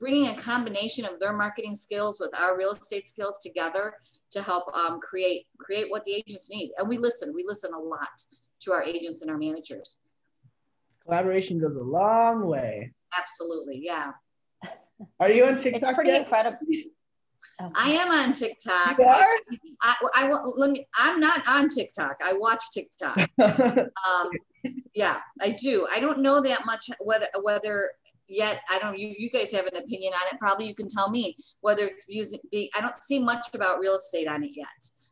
bringing 0.00 0.26
a 0.26 0.34
combination 0.34 1.04
of 1.04 1.20
their 1.20 1.32
marketing 1.32 1.76
skills 1.76 2.18
with 2.18 2.34
our 2.40 2.58
real 2.58 2.72
estate 2.72 3.06
skills 3.06 3.38
together 3.38 3.94
to 4.32 4.42
help 4.42 4.64
um, 4.74 4.98
create 4.98 5.46
create 5.58 5.88
what 5.90 6.02
the 6.02 6.12
agents 6.12 6.50
need. 6.50 6.72
And 6.76 6.88
we 6.88 6.98
listen. 6.98 7.32
We 7.36 7.44
listen 7.46 7.72
a 7.72 7.78
lot 7.78 8.20
to 8.62 8.72
our 8.72 8.82
agents 8.82 9.22
and 9.22 9.30
our 9.30 9.38
managers. 9.38 10.00
Collaboration 11.04 11.60
goes 11.60 11.76
a 11.76 11.84
long 11.84 12.46
way. 12.46 12.92
Absolutely, 13.16 13.80
yeah. 13.80 14.10
Are 15.20 15.30
you 15.30 15.44
on 15.44 15.58
TikTok? 15.58 15.82
It's 15.82 15.94
pretty 15.94 16.10
yet? 16.10 16.22
incredible. 16.22 16.58
Okay. 17.60 17.72
I 17.76 17.90
am 17.90 18.10
on 18.10 18.32
TikTok. 18.32 18.98
You 18.98 19.04
are? 19.04 19.36
I, 19.82 19.94
I, 20.14 20.26
I, 20.26 20.40
let 20.56 20.70
me. 20.70 20.86
I'm 20.98 21.20
not 21.20 21.40
on 21.48 21.68
TikTok. 21.68 22.16
I 22.24 22.32
watch 22.32 22.64
TikTok. 22.72 23.16
um, 23.38 24.30
yeah, 24.94 25.20
I 25.40 25.50
do. 25.50 25.86
I 25.94 26.00
don't 26.00 26.20
know 26.20 26.40
that 26.40 26.66
much 26.66 26.90
whether 27.00 27.26
whether 27.42 27.92
yet. 28.28 28.60
I 28.70 28.78
don't. 28.78 28.98
You 28.98 29.14
you 29.16 29.30
guys 29.30 29.52
have 29.52 29.66
an 29.66 29.76
opinion 29.76 30.12
on 30.14 30.34
it. 30.34 30.38
Probably 30.40 30.66
you 30.66 30.74
can 30.74 30.88
tell 30.88 31.10
me 31.10 31.36
whether 31.60 31.84
it's 31.84 32.06
using. 32.08 32.40
The, 32.50 32.70
I 32.76 32.80
don't 32.80 33.00
see 33.00 33.20
much 33.20 33.54
about 33.54 33.78
real 33.78 33.94
estate 33.94 34.26
on 34.26 34.42
it 34.42 34.52
yet, 34.56 34.66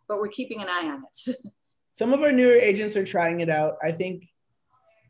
but 0.09 0.18
we're 0.18 0.29
keeping 0.29 0.61
an 0.62 0.68
eye 0.68 0.90
on 0.92 1.05
it. 1.05 1.37
Some 1.92 2.12
of 2.12 2.23
our 2.23 2.33
newer 2.33 2.55
agents 2.55 2.97
are 2.97 3.05
trying 3.05 3.40
it 3.40 3.51
out. 3.51 3.77
I 3.83 3.92
think. 3.92 4.25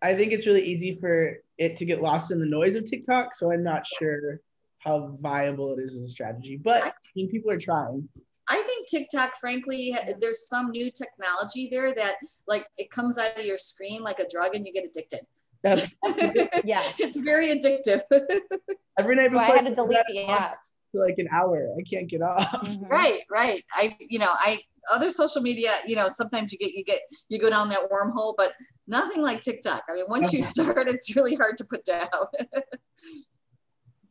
I 0.04 0.16
think 0.16 0.32
it's 0.32 0.48
really 0.48 0.62
easy 0.62 0.98
for 1.00 1.36
it 1.58 1.76
to 1.76 1.84
get 1.84 2.02
lost 2.02 2.32
in 2.32 2.40
the 2.40 2.46
noise 2.46 2.74
of 2.74 2.84
TikTok. 2.84 3.36
So 3.36 3.52
I'm 3.52 3.62
not 3.62 3.86
sure 3.86 4.40
how 4.84 5.16
viable 5.20 5.72
it 5.74 5.82
is 5.82 5.96
as 5.96 6.04
a 6.04 6.08
strategy, 6.08 6.60
but 6.62 6.82
I 6.84 6.92
mean, 7.14 7.28
people 7.30 7.50
are 7.50 7.58
trying. 7.58 8.08
I 8.48 8.56
think 8.62 8.88
TikTok, 8.88 9.34
frankly, 9.40 9.94
there's 10.20 10.48
some 10.48 10.70
new 10.70 10.90
technology 10.90 11.68
there 11.70 11.94
that 11.94 12.16
like 12.48 12.66
it 12.76 12.90
comes 12.90 13.18
out 13.18 13.38
of 13.38 13.44
your 13.44 13.56
screen 13.56 14.02
like 14.02 14.18
a 14.18 14.26
drug 14.28 14.54
and 14.54 14.66
you 14.66 14.72
get 14.72 14.84
addicted. 14.84 15.20
yeah, 16.64 16.82
it's 16.98 17.16
very 17.16 17.46
addictive. 17.46 18.00
Every 18.98 19.16
night 19.16 19.30
so 19.30 19.38
I 19.38 19.56
had 19.56 19.66
to 19.66 19.74
delete 19.74 20.04
the 20.08 20.24
app 20.24 20.58
for 20.90 21.00
like 21.00 21.18
an 21.18 21.28
hour. 21.32 21.68
I 21.78 21.82
can't 21.82 22.08
get 22.08 22.20
off. 22.20 22.50
Mm-hmm. 22.50 22.84
Right, 22.86 23.20
right. 23.30 23.64
I, 23.74 23.96
you 24.00 24.18
know, 24.18 24.30
I 24.30 24.58
other 24.92 25.08
social 25.08 25.40
media, 25.40 25.70
you 25.86 25.94
know, 25.94 26.08
sometimes 26.08 26.52
you 26.52 26.58
get 26.58 26.72
you 26.72 26.84
get 26.84 27.00
you 27.28 27.38
go 27.38 27.48
down 27.48 27.68
that 27.68 27.90
wormhole, 27.90 28.34
but 28.36 28.52
nothing 28.88 29.22
like 29.22 29.40
TikTok. 29.40 29.82
I 29.88 29.94
mean, 29.94 30.06
once 30.08 30.32
you 30.32 30.42
start, 30.46 30.88
it's 30.88 31.14
really 31.14 31.36
hard 31.36 31.56
to 31.58 31.64
put 31.64 31.84
down 31.84 32.08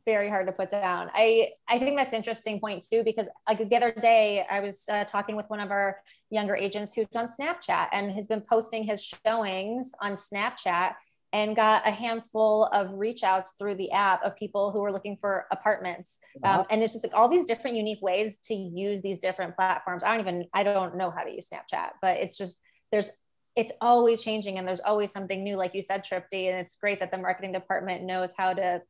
very 0.05 0.29
hard 0.29 0.47
to 0.47 0.53
put 0.53 0.69
down. 0.69 1.09
I 1.13 1.49
I 1.67 1.79
think 1.79 1.97
that's 1.97 2.13
interesting 2.13 2.59
point 2.59 2.85
too 2.91 3.03
because 3.03 3.27
like 3.47 3.69
the 3.69 3.75
other 3.75 3.91
day 3.91 4.45
I 4.49 4.59
was 4.59 4.85
uh, 4.91 5.03
talking 5.05 5.35
with 5.35 5.49
one 5.49 5.59
of 5.59 5.71
our 5.71 6.01
younger 6.29 6.55
agents 6.55 6.93
who's 6.93 7.07
on 7.15 7.27
Snapchat 7.27 7.87
and 7.91 8.11
has 8.11 8.27
been 8.27 8.41
posting 8.41 8.83
his 8.83 9.03
showings 9.25 9.91
on 10.01 10.13
Snapchat 10.13 10.93
and 11.33 11.55
got 11.55 11.87
a 11.87 11.91
handful 11.91 12.65
of 12.65 12.91
reach 12.93 13.23
outs 13.23 13.53
through 13.57 13.75
the 13.75 13.91
app 13.91 14.21
of 14.23 14.35
people 14.35 14.71
who 14.71 14.79
were 14.79 14.91
looking 14.91 15.15
for 15.15 15.45
apartments. 15.51 16.19
Um, 16.43 16.65
and 16.69 16.83
it's 16.83 16.91
just 16.91 17.05
like 17.05 17.13
all 17.15 17.29
these 17.29 17.45
different 17.45 17.77
unique 17.77 18.01
ways 18.01 18.37
to 18.47 18.53
use 18.53 19.01
these 19.01 19.17
different 19.17 19.55
platforms. 19.55 20.03
I 20.03 20.09
don't 20.11 20.19
even 20.19 20.45
I 20.53 20.63
don't 20.63 20.97
know 20.97 21.09
how 21.09 21.23
to 21.23 21.31
use 21.31 21.49
Snapchat, 21.49 21.91
but 22.01 22.17
it's 22.17 22.37
just 22.37 22.61
there's 22.91 23.11
it's 23.55 23.71
always 23.81 24.23
changing 24.23 24.57
and 24.57 24.67
there's 24.67 24.79
always 24.79 25.11
something 25.11 25.43
new, 25.43 25.57
like 25.57 25.75
you 25.75 25.81
said, 25.81 26.03
tripty 26.03 26.47
And 26.47 26.57
it's 26.57 26.75
great 26.75 26.99
that 26.99 27.11
the 27.11 27.17
marketing 27.17 27.51
department 27.51 28.03
knows 28.03 28.33
how 28.37 28.53
to 28.53 28.81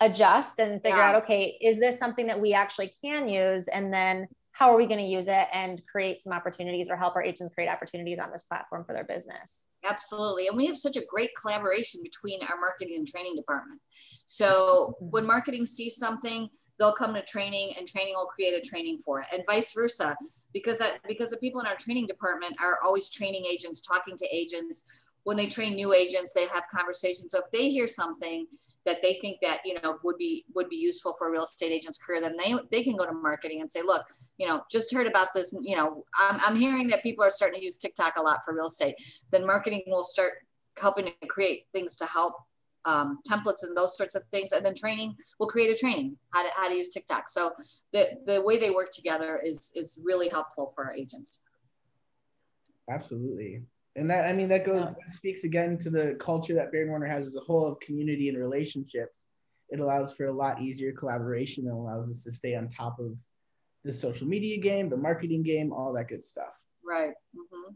adjust 0.00 0.58
and 0.58 0.80
figure 0.82 0.98
yeah. 0.98 1.10
out 1.10 1.14
okay 1.16 1.58
is 1.60 1.78
this 1.78 1.98
something 1.98 2.26
that 2.26 2.40
we 2.40 2.54
actually 2.54 2.92
can 3.02 3.28
use? 3.28 3.68
And 3.68 3.92
then 3.92 4.28
how 4.52 4.70
are 4.70 4.76
we 4.76 4.86
going 4.86 4.98
to 4.98 5.04
use 5.04 5.28
it 5.28 5.48
and 5.52 5.82
create 5.90 6.20
some 6.20 6.32
opportunities 6.32 6.88
or 6.90 6.96
help 6.96 7.16
our 7.16 7.22
agents 7.22 7.54
create 7.54 7.68
opportunities 7.68 8.18
on 8.18 8.30
this 8.30 8.42
platform 8.42 8.84
for 8.84 8.92
their 8.92 9.04
business? 9.04 9.64
Absolutely. 9.88 10.46
And 10.46 10.56
we 10.56 10.66
have 10.66 10.76
such 10.76 10.96
a 10.96 11.04
great 11.08 11.30
collaboration 11.40 12.00
between 12.02 12.40
our 12.42 12.60
marketing 12.60 12.96
and 12.98 13.06
training 13.06 13.34
department. 13.34 13.80
So 14.26 14.94
mm-hmm. 15.00 15.06
when 15.10 15.26
marketing 15.26 15.66
sees 15.66 15.96
something 15.96 16.48
they'll 16.78 16.92
come 16.92 17.14
to 17.14 17.22
training 17.22 17.72
and 17.78 17.86
training 17.86 18.14
will 18.14 18.26
create 18.26 18.54
a 18.54 18.60
training 18.60 18.98
for 18.98 19.20
it 19.20 19.26
and 19.32 19.42
vice 19.46 19.72
versa. 19.72 20.16
Because 20.52 20.80
uh, 20.80 20.90
because 21.08 21.30
the 21.30 21.38
people 21.38 21.60
in 21.60 21.66
our 21.66 21.76
training 21.76 22.06
department 22.06 22.54
are 22.60 22.78
always 22.84 23.10
training 23.10 23.44
agents 23.50 23.80
talking 23.80 24.16
to 24.16 24.26
agents 24.32 24.88
when 25.24 25.36
they 25.36 25.46
train 25.46 25.74
new 25.74 25.92
agents 25.94 26.32
they 26.32 26.46
have 26.46 26.64
conversations. 26.74 27.28
So 27.30 27.38
if 27.38 27.50
they 27.52 27.70
hear 27.70 27.86
something 27.86 28.46
that 28.84 29.02
they 29.02 29.14
think 29.14 29.38
that 29.42 29.60
you 29.64 29.76
know 29.82 29.98
would 30.02 30.18
be 30.18 30.44
would 30.54 30.68
be 30.68 30.76
useful 30.76 31.14
for 31.18 31.28
a 31.28 31.30
real 31.30 31.44
estate 31.44 31.72
agent's 31.72 31.98
career 31.98 32.20
then 32.20 32.36
they 32.36 32.54
they 32.70 32.82
can 32.82 32.96
go 32.96 33.06
to 33.06 33.12
marketing 33.12 33.60
and 33.60 33.70
say 33.70 33.80
look 33.82 34.04
you 34.38 34.46
know 34.46 34.62
just 34.70 34.92
heard 34.92 35.06
about 35.06 35.28
this 35.34 35.56
you 35.62 35.76
know 35.76 36.04
i'm, 36.20 36.40
I'm 36.46 36.56
hearing 36.56 36.88
that 36.88 37.02
people 37.02 37.24
are 37.24 37.30
starting 37.30 37.60
to 37.60 37.64
use 37.64 37.76
tiktok 37.76 38.14
a 38.18 38.22
lot 38.22 38.40
for 38.44 38.54
real 38.54 38.66
estate. 38.66 38.94
Then 39.30 39.46
marketing 39.46 39.82
will 39.86 40.04
start 40.04 40.32
helping 40.80 41.06
to 41.06 41.26
create 41.28 41.66
things 41.72 41.96
to 41.96 42.06
help 42.06 42.34
um, 42.84 43.18
templates 43.28 43.62
and 43.62 43.76
those 43.76 43.96
sorts 43.96 44.14
of 44.14 44.22
things. 44.32 44.52
And 44.52 44.64
then 44.64 44.74
training 44.74 45.14
will 45.38 45.46
create 45.46 45.70
a 45.70 45.76
training 45.76 46.16
how 46.32 46.42
to, 46.42 46.48
how 46.56 46.68
to 46.68 46.74
use 46.74 46.88
tiktok. 46.88 47.28
So 47.28 47.52
the 47.92 48.18
the 48.26 48.42
way 48.42 48.58
they 48.58 48.70
work 48.70 48.90
together 48.90 49.40
is 49.44 49.72
is 49.76 50.02
really 50.04 50.28
helpful 50.28 50.72
for 50.74 50.84
our 50.84 50.92
agents. 50.92 51.44
Absolutely 52.90 53.62
and 53.96 54.10
that 54.10 54.26
I 54.26 54.32
mean 54.32 54.48
that 54.48 54.64
goes 54.64 54.94
that 54.94 55.10
speaks 55.10 55.44
again 55.44 55.76
to 55.78 55.90
the 55.90 56.16
culture 56.18 56.54
that 56.54 56.72
Baird 56.72 56.88
Warner 56.88 57.06
has 57.06 57.26
as 57.26 57.36
a 57.36 57.40
whole 57.40 57.66
of 57.66 57.80
community 57.80 58.28
and 58.28 58.38
relationships. 58.38 59.28
It 59.68 59.80
allows 59.80 60.12
for 60.12 60.26
a 60.26 60.32
lot 60.32 60.60
easier 60.60 60.92
collaboration 60.92 61.66
and 61.66 61.74
allows 61.74 62.10
us 62.10 62.24
to 62.24 62.32
stay 62.32 62.54
on 62.54 62.68
top 62.68 62.98
of 62.98 63.16
the 63.84 63.92
social 63.92 64.26
media 64.26 64.58
game, 64.58 64.88
the 64.88 64.96
marketing 64.96 65.42
game, 65.42 65.72
all 65.72 65.92
that 65.94 66.08
good 66.08 66.24
stuff. 66.24 66.52
Right. 66.84 67.12
Mm-hmm. 67.36 67.74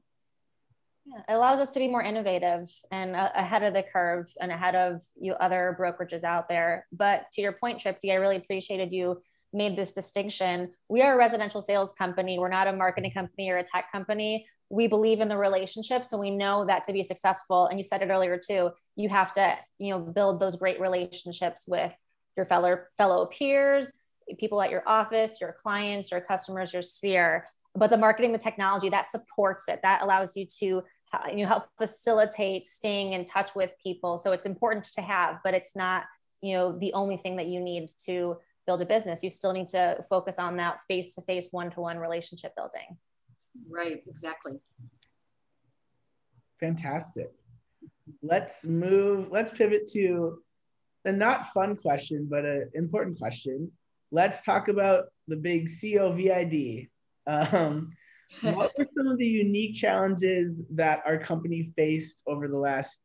Yeah, 1.07 1.23
it 1.29 1.35
allows 1.35 1.61
us 1.61 1.71
to 1.73 1.79
be 1.79 1.89
more 1.89 2.03
innovative 2.03 2.69
and 2.91 3.15
uh, 3.15 3.31
ahead 3.35 3.63
of 3.63 3.75
the 3.75 3.83
curve 3.83 4.27
and 4.41 4.51
ahead 4.51 4.75
of 4.75 5.03
you 5.21 5.35
other 5.35 5.77
brokerages 5.79 6.25
out 6.25 6.49
there. 6.49 6.87
But 6.93 7.31
to 7.33 7.43
your 7.43 7.53
point, 7.53 7.81
Tripti, 7.81 8.11
I 8.11 8.15
really 8.15 8.37
appreciated 8.37 8.93
you 8.93 9.23
made 9.53 9.77
this 9.77 9.93
distinction. 9.93 10.73
We 10.89 11.03
are 11.03 11.15
a 11.15 11.17
residential 11.17 11.63
sales 11.63 11.93
company. 11.93 12.39
We're 12.39 12.49
not 12.49 12.67
a 12.67 12.73
marketing 12.73 13.13
company 13.13 13.51
or 13.51 13.59
a 13.59 13.65
tech 13.65 13.91
company 13.93 14.47
we 14.69 14.87
believe 14.87 15.21
in 15.21 15.29
the 15.29 15.37
relationship 15.37 16.05
so 16.05 16.19
we 16.19 16.31
know 16.31 16.65
that 16.65 16.85
to 16.85 16.93
be 16.93 17.03
successful 17.03 17.67
and 17.67 17.79
you 17.79 17.85
said 17.85 18.03
it 18.03 18.11
earlier 18.11 18.39
too 18.39 18.71
you 18.97 19.09
have 19.09 19.33
to 19.33 19.57
you 19.79 19.91
know 19.91 20.01
build 20.01 20.41
those 20.41 20.57
great 20.57 20.81
relationships 20.81 21.65
with 21.69 21.95
your 22.37 22.47
fellow 22.47 22.79
fellow 22.97 23.27
peers 23.27 23.93
people 24.39 24.61
at 24.61 24.71
your 24.71 24.83
office 24.87 25.41
your 25.41 25.53
clients 25.53 26.11
your 26.11 26.21
customers 26.21 26.73
your 26.73 26.83
sphere. 26.83 27.43
But 27.75 27.91
the 27.91 27.99
marketing 27.99 28.33
the 28.33 28.39
technology 28.39 28.89
that 28.89 29.07
supports 29.07 29.65
it. 29.69 29.81
That 29.83 30.03
allows 30.03 30.37
you 30.37 30.47
to 30.61 30.83
uh, 31.13 31.29
you 31.31 31.43
know 31.43 31.47
help 31.47 31.65
facilitate 31.79 32.67
staying 32.67 33.13
in 33.13 33.25
touch 33.25 33.55
with 33.55 33.71
people. 33.83 34.17
So 34.19 34.33
it's 34.33 34.47
important 34.47 34.85
to 34.95 35.03
have 35.03 35.39
but 35.45 35.55
it's 35.55 35.77
not 35.77 36.05
you 36.43 36.55
know 36.55 36.79
the 36.79 36.93
only 36.95 37.17
thing 37.17 37.37
that 37.37 37.47
you 37.47 37.61
need 37.61 37.89
to 38.07 38.37
build 38.67 38.83
a 38.83 38.87
business. 38.87 39.23
You 39.23 39.31
still 39.31 39.53
need 39.53 39.69
to 39.71 40.05
focus 40.09 40.39
on 40.39 40.57
that 40.57 40.81
face 40.89 41.15
to 41.15 41.23
face 41.23 41.49
one 41.53 41.71
to 41.73 41.81
one 41.81 41.99
relationship 41.99 42.55
building 42.57 42.97
Right, 43.69 44.03
exactly. 44.07 44.61
Fantastic. 46.61 47.31
Let's 48.23 48.64
move, 48.64 49.31
let's 49.31 49.51
pivot 49.51 49.88
to 49.92 50.38
a 51.05 51.12
not 51.12 51.53
fun 51.53 51.77
question, 51.77 52.27
but 52.31 52.45
an 52.45 52.71
important 52.75 53.19
question. 53.19 53.71
Let's 54.11 54.42
talk 54.42 54.69
about 54.69 55.07
the 55.29 55.37
big 55.37 55.69
COVID. 55.69 56.88
Um, 57.27 57.92
what 58.42 58.73
were 58.79 58.87
some 58.97 59.07
of 59.07 59.19
the 59.19 59.27
unique 59.27 59.75
challenges 59.75 60.62
that 60.71 61.03
our 61.07 61.19
company 61.19 61.73
faced 61.77 62.23
over 62.27 62.49
the 62.49 62.59
last, 62.59 63.01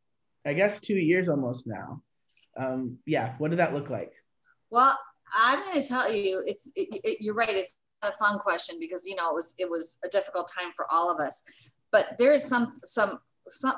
I 0.45 0.53
guess, 0.53 0.79
two 0.79 0.95
years 0.95 1.29
almost 1.29 1.67
now? 1.67 2.01
Um, 2.57 2.97
yeah, 3.05 3.35
what 3.37 3.51
did 3.51 3.59
that 3.59 3.73
look 3.73 3.89
like? 3.89 4.13
Well, 4.69 4.97
I'm 5.33 5.63
going 5.65 5.81
to 5.81 5.87
tell 5.87 6.11
you, 6.11 6.43
it's 6.45 6.71
it, 6.75 7.01
it, 7.03 7.17
you're 7.21 7.35
right. 7.35 7.49
It's 7.49 7.77
a 8.03 8.11
fun 8.13 8.39
question 8.39 8.77
because 8.79 9.05
you 9.05 9.15
know 9.15 9.29
it 9.29 9.35
was 9.35 9.55
it 9.57 9.69
was 9.69 9.99
a 10.03 10.09
difficult 10.09 10.49
time 10.57 10.71
for 10.75 10.85
all 10.91 11.11
of 11.11 11.19
us. 11.19 11.71
But 11.91 12.15
there's 12.17 12.43
some 12.43 12.73
some 12.83 13.19
some 13.49 13.75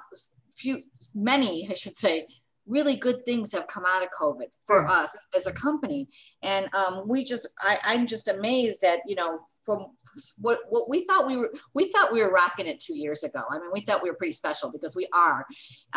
few 0.51 0.83
many 1.15 1.67
I 1.69 1.73
should 1.73 1.95
say 1.95 2.27
really 2.65 2.95
good 2.95 3.25
things 3.25 3.51
have 3.51 3.67
come 3.67 3.83
out 3.87 4.03
of 4.03 4.09
COVID 4.09 4.47
for 4.65 4.85
us 4.85 5.27
as 5.35 5.47
a 5.47 5.53
company. 5.53 6.07
And 6.43 6.73
um, 6.73 7.03
we 7.07 7.23
just, 7.23 7.47
I, 7.59 7.77
I'm 7.83 8.07
just 8.07 8.27
amazed 8.27 8.83
at, 8.83 9.01
you 9.05 9.15
know, 9.15 9.39
from 9.65 9.87
what, 10.39 10.59
what 10.69 10.89
we 10.89 11.05
thought 11.05 11.27
we 11.27 11.37
were, 11.37 11.53
we 11.73 11.91
thought 11.91 12.13
we 12.13 12.23
were 12.23 12.31
rocking 12.31 12.67
it 12.67 12.79
two 12.79 12.97
years 12.97 13.23
ago. 13.23 13.41
I 13.49 13.59
mean, 13.59 13.69
we 13.73 13.81
thought 13.81 14.03
we 14.03 14.09
were 14.09 14.15
pretty 14.15 14.33
special 14.33 14.71
because 14.71 14.95
we 14.95 15.07
are, 15.13 15.45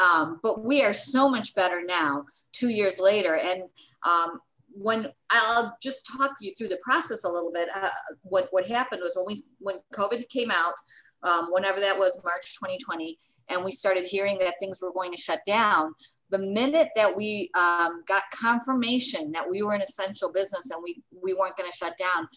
um, 0.03 0.41
but 0.43 0.65
we 0.65 0.85
are 0.85 0.95
so 0.95 1.29
much 1.29 1.55
better 1.55 1.83
now, 1.87 2.25
two 2.53 2.69
years 2.69 3.01
later. 3.01 3.37
And 3.37 3.63
um, 4.07 4.41
when 4.79 5.09
I'll 5.31 5.77
just 5.83 6.09
talk 6.17 6.33
you 6.41 6.53
through 6.57 6.69
the 6.69 6.79
process 6.85 7.25
a 7.25 7.31
little 7.31 7.51
bit. 7.53 7.69
Uh, 7.75 7.89
what 8.23 8.49
what 8.51 8.67
happened 8.67 9.01
was 9.03 9.17
when 9.17 9.27
we 9.27 9.43
when 9.59 9.77
COVID 9.95 10.29
came 10.29 10.51
out, 10.51 10.75
um, 11.23 11.49
whenever 11.51 11.81
that 11.81 11.99
was, 11.99 12.21
March 12.25 12.55
2020, 12.55 13.19
and 13.49 13.65
we 13.65 13.73
started 13.73 14.05
hearing 14.05 14.37
that 14.39 14.55
things 14.61 14.81
were 14.83 14.93
going 14.93 15.13
to 15.13 15.21
shut 15.21 15.41
down. 15.47 15.95
The 16.31 16.39
minute 16.39 16.89
that 16.97 17.17
we 17.17 17.51
um, 17.57 18.03
got 18.07 18.23
confirmation 18.35 19.33
that 19.33 19.49
we 19.49 19.63
were 19.63 19.75
an 19.75 19.81
essential 19.81 20.33
business 20.33 20.71
and 20.71 20.83
we, 20.83 21.01
we 21.23 21.35
weren't 21.35 21.57
going 21.57 21.71
to 21.71 21.77
shut 21.77 21.97
down, 21.97 22.29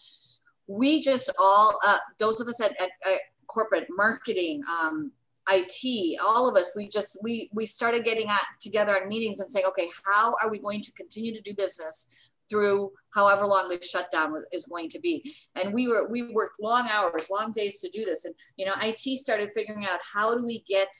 we 0.68 1.02
just 1.02 1.30
all, 1.40 1.76
uh, 1.84 1.98
those 2.18 2.40
of 2.40 2.46
us 2.46 2.60
at, 2.60 2.70
at, 2.80 2.90
at 3.06 3.20
corporate 3.48 3.88
marketing, 3.90 4.62
um, 4.80 5.10
IT, 5.50 6.18
all 6.24 6.48
of 6.48 6.56
us, 6.56 6.72
we 6.76 6.86
just 6.86 7.18
we 7.24 7.50
we 7.52 7.66
started 7.66 8.04
getting 8.04 8.28
at, 8.28 8.46
together 8.60 9.00
on 9.00 9.08
meetings 9.08 9.40
and 9.40 9.50
saying, 9.50 9.66
okay, 9.68 9.88
how 10.06 10.32
are 10.42 10.50
we 10.50 10.60
going 10.60 10.80
to 10.80 10.92
continue 10.92 11.34
to 11.34 11.42
do 11.42 11.52
business 11.54 12.14
through 12.50 12.90
however 13.14 13.46
long 13.46 13.68
the 13.68 13.80
shutdown 13.80 14.34
is 14.52 14.66
going 14.66 14.88
to 14.90 15.00
be? 15.00 15.32
And 15.54 15.72
we 15.72 15.88
were 15.88 16.08
we 16.08 16.32
worked 16.32 16.60
long 16.60 16.88
hours, 16.92 17.28
long 17.30 17.52
days 17.52 17.80
to 17.80 17.88
do 17.90 18.04
this. 18.04 18.24
And 18.24 18.34
you 18.56 18.66
know, 18.66 18.74
IT 18.82 19.18
started 19.18 19.50
figuring 19.54 19.86
out 19.86 20.00
how 20.12 20.36
do 20.36 20.44
we 20.44 20.64
get 20.68 20.92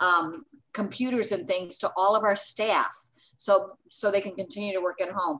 um, 0.00 0.44
computers 0.72 1.32
and 1.32 1.48
things 1.48 1.78
to 1.78 1.90
all 1.96 2.14
of 2.14 2.24
our 2.24 2.36
staff 2.36 2.94
so 3.36 3.70
so 3.90 4.10
they 4.10 4.20
can 4.20 4.34
continue 4.34 4.72
to 4.72 4.80
work 4.80 5.00
at 5.00 5.10
home 5.10 5.38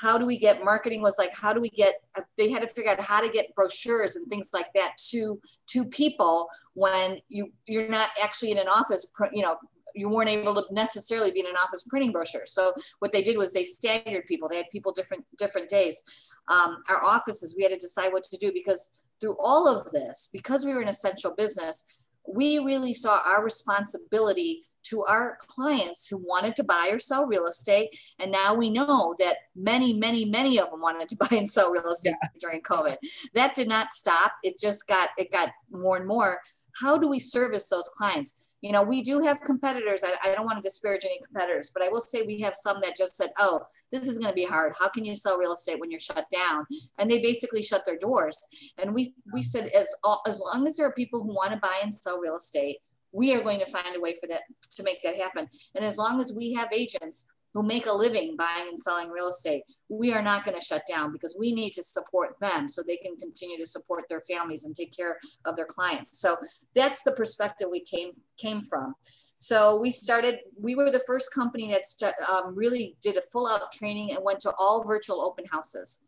how 0.00 0.18
do 0.18 0.26
we 0.26 0.36
get 0.36 0.64
marketing 0.64 1.00
was 1.00 1.18
like 1.18 1.30
how 1.34 1.52
do 1.52 1.60
we 1.60 1.70
get 1.70 1.94
they 2.36 2.50
had 2.50 2.60
to 2.60 2.68
figure 2.68 2.90
out 2.90 3.00
how 3.00 3.20
to 3.20 3.28
get 3.28 3.54
brochures 3.54 4.16
and 4.16 4.28
things 4.28 4.50
like 4.52 4.66
that 4.74 4.92
to 4.98 5.40
to 5.66 5.84
people 5.86 6.48
when 6.74 7.18
you 7.28 7.52
you're 7.66 7.88
not 7.88 8.08
actually 8.22 8.50
in 8.50 8.58
an 8.58 8.68
office 8.68 9.10
you 9.32 9.42
know 9.42 9.56
you 9.94 10.08
weren't 10.08 10.28
able 10.28 10.54
to 10.54 10.64
necessarily 10.72 11.30
be 11.30 11.40
in 11.40 11.46
an 11.46 11.56
office 11.56 11.84
printing 11.84 12.12
brochures 12.12 12.52
so 12.52 12.72
what 12.98 13.12
they 13.12 13.22
did 13.22 13.36
was 13.36 13.52
they 13.52 13.64
staggered 13.64 14.24
people 14.26 14.48
they 14.48 14.56
had 14.56 14.70
people 14.70 14.92
different 14.92 15.24
different 15.38 15.68
days 15.68 16.02
um, 16.48 16.78
our 16.88 17.02
offices 17.04 17.54
we 17.56 17.62
had 17.62 17.72
to 17.72 17.78
decide 17.78 18.12
what 18.12 18.22
to 18.22 18.36
do 18.36 18.52
because 18.52 19.02
through 19.20 19.36
all 19.42 19.68
of 19.68 19.90
this 19.90 20.28
because 20.32 20.64
we 20.64 20.74
were 20.74 20.82
an 20.82 20.88
essential 20.88 21.34
business 21.36 21.84
we 22.26 22.58
really 22.58 22.94
saw 22.94 23.20
our 23.26 23.44
responsibility 23.44 24.62
to 24.84 25.02
our 25.04 25.36
clients 25.40 26.06
who 26.06 26.18
wanted 26.18 26.54
to 26.56 26.64
buy 26.64 26.88
or 26.92 26.98
sell 26.98 27.26
real 27.26 27.46
estate. 27.46 27.98
And 28.18 28.30
now 28.30 28.54
we 28.54 28.70
know 28.70 29.14
that 29.18 29.36
many, 29.56 29.94
many, 29.94 30.24
many 30.24 30.58
of 30.58 30.70
them 30.70 30.80
wanted 30.80 31.08
to 31.08 31.16
buy 31.20 31.36
and 31.36 31.48
sell 31.48 31.70
real 31.70 31.88
estate 31.88 32.14
yeah. 32.22 32.28
during 32.40 32.60
COVID. 32.62 32.96
That 33.34 33.54
did 33.54 33.68
not 33.68 33.90
stop. 33.90 34.32
It 34.42 34.58
just 34.58 34.86
got, 34.86 35.10
it 35.18 35.32
got 35.32 35.50
more 35.70 35.96
and 35.96 36.06
more. 36.06 36.40
How 36.80 36.98
do 36.98 37.08
we 37.08 37.18
service 37.18 37.68
those 37.68 37.88
clients? 37.88 38.40
You 38.64 38.72
know, 38.72 38.82
we 38.82 39.02
do 39.02 39.20
have 39.20 39.42
competitors. 39.42 40.02
I, 40.02 40.30
I 40.30 40.34
don't 40.34 40.46
want 40.46 40.56
to 40.56 40.66
disparage 40.66 41.04
any 41.04 41.18
competitors, 41.22 41.70
but 41.74 41.84
I 41.84 41.90
will 41.90 42.00
say 42.00 42.22
we 42.22 42.40
have 42.40 42.56
some 42.56 42.78
that 42.80 42.96
just 42.96 43.14
said, 43.14 43.28
oh, 43.38 43.60
this 43.92 44.08
is 44.08 44.18
going 44.18 44.30
to 44.30 44.34
be 44.34 44.46
hard. 44.46 44.72
How 44.80 44.88
can 44.88 45.04
you 45.04 45.14
sell 45.14 45.36
real 45.36 45.52
estate 45.52 45.78
when 45.78 45.90
you're 45.90 46.00
shut 46.00 46.24
down? 46.30 46.64
And 46.96 47.10
they 47.10 47.20
basically 47.20 47.62
shut 47.62 47.84
their 47.84 47.98
doors. 47.98 48.40
And 48.78 48.94
we, 48.94 49.12
we 49.34 49.42
said, 49.42 49.68
as, 49.78 49.94
as 50.26 50.40
long 50.40 50.66
as 50.66 50.78
there 50.78 50.86
are 50.86 50.94
people 50.94 51.22
who 51.22 51.34
want 51.34 51.52
to 51.52 51.58
buy 51.58 51.78
and 51.82 51.92
sell 51.92 52.18
real 52.18 52.36
estate, 52.36 52.78
we 53.12 53.34
are 53.34 53.42
going 53.42 53.60
to 53.60 53.66
find 53.66 53.94
a 53.94 54.00
way 54.00 54.14
for 54.14 54.26
that 54.28 54.44
to 54.76 54.82
make 54.82 55.02
that 55.02 55.16
happen. 55.16 55.46
And 55.74 55.84
as 55.84 55.98
long 55.98 56.18
as 56.18 56.32
we 56.34 56.54
have 56.54 56.72
agents 56.72 57.28
who 57.52 57.62
make 57.62 57.84
a 57.84 57.92
living 57.92 58.34
buying 58.34 58.68
and 58.68 58.80
selling 58.80 59.10
real 59.10 59.28
estate, 59.28 59.62
we 59.98 60.12
are 60.12 60.22
not 60.22 60.44
going 60.44 60.56
to 60.56 60.64
shut 60.64 60.82
down 60.88 61.12
because 61.12 61.36
we 61.38 61.52
need 61.52 61.72
to 61.72 61.82
support 61.82 62.36
them 62.40 62.68
so 62.68 62.82
they 62.82 62.96
can 62.96 63.16
continue 63.16 63.56
to 63.58 63.66
support 63.66 64.04
their 64.08 64.20
families 64.22 64.64
and 64.64 64.74
take 64.74 64.94
care 64.96 65.18
of 65.44 65.56
their 65.56 65.66
clients. 65.66 66.18
So 66.18 66.36
that's 66.74 67.02
the 67.02 67.12
perspective 67.12 67.68
we 67.70 67.80
came 67.80 68.12
came 68.36 68.60
from. 68.60 68.94
So 69.38 69.78
we 69.78 69.90
started, 69.90 70.38
we 70.58 70.74
were 70.74 70.90
the 70.90 71.02
first 71.06 71.34
company 71.34 71.70
that 71.70 72.14
um, 72.32 72.54
really 72.54 72.96
did 73.02 73.18
a 73.18 73.20
full 73.20 73.46
out 73.46 73.70
training 73.72 74.12
and 74.12 74.24
went 74.24 74.40
to 74.40 74.52
all 74.58 74.84
virtual 74.84 75.20
open 75.20 75.44
houses. 75.50 76.06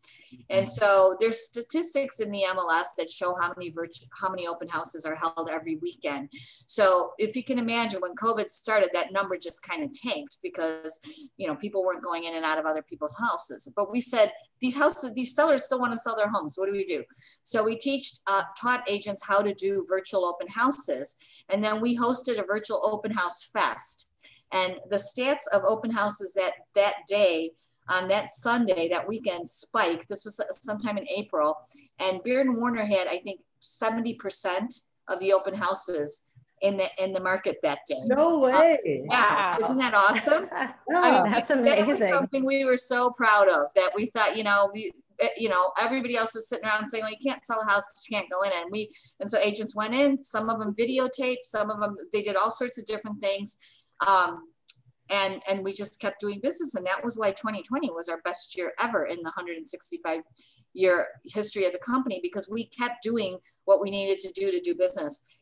And 0.49 0.65
mm-hmm. 0.65 0.65
so 0.65 1.15
there's 1.19 1.45
statistics 1.45 2.19
in 2.19 2.31
the 2.31 2.43
MLS 2.49 2.95
that 2.97 3.11
show 3.11 3.37
how 3.39 3.53
many 3.55 3.69
virtual, 3.69 4.07
how 4.19 4.29
many 4.29 4.47
open 4.47 4.67
houses 4.67 5.05
are 5.05 5.15
held 5.15 5.49
every 5.51 5.75
weekend. 5.75 6.29
So 6.65 7.11
if 7.17 7.35
you 7.35 7.43
can 7.43 7.59
imagine 7.59 8.01
when 8.01 8.15
COVID 8.15 8.49
started, 8.49 8.89
that 8.93 9.13
number 9.13 9.37
just 9.37 9.61
kind 9.61 9.83
of 9.83 9.93
tanked 9.93 10.37
because, 10.41 10.99
you 11.37 11.47
know, 11.47 11.55
people 11.55 11.83
weren't 11.83 12.03
going 12.03 12.23
in 12.23 12.35
and 12.35 12.45
out 12.45 12.57
of 12.57 12.65
other 12.65 12.81
people's 12.81 13.17
houses. 13.19 13.71
But 13.77 13.91
we 13.91 14.01
said 14.01 14.33
these 14.59 14.75
houses, 14.75 15.13
these 15.13 15.35
sellers 15.35 15.63
still 15.63 15.79
want 15.79 15.93
to 15.93 15.99
sell 15.99 16.17
their 16.17 16.29
homes. 16.29 16.57
What 16.57 16.65
do 16.65 16.73
we 16.73 16.83
do? 16.83 17.03
So 17.43 17.63
we 17.63 17.77
teach, 17.77 18.11
uh, 18.29 18.41
taught 18.59 18.89
agents 18.89 19.25
how 19.25 19.41
to 19.41 19.53
do 19.53 19.85
virtual 19.87 20.25
open 20.25 20.47
houses. 20.49 21.15
And 21.49 21.63
then 21.63 21.79
we 21.79 21.95
hosted 21.95 22.39
a 22.39 22.45
virtual 22.45 22.81
open 22.83 23.11
house 23.11 23.45
fest. 23.45 24.11
And 24.51 24.75
the 24.89 24.95
stats 24.95 25.47
of 25.53 25.63
open 25.63 25.91
houses 25.91 26.33
that 26.33 26.53
that 26.75 26.95
day 27.07 27.51
on 27.89 28.07
that 28.09 28.31
Sunday, 28.31 28.89
that 28.89 29.07
weekend 29.07 29.47
spiked. 29.47 30.09
This 30.09 30.25
was 30.25 30.41
sometime 30.51 30.97
in 30.97 31.07
April. 31.07 31.55
And 31.99 32.21
Baird 32.23 32.47
and 32.47 32.57
Warner 32.57 32.83
had, 32.83 33.07
I 33.07 33.17
think, 33.19 33.41
70% 33.61 34.17
of 35.07 35.19
the 35.19 35.31
open 35.33 35.53
houses 35.53 36.29
in 36.61 36.77
the 36.77 36.87
in 36.99 37.13
the 37.13 37.21
market 37.21 37.57
that 37.61 37.79
day. 37.87 37.99
No 38.05 38.39
way. 38.39 38.51
Uh, 38.51 38.77
yeah. 38.83 39.01
Wow. 39.07 39.57
Isn't 39.63 39.77
that 39.77 39.93
awesome? 39.93 40.49
yeah, 40.51 40.73
I 40.95 41.23
mean, 41.23 41.31
that's 41.31 41.51
amazing. 41.51 41.77
That 41.77 41.87
was 41.87 41.99
something 41.99 42.45
we 42.45 42.65
were 42.65 42.77
so 42.77 43.11
proud 43.11 43.47
of 43.47 43.73
that 43.75 43.91
we 43.95 44.07
thought, 44.07 44.35
you 44.35 44.43
know, 44.43 44.69
we, 44.73 44.91
eh, 45.19 45.29
you 45.37 45.49
know, 45.49 45.71
everybody 45.79 46.15
else 46.15 46.35
is 46.35 46.49
sitting 46.49 46.65
around 46.65 46.87
saying, 46.87 47.03
well, 47.03 47.11
you 47.11 47.31
can't 47.31 47.45
sell 47.45 47.61
a 47.61 47.69
house 47.69 47.87
because 47.87 48.07
you 48.09 48.17
can't 48.17 48.29
go 48.29 48.41
in. 48.41 48.51
And 48.55 48.71
we, 48.71 48.89
and 49.19 49.29
so 49.29 49.37
agents 49.39 49.75
went 49.75 49.93
in, 49.93 50.21
some 50.23 50.49
of 50.49 50.59
them 50.59 50.73
videotaped, 50.73 51.43
some 51.43 51.69
of 51.69 51.79
them, 51.79 51.95
they 52.11 52.21
did 52.21 52.35
all 52.35 52.51
sorts 52.51 52.79
of 52.79 52.85
different 52.85 53.21
things. 53.21 53.57
Um, 54.05 54.43
and 55.09 55.41
and 55.49 55.63
we 55.63 55.71
just 55.71 56.01
kept 56.01 56.19
doing 56.19 56.39
business 56.43 56.75
and 56.75 56.85
that 56.85 57.01
was 57.01 57.17
why 57.17 57.31
2020 57.31 57.91
was 57.91 58.09
our 58.09 58.19
best 58.25 58.57
year 58.57 58.73
ever 58.83 59.05
in 59.05 59.15
the 59.17 59.31
165 59.37 60.19
year 60.73 61.07
history 61.23 61.65
of 61.65 61.71
the 61.71 61.79
company 61.79 62.19
because 62.21 62.49
we 62.49 62.65
kept 62.65 63.01
doing 63.03 63.37
what 63.63 63.81
we 63.81 63.89
needed 63.89 64.19
to 64.19 64.33
do 64.33 64.51
to 64.51 64.59
do 64.59 64.75
business 64.75 65.39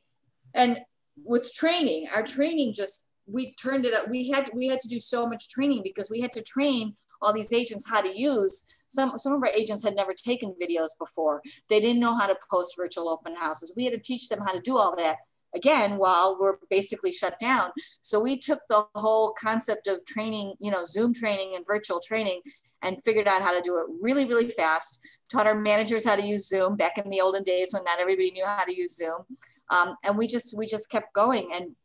and 0.54 0.80
with 1.23 1.51
training 1.54 2.06
our 2.15 2.23
training 2.23 2.73
just 2.73 3.12
we 3.28 3.54
turned 3.56 3.86
it 3.86 3.93
up 3.93 4.10
we 4.10 4.30
had 4.30 4.49
we 4.54 4.67
had 4.67 4.80
to 4.80 4.88
do 4.88 4.99
so 4.99 5.28
much 5.28 5.49
training 5.49 5.82
because 5.84 6.10
we 6.10 6.19
had 6.19 6.32
to 6.32 6.43
train 6.43 6.93
all 7.21 7.34
these 7.34 7.54
agents 7.54 7.89
how 7.89 8.01
to 8.01 8.17
use 8.17 8.65
some 8.88 9.17
some 9.17 9.34
of 9.34 9.41
our 9.41 9.49
agents 9.49 9.84
had 9.84 9.95
never 9.95 10.13
taken 10.13 10.54
videos 10.62 10.89
before 10.99 11.41
they 11.69 11.80
didn't 11.80 12.01
know 12.01 12.15
how 12.15 12.28
to 12.28 12.38
post 12.51 12.75
virtual 12.78 13.10
open 13.10 13.36
houses 13.36 13.73
we 13.75 13.86
had 13.86 13.93
to 13.93 13.99
teach 13.99 14.28
them 14.28 14.39
how 14.39 14.51
to 14.51 14.60
do 14.62 14.78
all 14.78 14.95
that 14.95 15.17
again 15.56 15.97
while 15.97 16.38
we're 16.39 16.58
basically 16.69 17.12
shut 17.12 17.39
down. 17.39 17.71
So 18.01 18.19
we 18.19 18.38
took 18.38 18.60
the 18.67 18.86
whole 18.95 19.34
concept 19.41 19.88
of 19.88 20.06
training, 20.06 20.54
you 20.60 20.69
know, 20.69 20.84
Zoom 20.84 21.13
training 21.13 21.54
and 21.56 21.65
virtual 21.65 21.99
training 22.06 22.41
and 22.84 23.01
figured 23.01 23.28
out 23.28 23.41
how 23.41 23.54
to 23.54 23.62
do 23.62 23.78
it 23.78 23.86
really, 24.01 24.25
really 24.25 24.49
fast. 24.49 24.99
Taught 25.31 25.47
our 25.47 25.55
managers 25.55 26.05
how 26.05 26.15
to 26.15 26.25
use 26.25 26.47
Zoom 26.47 26.75
back 26.75 26.97
in 26.97 27.09
the 27.09 27.21
olden 27.21 27.43
days 27.43 27.73
when 27.73 27.83
not 27.83 27.99
everybody 27.99 28.31
knew 28.31 28.45
how 28.45 28.63
to 28.63 28.75
use 28.75 28.95
Zoom. 28.95 29.25
Um, 29.69 29.95
and 30.05 30.17
we 30.17 30.27
just 30.27 30.57
we 30.57 30.65
just 30.65 30.91
kept 30.91 31.13
going. 31.13 31.49
And 31.53 31.75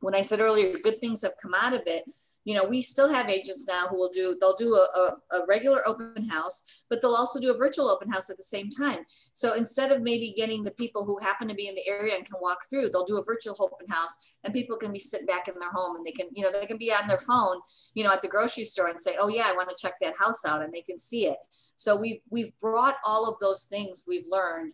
when 0.00 0.14
I 0.14 0.22
said 0.22 0.40
earlier, 0.40 0.78
good 0.78 1.00
things 1.00 1.22
have 1.22 1.32
come 1.42 1.54
out 1.54 1.72
of 1.72 1.82
it 1.86 2.04
you 2.48 2.54
know, 2.54 2.64
we 2.64 2.80
still 2.80 3.12
have 3.12 3.28
agents 3.28 3.66
now 3.68 3.88
who 3.88 3.96
will 3.96 4.08
do, 4.08 4.34
they'll 4.40 4.56
do 4.56 4.74
a, 4.74 4.98
a, 4.98 5.36
a, 5.36 5.46
regular 5.46 5.86
open 5.86 6.26
house, 6.30 6.82
but 6.88 7.02
they'll 7.02 7.12
also 7.12 7.38
do 7.38 7.52
a 7.52 7.58
virtual 7.58 7.90
open 7.90 8.10
house 8.10 8.30
at 8.30 8.38
the 8.38 8.42
same 8.42 8.70
time. 8.70 9.04
So 9.34 9.52
instead 9.52 9.92
of 9.92 10.00
maybe 10.00 10.32
getting 10.34 10.62
the 10.62 10.70
people 10.70 11.04
who 11.04 11.18
happen 11.18 11.46
to 11.48 11.54
be 11.54 11.68
in 11.68 11.74
the 11.74 11.86
area 11.86 12.14
and 12.16 12.24
can 12.24 12.40
walk 12.40 12.60
through, 12.70 12.88
they'll 12.88 13.04
do 13.04 13.18
a 13.18 13.22
virtual 13.22 13.54
open 13.60 13.86
house 13.90 14.16
and 14.44 14.54
people 14.54 14.78
can 14.78 14.94
be 14.94 14.98
sitting 14.98 15.26
back 15.26 15.48
in 15.48 15.58
their 15.60 15.70
home 15.72 15.96
and 15.96 16.06
they 16.06 16.10
can, 16.10 16.28
you 16.32 16.42
know, 16.42 16.50
they 16.50 16.64
can 16.64 16.78
be 16.78 16.90
on 16.90 17.06
their 17.06 17.18
phone, 17.18 17.60
you 17.92 18.02
know, 18.02 18.10
at 18.10 18.22
the 18.22 18.28
grocery 18.28 18.64
store 18.64 18.88
and 18.88 19.02
say, 19.02 19.14
oh 19.20 19.28
yeah, 19.28 19.44
I 19.44 19.52
want 19.52 19.68
to 19.68 19.76
check 19.78 19.96
that 20.00 20.14
house 20.18 20.46
out 20.46 20.62
and 20.62 20.72
they 20.72 20.80
can 20.80 20.96
see 20.96 21.26
it. 21.26 21.36
So 21.76 21.96
we've, 21.96 22.22
we've 22.30 22.58
brought 22.60 22.96
all 23.06 23.28
of 23.28 23.38
those 23.40 23.66
things 23.66 24.04
we've 24.08 24.24
learned 24.30 24.72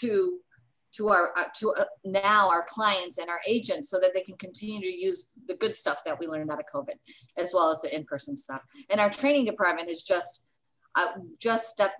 to 0.00 0.38
to 0.96 1.08
our 1.08 1.32
uh, 1.36 1.44
to 1.54 1.74
uh, 1.78 1.84
now 2.04 2.48
our 2.48 2.64
clients 2.68 3.18
and 3.18 3.28
our 3.28 3.40
agents 3.48 3.90
so 3.90 3.98
that 4.00 4.12
they 4.14 4.22
can 4.22 4.36
continue 4.36 4.80
to 4.80 4.96
use 4.96 5.34
the 5.46 5.54
good 5.54 5.74
stuff 5.74 6.02
that 6.04 6.18
we 6.18 6.26
learned 6.26 6.50
out 6.50 6.58
of 6.58 6.66
covid 6.66 6.94
as 7.36 7.52
well 7.54 7.70
as 7.70 7.80
the 7.80 7.94
in-person 7.94 8.36
stuff. 8.36 8.62
And 8.90 9.00
our 9.00 9.10
training 9.10 9.44
department 9.44 9.90
is 9.90 10.02
just 10.02 10.46
uh, 10.94 11.18
just 11.40 11.70
step 11.70 11.92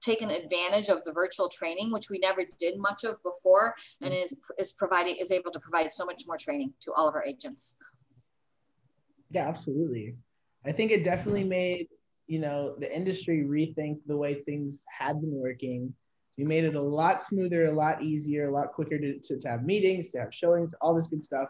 taken 0.00 0.30
advantage 0.30 0.88
of 0.88 1.04
the 1.04 1.12
virtual 1.12 1.48
training 1.48 1.92
which 1.92 2.08
we 2.10 2.18
never 2.18 2.42
did 2.58 2.78
much 2.78 3.04
of 3.04 3.22
before 3.22 3.74
and 4.00 4.14
is 4.14 4.40
is 4.58 4.72
providing 4.72 5.16
is 5.16 5.30
able 5.30 5.50
to 5.50 5.60
provide 5.60 5.90
so 5.90 6.04
much 6.04 6.22
more 6.26 6.38
training 6.38 6.72
to 6.80 6.92
all 6.96 7.08
of 7.08 7.14
our 7.14 7.24
agents. 7.24 7.78
Yeah 9.30 9.46
absolutely. 9.48 10.16
I 10.64 10.72
think 10.72 10.90
it 10.90 11.04
definitely 11.04 11.44
made 11.44 11.88
you 12.26 12.38
know 12.38 12.74
the 12.78 12.94
industry 12.94 13.44
rethink 13.46 13.98
the 14.06 14.16
way 14.16 14.34
things 14.34 14.84
had 14.98 15.20
been 15.20 15.34
working 15.34 15.94
we 16.40 16.46
made 16.46 16.64
it 16.64 16.74
a 16.74 16.82
lot 16.82 17.22
smoother, 17.22 17.66
a 17.66 17.72
lot 17.72 18.02
easier, 18.02 18.48
a 18.48 18.52
lot 18.52 18.72
quicker 18.72 18.98
to, 18.98 19.18
to, 19.18 19.38
to 19.38 19.48
have 19.48 19.62
meetings, 19.62 20.08
to 20.10 20.18
have 20.18 20.32
showings, 20.32 20.74
all 20.80 20.94
this 20.94 21.08
good 21.08 21.22
stuff. 21.22 21.48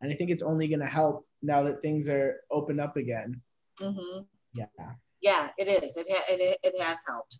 And 0.00 0.12
I 0.12 0.16
think 0.16 0.30
it's 0.30 0.42
only 0.42 0.66
going 0.66 0.80
to 0.80 0.86
help 0.86 1.26
now 1.42 1.62
that 1.62 1.80
things 1.80 2.08
are 2.08 2.40
opened 2.50 2.80
up 2.80 2.96
again. 2.96 3.40
Mm-hmm. 3.80 4.22
Yeah. 4.54 4.66
Yeah, 5.20 5.48
it 5.56 5.68
is. 5.68 5.96
It, 5.96 6.06
ha- 6.10 6.24
it, 6.28 6.58
it 6.64 6.82
has 6.82 7.04
helped. 7.06 7.38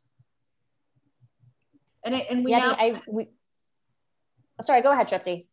And, 2.04 2.14
it, 2.14 2.30
and 2.30 2.44
we 2.44 2.52
yeah, 2.52 2.58
now. 2.58 2.76
I, 2.78 3.02
we, 3.08 3.28
sorry, 4.60 4.80
go 4.82 4.92
ahead, 4.92 5.08
Tripti. 5.08 5.46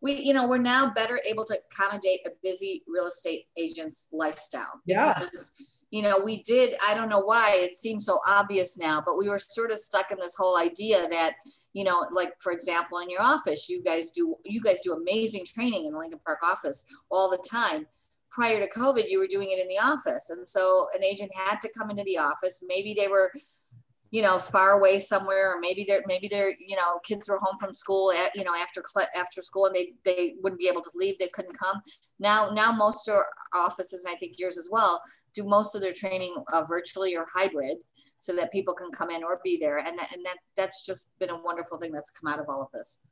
We, 0.00 0.14
you 0.14 0.32
know, 0.34 0.46
we're 0.46 0.58
now 0.58 0.92
better 0.94 1.18
able 1.28 1.44
to 1.46 1.58
accommodate 1.72 2.20
a 2.26 2.30
busy 2.44 2.84
real 2.86 3.06
estate 3.06 3.46
agent's 3.56 4.08
lifestyle. 4.12 4.80
Yeah. 4.86 5.18
Because 5.18 5.72
you 5.92 6.00
know, 6.00 6.18
we 6.18 6.38
did, 6.38 6.74
I 6.88 6.94
don't 6.94 7.10
know 7.10 7.20
why 7.20 7.52
it 7.56 7.74
seems 7.74 8.06
so 8.06 8.18
obvious 8.26 8.78
now, 8.78 9.02
but 9.04 9.18
we 9.18 9.28
were 9.28 9.38
sort 9.38 9.70
of 9.70 9.78
stuck 9.78 10.10
in 10.10 10.18
this 10.18 10.34
whole 10.34 10.56
idea 10.56 11.06
that, 11.08 11.34
you 11.74 11.84
know, 11.84 12.06
like 12.10 12.32
for 12.40 12.50
example, 12.50 12.98
in 12.98 13.10
your 13.10 13.20
office, 13.20 13.68
you 13.68 13.82
guys 13.82 14.10
do, 14.10 14.34
you 14.46 14.62
guys 14.62 14.80
do 14.80 14.94
amazing 14.94 15.44
training 15.46 15.84
in 15.84 15.92
the 15.92 15.98
Lincoln 15.98 16.18
Park 16.24 16.38
office 16.42 16.86
all 17.10 17.30
the 17.30 17.44
time. 17.48 17.86
Prior 18.30 18.58
to 18.58 18.70
COVID, 18.70 19.04
you 19.10 19.18
were 19.18 19.26
doing 19.26 19.50
it 19.50 19.60
in 19.60 19.68
the 19.68 19.78
office. 19.78 20.30
And 20.30 20.48
so 20.48 20.86
an 20.94 21.04
agent 21.04 21.30
had 21.34 21.60
to 21.60 21.70
come 21.76 21.90
into 21.90 22.04
the 22.04 22.16
office. 22.16 22.64
Maybe 22.66 22.94
they 22.94 23.08
were 23.08 23.30
you 24.12 24.22
know 24.22 24.38
far 24.38 24.78
away 24.78 25.00
somewhere 25.00 25.56
or 25.56 25.60
maybe 25.60 25.84
they're 25.88 26.04
maybe 26.06 26.28
they're 26.28 26.54
you 26.64 26.76
know 26.76 27.00
kids 27.04 27.28
were 27.28 27.40
home 27.42 27.56
from 27.58 27.72
school 27.72 28.12
at 28.12 28.30
you 28.36 28.44
know 28.44 28.54
after 28.54 28.82
after 29.18 29.42
school 29.42 29.66
and 29.66 29.74
they 29.74 29.90
they 30.04 30.34
wouldn't 30.42 30.60
be 30.60 30.68
able 30.68 30.82
to 30.82 30.90
leave 30.94 31.18
they 31.18 31.28
couldn't 31.28 31.58
come. 31.58 31.80
Now 32.20 32.50
now 32.50 32.70
most 32.70 33.08
of 33.08 33.22
offices 33.56 34.04
and 34.04 34.14
i 34.14 34.18
think 34.18 34.34
yours 34.38 34.56
as 34.56 34.68
well 34.70 35.02
do 35.34 35.44
most 35.44 35.74
of 35.74 35.80
their 35.80 35.92
training 35.92 36.34
uh, 36.52 36.62
virtually 36.64 37.16
or 37.16 37.24
hybrid 37.34 37.78
so 38.22 38.34
that 38.36 38.52
people 38.52 38.72
can 38.72 38.90
come 38.92 39.10
in 39.10 39.24
or 39.24 39.40
be 39.42 39.58
there. 39.60 39.78
And, 39.78 39.88
and 39.88 40.24
that 40.24 40.36
that's 40.56 40.86
just 40.86 41.18
been 41.18 41.30
a 41.30 41.42
wonderful 41.42 41.78
thing 41.78 41.90
that's 41.90 42.10
come 42.10 42.32
out 42.32 42.38
of 42.38 42.46
all 42.48 42.62
of 42.62 42.70
this 42.72 43.04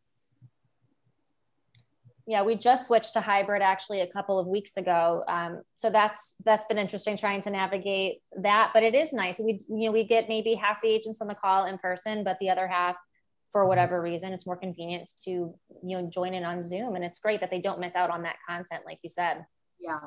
yeah 2.31 2.45
we 2.45 2.55
just 2.55 2.87
switched 2.87 3.15
to 3.15 3.21
hybrid 3.21 3.61
actually 3.61 4.03
a 4.03 4.07
couple 4.07 4.39
of 4.39 4.47
weeks 4.47 4.77
ago. 4.77 5.25
Um, 5.27 5.63
so 5.75 5.91
that's 5.91 6.37
that's 6.45 6.65
been 6.67 6.79
interesting 6.79 7.17
trying 7.17 7.41
to 7.41 7.51
navigate 7.51 8.19
that 8.37 8.71
but 8.73 8.85
it 8.85 8.95
is 8.95 9.13
nice. 9.13 9.41
We 9.41 9.59
you 9.69 9.87
know 9.87 9.93
we 9.93 10.05
get 10.05 10.29
maybe 10.29 10.55
half 10.55 10.81
the 10.81 10.89
agents 10.89 11.21
on 11.21 11.27
the 11.27 11.35
call 11.35 11.67
in 11.67 11.77
person 11.79 12.23
but 12.23 12.39
the 12.39 12.49
other 12.49 12.69
half 12.69 12.95
for 13.51 13.67
whatever 13.67 14.01
reason 14.01 14.33
it's 14.33 14.47
more 14.47 14.57
convenient 14.57 15.11
to 15.25 15.31
you 15.31 15.57
know 15.83 16.09
join 16.09 16.33
in 16.35 16.45
on 16.45 16.63
zoom 16.63 16.95
and 16.95 17.05
it's 17.05 17.19
great 17.19 17.41
that 17.41 17.51
they 17.51 17.61
don't 17.61 17.81
miss 17.81 17.97
out 17.97 18.11
on 18.11 18.23
that 18.23 18.37
content 18.49 18.83
like 18.87 19.01
you 19.03 19.11
said. 19.11 19.45
Yeah. 19.81 19.99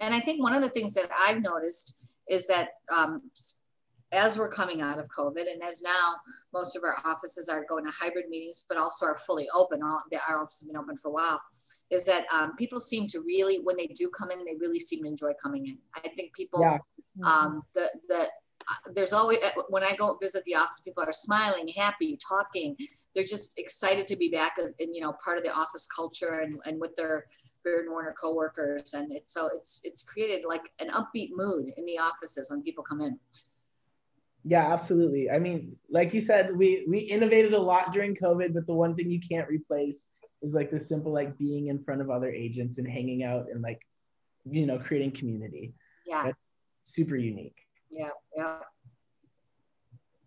And 0.00 0.14
i 0.14 0.20
think 0.20 0.42
one 0.42 0.54
of 0.54 0.62
the 0.62 0.70
things 0.70 0.94
that 0.94 1.10
i've 1.26 1.42
noticed 1.42 1.98
is 2.26 2.46
that 2.46 2.70
um, 2.96 3.20
as 4.12 4.38
we're 4.38 4.48
coming 4.48 4.82
out 4.82 4.98
of 4.98 5.08
COVID 5.08 5.50
and 5.50 5.62
as 5.62 5.82
now 5.82 6.14
most 6.52 6.76
of 6.76 6.82
our 6.84 6.96
offices 7.10 7.48
are 7.48 7.64
going 7.68 7.84
to 7.86 7.92
hybrid 7.92 8.28
meetings, 8.28 8.64
but 8.68 8.78
also 8.78 9.06
are 9.06 9.16
fully 9.16 9.48
open, 9.54 9.82
all 9.82 10.02
our 10.28 10.42
offices 10.42 10.66
have 10.66 10.72
been 10.72 10.80
open 10.80 10.96
for 10.96 11.08
a 11.08 11.12
while, 11.12 11.40
is 11.90 12.04
that 12.04 12.26
um, 12.32 12.54
people 12.56 12.80
seem 12.80 13.06
to 13.08 13.20
really, 13.20 13.58
when 13.58 13.76
they 13.76 13.86
do 13.86 14.10
come 14.10 14.30
in, 14.30 14.44
they 14.44 14.56
really 14.60 14.80
seem 14.80 15.02
to 15.02 15.08
enjoy 15.08 15.32
coming 15.42 15.66
in. 15.66 15.78
I 15.96 16.08
think 16.08 16.34
people, 16.34 16.60
yeah. 16.60 16.78
um, 17.26 17.62
the, 17.74 17.88
the, 18.08 18.20
uh, 18.20 18.92
there's 18.94 19.12
always, 19.12 19.38
uh, 19.42 19.62
when 19.68 19.82
I 19.82 19.94
go 19.96 20.16
visit 20.20 20.44
the 20.44 20.54
office, 20.54 20.80
people 20.80 21.02
are 21.02 21.12
smiling, 21.12 21.68
happy, 21.68 22.18
talking. 22.28 22.76
They're 23.14 23.24
just 23.24 23.58
excited 23.58 24.06
to 24.06 24.16
be 24.16 24.28
back 24.28 24.56
and, 24.58 24.94
you 24.94 25.00
know, 25.00 25.14
part 25.24 25.38
of 25.38 25.44
the 25.44 25.52
office 25.52 25.86
culture 25.94 26.40
and, 26.40 26.60
and 26.64 26.80
with 26.80 26.94
their, 26.94 27.26
and 27.64 27.90
Warner 27.90 28.14
coworkers. 28.20 28.94
And 28.94 29.12
it's, 29.12 29.32
so 29.32 29.48
it's, 29.54 29.80
it's 29.84 30.02
created 30.02 30.44
like 30.44 30.70
an 30.80 30.88
upbeat 30.88 31.30
mood 31.32 31.72
in 31.76 31.84
the 31.84 31.98
offices 31.98 32.50
when 32.50 32.62
people 32.62 32.82
come 32.82 33.00
in. 33.00 33.18
Yeah, 34.44 34.72
absolutely. 34.72 35.30
I 35.30 35.38
mean, 35.38 35.76
like 35.88 36.12
you 36.12 36.20
said, 36.20 36.56
we 36.56 36.84
we 36.88 36.98
innovated 36.98 37.54
a 37.54 37.60
lot 37.60 37.92
during 37.92 38.16
COVID, 38.16 38.54
but 38.54 38.66
the 38.66 38.74
one 38.74 38.96
thing 38.96 39.10
you 39.10 39.20
can't 39.20 39.48
replace 39.48 40.08
is 40.42 40.52
like 40.52 40.70
the 40.70 40.80
simple 40.80 41.12
like 41.12 41.38
being 41.38 41.68
in 41.68 41.82
front 41.82 42.00
of 42.00 42.10
other 42.10 42.30
agents 42.30 42.78
and 42.78 42.88
hanging 42.88 43.22
out 43.22 43.46
and 43.52 43.62
like 43.62 43.80
you 44.44 44.66
know 44.66 44.78
creating 44.78 45.12
community. 45.12 45.74
Yeah. 46.06 46.24
That's 46.24 46.38
super 46.84 47.16
unique. 47.16 47.56
Yeah, 47.90 48.10
yeah. 48.36 48.58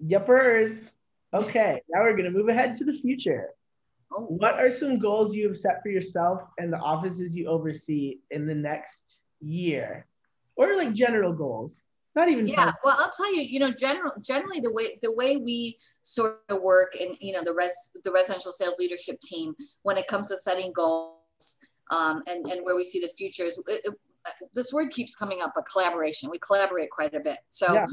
Yuppers. 0.02 0.92
Okay, 1.34 1.82
now 1.90 2.02
we're 2.02 2.16
gonna 2.16 2.32
move 2.32 2.48
ahead 2.48 2.76
to 2.76 2.86
the 2.86 2.94
future. 2.94 3.50
Oh. 4.14 4.22
What 4.22 4.56
are 4.56 4.70
some 4.70 4.98
goals 5.00 5.36
you 5.36 5.48
have 5.48 5.58
set 5.58 5.82
for 5.84 5.90
yourself 5.90 6.42
and 6.58 6.72
the 6.72 6.78
offices 6.78 7.36
you 7.36 7.48
oversee 7.48 8.20
in 8.32 8.48
the 8.48 8.56
next 8.56 9.22
year? 9.42 10.06
Or 10.56 10.78
like 10.78 10.94
general 10.94 11.34
goals? 11.34 11.84
Not 12.16 12.30
even 12.30 12.48
yeah 12.48 12.72
well 12.84 12.96
i'll 13.00 13.12
tell 13.12 13.34
you 13.34 13.42
you 13.42 13.60
know 13.60 13.72
general 13.72 14.12
generally 14.22 14.60
the 14.60 14.72
way 14.72 14.98
the 15.02 15.12
way 15.14 15.38
we 15.38 15.78
sort 16.02 16.40
of 16.50 16.62
work 16.62 16.96
in 17.00 17.14
you 17.20 17.34
know 17.34 17.42
the 17.44 17.54
res 17.54 17.98
the 18.04 18.12
residential 18.12 18.52
sales 18.52 18.78
leadership 18.80 19.20
team 19.22 19.54
when 19.84 19.98
it 19.98 20.08
comes 20.08 20.30
to 20.30 20.38
setting 20.38 20.72
goals 20.74 21.16
um, 21.92 22.22
and 22.28 22.46
and 22.48 22.64
where 22.64 22.76
we 22.76 22.84
see 22.84 23.00
the 23.00 23.10
futures 23.18 23.60
it, 23.68 23.82
it, 23.86 23.94
this 24.54 24.74
word 24.74 24.90
keeps 24.92 25.16
coming 25.16 25.42
up 25.42 25.52
but 25.56 25.66
collaboration 25.72 26.30
we 26.32 26.40
collaborate 26.40 26.90
quite 26.90 27.14
a 27.14 27.20
bit 27.20 27.38
so 27.50 27.74
yeah. 27.74 27.86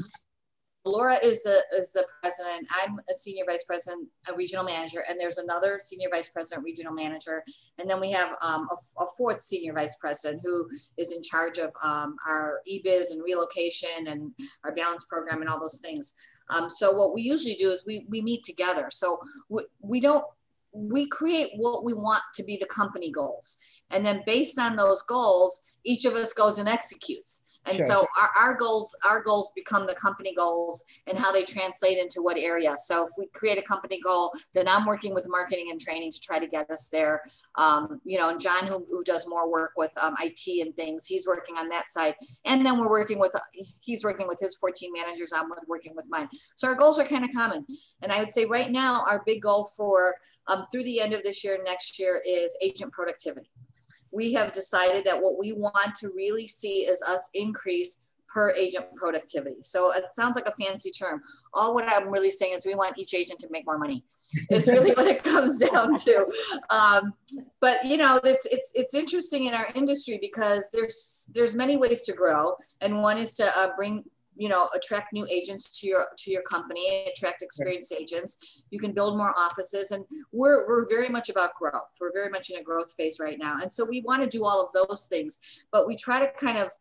Laura 0.85 1.15
is 1.23 1.43
the 1.43 1.63
is 1.75 1.93
the 1.93 2.05
president. 2.21 2.67
I'm 2.83 2.99
a 3.09 3.13
senior 3.13 3.45
vice 3.47 3.63
president, 3.63 4.07
a 4.29 4.35
regional 4.35 4.65
manager, 4.65 5.03
and 5.07 5.19
there's 5.19 5.37
another 5.37 5.79
senior 5.79 6.09
vice 6.11 6.29
president, 6.29 6.65
regional 6.65 6.93
manager, 6.93 7.41
and 7.77 7.89
then 7.89 8.01
we 8.01 8.11
have 8.11 8.35
um, 8.41 8.67
a, 8.69 9.03
a, 9.03 9.07
fourth 9.17 9.41
senior 9.41 9.73
vice 9.73 9.95
president 9.95 10.41
who 10.43 10.67
is 10.97 11.15
in 11.15 11.23
charge 11.23 11.57
of 11.57 11.71
um, 11.83 12.17
our 12.27 12.59
eBiz 12.69 13.11
and 13.11 13.23
relocation 13.23 14.07
and 14.07 14.31
our 14.65 14.73
balance 14.75 15.05
program 15.05 15.39
and 15.39 15.49
all 15.49 15.59
those 15.59 15.79
things. 15.79 16.15
Um, 16.49 16.69
so 16.69 16.91
what 16.91 17.13
we 17.13 17.21
usually 17.21 17.55
do 17.55 17.69
is 17.69 17.85
we 17.87 18.05
we 18.09 18.21
meet 18.21 18.43
together. 18.43 18.87
So 18.89 19.19
we, 19.47 19.63
we 19.79 20.01
don't 20.01 20.25
we 20.73 21.07
create 21.07 21.51
what 21.55 21.85
we 21.85 21.93
want 21.93 22.23
to 22.33 22.43
be 22.43 22.57
the 22.57 22.65
company 22.65 23.09
goals, 23.09 23.57
and 23.89 24.05
then 24.05 24.21
based 24.25 24.59
on 24.59 24.75
those 24.75 25.01
goals, 25.03 25.63
each 25.85 26.03
of 26.03 26.13
us 26.13 26.33
goes 26.33 26.59
and 26.59 26.67
executes. 26.67 27.42
And 27.65 27.81
so 27.81 28.07
our, 28.19 28.29
our 28.39 28.53
goals, 28.55 28.95
our 29.07 29.21
goals 29.21 29.51
become 29.55 29.87
the 29.87 29.95
company 29.95 30.33
goals 30.33 30.83
and 31.07 31.17
how 31.17 31.31
they 31.31 31.43
translate 31.43 31.97
into 31.97 32.21
what 32.21 32.37
area. 32.37 32.75
So 32.77 33.07
if 33.07 33.11
we 33.17 33.27
create 33.27 33.57
a 33.57 33.61
company 33.61 33.99
goal, 34.01 34.31
then 34.53 34.67
I'm 34.67 34.85
working 34.85 35.13
with 35.13 35.27
marketing 35.29 35.67
and 35.71 35.79
training 35.79 36.11
to 36.11 36.19
try 36.19 36.39
to 36.39 36.47
get 36.47 36.69
us 36.69 36.89
there. 36.89 37.21
Um, 37.55 38.01
you 38.03 38.17
know, 38.17 38.29
and 38.29 38.39
John, 38.39 38.65
who, 38.67 38.85
who 38.89 39.03
does 39.03 39.27
more 39.27 39.49
work 39.49 39.73
with 39.77 39.93
um, 40.01 40.15
IT 40.21 40.65
and 40.65 40.75
things, 40.75 41.05
he's 41.05 41.27
working 41.27 41.55
on 41.57 41.69
that 41.69 41.89
side. 41.89 42.15
And 42.45 42.65
then 42.65 42.79
we're 42.79 42.89
working 42.89 43.19
with, 43.19 43.33
he's 43.81 44.03
working 44.03 44.27
with 44.27 44.39
his 44.39 44.55
14 44.55 44.91
managers. 44.91 45.31
I'm 45.35 45.49
with, 45.49 45.63
working 45.67 45.93
with 45.95 46.07
mine. 46.09 46.27
So 46.55 46.67
our 46.67 46.75
goals 46.75 46.99
are 46.99 47.05
kind 47.05 47.23
of 47.23 47.31
common. 47.33 47.65
And 48.01 48.11
I 48.11 48.19
would 48.19 48.31
say 48.31 48.45
right 48.45 48.71
now, 48.71 49.03
our 49.07 49.23
big 49.25 49.41
goal 49.41 49.69
for 49.77 50.15
um, 50.47 50.63
through 50.71 50.83
the 50.83 50.99
end 50.99 51.13
of 51.13 51.23
this 51.23 51.43
year, 51.43 51.59
next 51.65 51.99
year 51.99 52.21
is 52.25 52.57
agent 52.61 52.91
productivity 52.91 53.49
we 54.13 54.33
have 54.33 54.51
decided 54.51 55.03
that 55.05 55.21
what 55.21 55.37
we 55.39 55.53
want 55.53 55.95
to 55.95 56.11
really 56.15 56.47
see 56.47 56.81
is 56.81 57.01
us 57.01 57.29
increase 57.33 58.05
per 58.33 58.51
agent 58.55 58.85
productivity. 58.95 59.61
So 59.61 59.93
it 59.93 60.05
sounds 60.11 60.35
like 60.35 60.47
a 60.47 60.63
fancy 60.63 60.89
term. 60.89 61.21
All 61.53 61.75
what 61.75 61.85
I'm 61.87 62.09
really 62.09 62.31
saying 62.31 62.53
is 62.55 62.65
we 62.65 62.73
want 62.73 62.97
each 62.97 63.13
agent 63.13 63.39
to 63.39 63.47
make 63.51 63.65
more 63.65 63.77
money. 63.77 64.03
It's 64.49 64.67
really 64.67 64.91
what 64.93 65.05
it 65.05 65.23
comes 65.23 65.59
down 65.59 65.95
to. 65.95 66.27
Um, 66.71 67.13
but 67.59 67.85
you 67.85 67.97
know, 67.97 68.19
it's 68.23 68.47
it's 68.47 68.71
it's 68.73 68.95
interesting 68.95 69.45
in 69.45 69.53
our 69.53 69.67
industry 69.75 70.17
because 70.19 70.69
there's 70.73 71.29
there's 71.33 71.55
many 71.55 71.77
ways 71.77 72.03
to 72.05 72.13
grow, 72.13 72.55
and 72.81 73.01
one 73.01 73.17
is 73.17 73.35
to 73.35 73.45
uh, 73.55 73.69
bring 73.75 74.03
you 74.35 74.49
know 74.49 74.69
attract 74.75 75.13
new 75.13 75.25
agents 75.29 75.79
to 75.79 75.87
your 75.87 76.07
to 76.17 76.31
your 76.31 76.41
company 76.43 77.07
attract 77.15 77.41
experienced 77.41 77.93
agents. 77.93 78.61
You 78.69 78.79
can 78.79 78.93
build 78.93 79.17
more 79.17 79.33
offices 79.37 79.91
and 79.91 80.05
we're, 80.31 80.67
we're 80.67 80.87
very 80.89 81.09
much 81.09 81.29
about 81.29 81.55
growth. 81.55 81.95
We're 81.99 82.11
very 82.11 82.29
much 82.29 82.49
in 82.49 82.57
a 82.57 82.63
growth 82.63 82.93
phase 82.97 83.19
right 83.19 83.37
now. 83.39 83.59
And 83.61 83.71
so 83.71 83.85
we 83.85 84.01
want 84.01 84.23
to 84.23 84.29
do 84.29 84.45
all 84.45 84.63
of 84.63 84.71
those 84.73 85.07
things 85.07 85.39
but 85.71 85.87
we 85.87 85.95
try 85.95 86.19
to 86.19 86.31
kind 86.33 86.57
of 86.57 86.71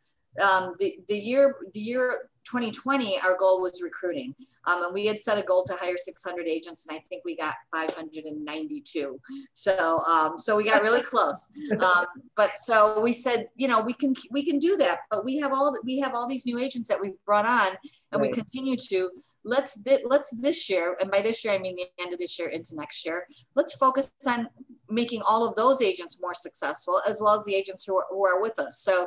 um, 0.41 0.75
the, 0.79 0.99
the 1.09 1.17
year 1.17 1.57
the 1.73 1.81
year 1.81 2.31
2020, 2.45 3.19
our 3.21 3.37
goal 3.39 3.63
was 3.63 3.83
recruiting. 3.83 4.35
Um, 4.67 4.85
and 4.85 4.95
we 4.95 5.07
had 5.07 5.19
set 5.19 5.39
a 5.39 5.43
goal 5.43 5.65
to 5.65 5.75
hire 5.81 5.97
600 5.97 6.47
agents, 6.47 6.87
and 6.87 6.97
I 6.97 7.01
think 7.09 7.23
we 7.25 7.37
got 7.37 7.55
592. 7.75 9.21
So, 9.53 9.99
um, 10.01 10.37
so 10.37 10.57
we 10.57 10.65
got 10.65 10.83
really 10.83 11.03
close. 11.13 11.51
Um, 11.81 12.07
but 12.37 12.59
so 12.59 13.01
we 13.01 13.13
said, 13.13 13.49
you 13.57 13.69
know, 13.69 13.81
we 13.81 13.93
can 13.93 14.15
we 14.31 14.45
can 14.45 14.59
do 14.59 14.77
that. 14.79 15.01
But 15.11 15.25
we 15.25 15.39
have 15.39 15.53
all 15.53 15.75
we 15.85 16.01
have 16.01 16.13
all 16.15 16.29
these 16.29 16.47
new 16.47 16.59
agents 16.59 16.89
that 16.89 17.01
we 17.01 17.13
brought 17.25 17.49
on, 17.49 17.69
and 18.13 18.21
right. 18.21 18.31
we 18.31 18.33
continue 18.33 18.77
to. 18.77 19.11
Let's 19.45 19.85
let's 20.05 20.41
this 20.43 20.69
year, 20.71 20.97
and 21.01 21.11
by 21.11 21.21
this 21.21 21.45
year 21.45 21.55
I 21.55 21.59
mean 21.59 21.75
the 21.75 21.87
end 22.03 22.13
of 22.13 22.19
this 22.19 22.39
year 22.39 22.49
into 22.49 22.77
next 22.77 23.05
year. 23.05 23.27
Let's 23.55 23.77
focus 23.77 24.13
on 24.27 24.49
making 24.89 25.23
all 25.27 25.49
of 25.49 25.57
those 25.57 25.81
agents 25.81 26.21
more 26.21 26.35
successful, 26.35 27.01
as 27.09 27.21
well 27.23 27.35
as 27.35 27.45
the 27.45 27.55
agents 27.55 27.85
who 27.87 27.97
are, 27.97 28.07
who 28.11 28.27
are 28.27 28.41
with 28.41 28.59
us. 28.59 28.81
So. 28.81 29.07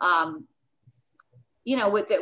Um, 0.00 0.48
you 1.64 1.76
know 1.76 1.88
with, 1.88 2.08
that 2.08 2.20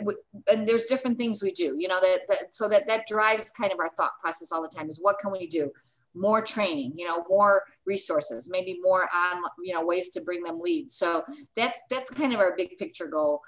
and 0.51 0.67
there's 0.67 0.87
different 0.87 1.19
things 1.19 1.43
we 1.43 1.53
do 1.53 1.77
you 1.79 1.89
know 1.89 2.01
that, 2.01 2.21
that 2.29 2.55
so 2.55 2.69
that 2.69 2.87
that 2.87 3.07
drives 3.07 3.51
kind 3.51 3.73
of 3.73 3.79
our 3.79 3.91
thought 3.91 4.13
process 4.21 4.53
all 4.53 4.63
the 4.63 4.69
time 4.69 4.89
is 4.89 4.99
what 5.01 5.19
can 5.19 5.33
we 5.33 5.47
do? 5.47 5.71
More 6.15 6.43
training 6.43 6.93
you 6.95 7.07
know 7.07 7.25
more 7.29 7.65
resources 7.85 8.49
maybe 8.51 8.79
more 8.83 9.09
on 9.15 9.43
you 9.63 9.75
know 9.75 9.85
ways 9.85 10.11
to 10.11 10.21
bring 10.23 10.43
them 10.43 10.61
leads. 10.61 10.95
So 10.95 11.23
that's 11.57 11.83
that's 11.91 12.11
kind 12.11 12.33
of 12.33 12.41
our 12.41 12.55
big 12.57 12.77
picture 12.77 13.09
goal 13.09 13.41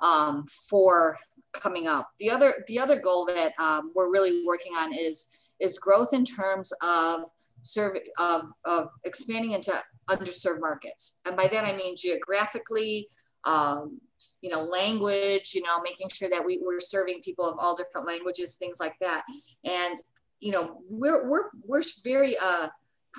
um, 0.00 0.46
for 0.46 1.18
coming 1.52 1.86
up. 1.86 2.10
The 2.18 2.30
other 2.30 2.64
the 2.66 2.78
other 2.78 2.98
goal 2.98 3.26
that 3.26 3.52
um, 3.58 3.92
we're 3.94 4.10
really 4.10 4.44
working 4.46 4.72
on 4.72 4.92
is 4.92 5.28
is 5.60 5.78
growth 5.78 6.12
in 6.12 6.24
terms 6.24 6.72
of 6.82 7.28
serve 7.60 7.98
of, 8.18 8.42
of 8.64 8.88
expanding 9.04 9.52
into 9.52 9.72
underserved 10.08 10.60
markets. 10.60 11.20
And 11.26 11.36
by 11.36 11.48
that 11.48 11.64
i 11.64 11.76
mean 11.76 11.94
geographically 11.96 13.08
um, 13.44 14.00
you 14.40 14.50
know, 14.50 14.62
language, 14.62 15.52
you 15.54 15.62
know, 15.62 15.80
making 15.82 16.08
sure 16.12 16.28
that 16.30 16.44
we, 16.44 16.60
we're 16.62 16.80
serving 16.80 17.20
people 17.22 17.44
of 17.44 17.56
all 17.58 17.74
different 17.74 18.06
languages, 18.06 18.56
things 18.56 18.78
like 18.80 18.94
that. 19.00 19.24
And, 19.64 19.96
you 20.40 20.52
know, 20.52 20.80
we're, 20.88 21.28
we're, 21.28 21.50
we're 21.66 21.82
very, 22.04 22.34
uh, 22.42 22.68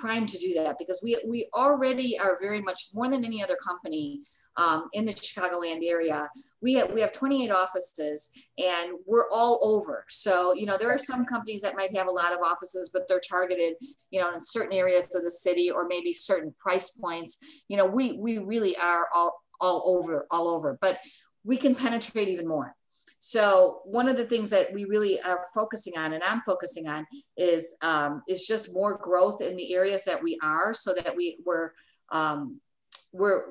primed 0.00 0.28
to 0.28 0.38
do 0.38 0.54
that 0.54 0.76
because 0.78 1.00
we 1.02 1.16
we 1.26 1.48
already 1.54 2.18
are 2.18 2.38
very 2.40 2.60
much 2.60 2.88
more 2.94 3.08
than 3.08 3.24
any 3.24 3.42
other 3.42 3.56
company 3.56 4.20
um, 4.56 4.88
in 4.92 5.04
the 5.04 5.12
Chicagoland 5.12 5.80
area. 5.84 6.28
We 6.60 6.74
have 6.74 6.92
we 6.92 7.00
have 7.00 7.12
28 7.12 7.50
offices 7.50 8.30
and 8.58 8.92
we're 9.06 9.28
all 9.30 9.58
over. 9.62 10.04
So 10.08 10.54
you 10.54 10.66
know 10.66 10.76
there 10.78 10.90
are 10.90 10.98
some 10.98 11.24
companies 11.24 11.62
that 11.62 11.76
might 11.76 11.94
have 11.96 12.06
a 12.06 12.12
lot 12.12 12.32
of 12.32 12.38
offices, 12.44 12.90
but 12.92 13.06
they're 13.08 13.20
targeted 13.20 13.74
you 14.10 14.20
know 14.20 14.30
in 14.30 14.40
certain 14.40 14.72
areas 14.72 15.14
of 15.14 15.22
the 15.22 15.30
city 15.30 15.70
or 15.70 15.86
maybe 15.86 16.12
certain 16.12 16.54
price 16.58 16.90
points. 16.90 17.62
You 17.68 17.76
know 17.76 17.86
we 17.86 18.18
we 18.18 18.38
really 18.38 18.76
are 18.76 19.08
all 19.14 19.42
all 19.60 19.82
over 19.86 20.26
all 20.30 20.48
over, 20.48 20.78
but 20.80 20.98
we 21.44 21.56
can 21.56 21.74
penetrate 21.74 22.28
even 22.28 22.46
more. 22.46 22.74
So 23.20 23.82
one 23.84 24.08
of 24.08 24.16
the 24.16 24.24
things 24.24 24.48
that 24.50 24.72
we 24.72 24.84
really 24.84 25.20
are 25.20 25.42
focusing 25.54 25.92
on, 25.98 26.14
and 26.14 26.22
I'm 26.22 26.40
focusing 26.40 26.88
on, 26.88 27.06
is 27.36 27.76
um, 27.82 28.22
is 28.28 28.46
just 28.46 28.74
more 28.74 28.96
growth 28.96 29.42
in 29.42 29.56
the 29.56 29.74
areas 29.74 30.04
that 30.04 30.22
we 30.22 30.38
are, 30.42 30.72
so 30.72 30.94
that 30.94 31.14
we 31.14 31.38
we're 31.44 31.72
um, 32.10 32.60
we're 33.12 33.42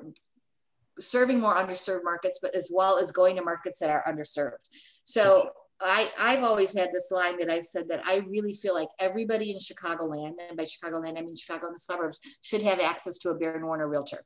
serving 0.98 1.40
more 1.40 1.54
underserved 1.54 2.04
markets, 2.04 2.40
but 2.42 2.54
as 2.54 2.70
well 2.74 2.98
as 2.98 3.12
going 3.12 3.36
to 3.36 3.42
markets 3.42 3.78
that 3.78 3.90
are 3.90 4.04
underserved. 4.08 4.68
So 5.04 5.48
I, 5.80 6.10
I've 6.20 6.42
always 6.42 6.76
had 6.76 6.90
this 6.92 7.10
line 7.10 7.38
that 7.38 7.48
I've 7.48 7.64
said 7.64 7.88
that 7.88 8.02
I 8.04 8.18
really 8.28 8.52
feel 8.52 8.74
like 8.74 8.88
everybody 9.00 9.50
in 9.50 9.58
Chicagoland, 9.58 10.34
and 10.48 10.56
by 10.56 10.64
Chicagoland, 10.64 11.16
I 11.16 11.22
mean 11.22 11.36
Chicago 11.36 11.66
and 11.66 11.74
the 11.74 11.80
suburbs, 11.80 12.20
should 12.42 12.62
have 12.62 12.80
access 12.80 13.18
to 13.18 13.30
a 13.30 13.34
Baird 13.34 13.62
Warner 13.64 13.88
realtor. 13.88 14.22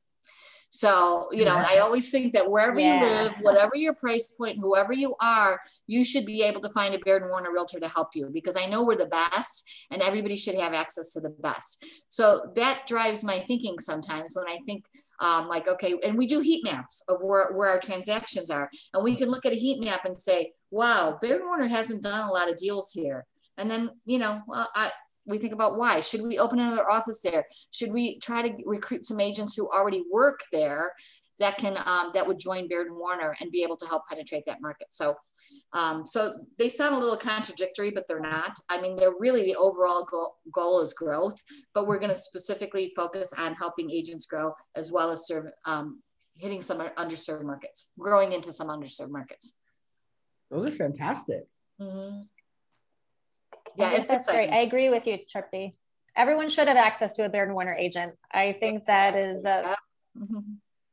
So, 0.77 1.29
you 1.31 1.45
know, 1.45 1.55
I 1.55 1.79
always 1.79 2.11
think 2.11 2.33
that 2.33 2.51
wherever 2.51 2.81
yeah. 2.81 2.99
you 2.99 3.07
live, 3.07 3.37
whatever 3.43 3.77
your 3.77 3.95
price 3.95 4.27
point, 4.27 4.59
whoever 4.59 4.93
you 4.93 5.15
are, 5.23 5.61
you 5.87 6.05
should 6.05 6.27
be 6.27 6.43
able 6.43 6.61
to 6.63 6.69
find 6.71 6.93
a 6.97 6.99
Baird 6.99 7.23
and 7.23 7.31
Warner 7.31 7.53
realtor 7.53 7.79
to 7.79 7.87
help 7.87 8.09
you 8.17 8.29
because 8.35 8.61
I 8.61 8.67
know 8.67 8.83
we're 8.83 8.97
the 8.97 9.07
best 9.07 9.87
and 9.93 10.03
everybody 10.03 10.35
should 10.35 10.57
have 10.57 10.75
access 10.75 11.13
to 11.13 11.21
the 11.21 11.31
best. 11.31 11.87
So 12.09 12.51
that 12.57 12.87
drives 12.89 13.23
my 13.23 13.39
thinking 13.39 13.79
sometimes 13.79 14.35
when 14.35 14.49
I 14.49 14.59
think 14.67 14.85
um, 15.21 15.47
like, 15.47 15.69
okay, 15.69 15.95
and 16.05 16.19
we 16.19 16.27
do 16.27 16.41
heat 16.41 16.65
maps 16.65 17.05
of 17.09 17.19
where, 17.23 17.53
where 17.53 17.69
our 17.69 17.79
transactions 17.79 18.51
are. 18.51 18.69
And 18.95 19.05
we 19.05 19.15
can 19.15 19.29
look 19.31 19.47
at 19.47 19.53
a 19.53 19.57
heat 19.57 19.81
map 19.81 20.05
and 20.07 20.17
say, 20.17 20.55
wow, 20.73 21.17
Baird 21.23 21.37
and 21.37 21.47
Warner 21.47 21.69
hasn't 21.69 22.03
done 22.03 22.29
a 22.29 22.33
lot 22.33 22.51
of 22.51 22.57
deals 22.57 22.91
here. 22.91 23.25
And 23.59 23.71
then, 23.71 23.91
you 24.07 24.19
know, 24.19 24.43
well, 24.49 24.69
I, 24.75 24.91
we 25.27 25.39
think 25.39 25.53
about 25.53 25.79
why 25.79 26.01
should 26.01 26.23
we 26.23 26.39
open 26.39 26.59
another 26.59 26.91
office 26.91 27.21
there 27.21 27.45
should 27.71 27.93
we 27.93 28.19
try 28.19 28.43
to 28.43 28.55
recruit 28.67 29.05
some 29.05 29.21
agents 29.21 29.55
who 29.57 29.69
already 29.69 30.05
work 30.13 30.41
there 30.53 30.91
that 31.39 31.59
can 31.59 31.77
um, 31.87 32.11
that 32.15 32.27
would 32.27 32.39
join 32.39 32.69
Baird 32.69 32.87
and 32.87 32.97
Warner 32.97 33.35
and 33.41 33.51
be 33.51 33.63
able 33.63 33.77
to 33.77 33.87
help 33.87 34.03
penetrate 34.11 34.45
that 34.47 34.61
market. 34.61 34.89
So, 34.91 35.17
um, 35.73 36.07
so 36.07 36.33
they 36.59 36.69
sound 36.69 36.95
a 36.95 36.99
little 36.99 37.17
contradictory, 37.17 37.91
but 37.91 38.05
they're 38.07 38.21
not. 38.21 38.57
I 38.71 38.81
mean, 38.81 38.97
they're 38.97 39.15
really 39.19 39.45
the 39.45 39.57
overall 39.57 40.05
goal, 40.05 40.37
goal 40.53 40.81
is 40.81 40.95
growth, 40.95 41.41
but 41.73 41.87
we're 41.87 41.99
going 41.99 42.11
to 42.11 42.15
specifically 42.15 42.93
focus 42.95 43.35
on 43.39 43.55
helping 43.55 43.91
agents 43.91 44.27
grow 44.27 44.53
as 44.77 44.93
well 44.93 45.11
as 45.11 45.27
serve 45.27 45.47
um, 45.67 46.01
hitting 46.37 46.61
some 46.61 46.81
underserved 46.81 47.45
markets, 47.45 47.93
growing 47.99 48.33
into 48.33 48.53
some 48.53 48.69
underserved 48.69 49.11
markets. 49.11 49.61
Those 50.51 50.67
are 50.67 50.71
fantastic. 50.71 51.47
Mm-hmm 51.81 52.21
yeah, 53.77 53.91
it's 53.93 54.09
that's 54.09 54.29
exciting. 54.29 54.51
great. 54.51 54.57
I 54.57 54.63
agree 54.63 54.89
with 54.89 55.07
you, 55.07 55.19
Tripti. 55.35 55.73
Everyone 56.17 56.49
should 56.49 56.69
have 56.69 56.77
access 56.77 57.13
to 57.15 57.25
a 57.25 57.29
Baird 57.29 57.49
and 57.49 57.55
Warner 57.55 57.75
agent. 57.75 58.15
I 58.33 58.57
think 58.61 58.81
exactly. 58.81 59.23
that 59.23 59.31
is 59.31 59.45
a, 59.45 59.77
mm-hmm. 60.17 60.39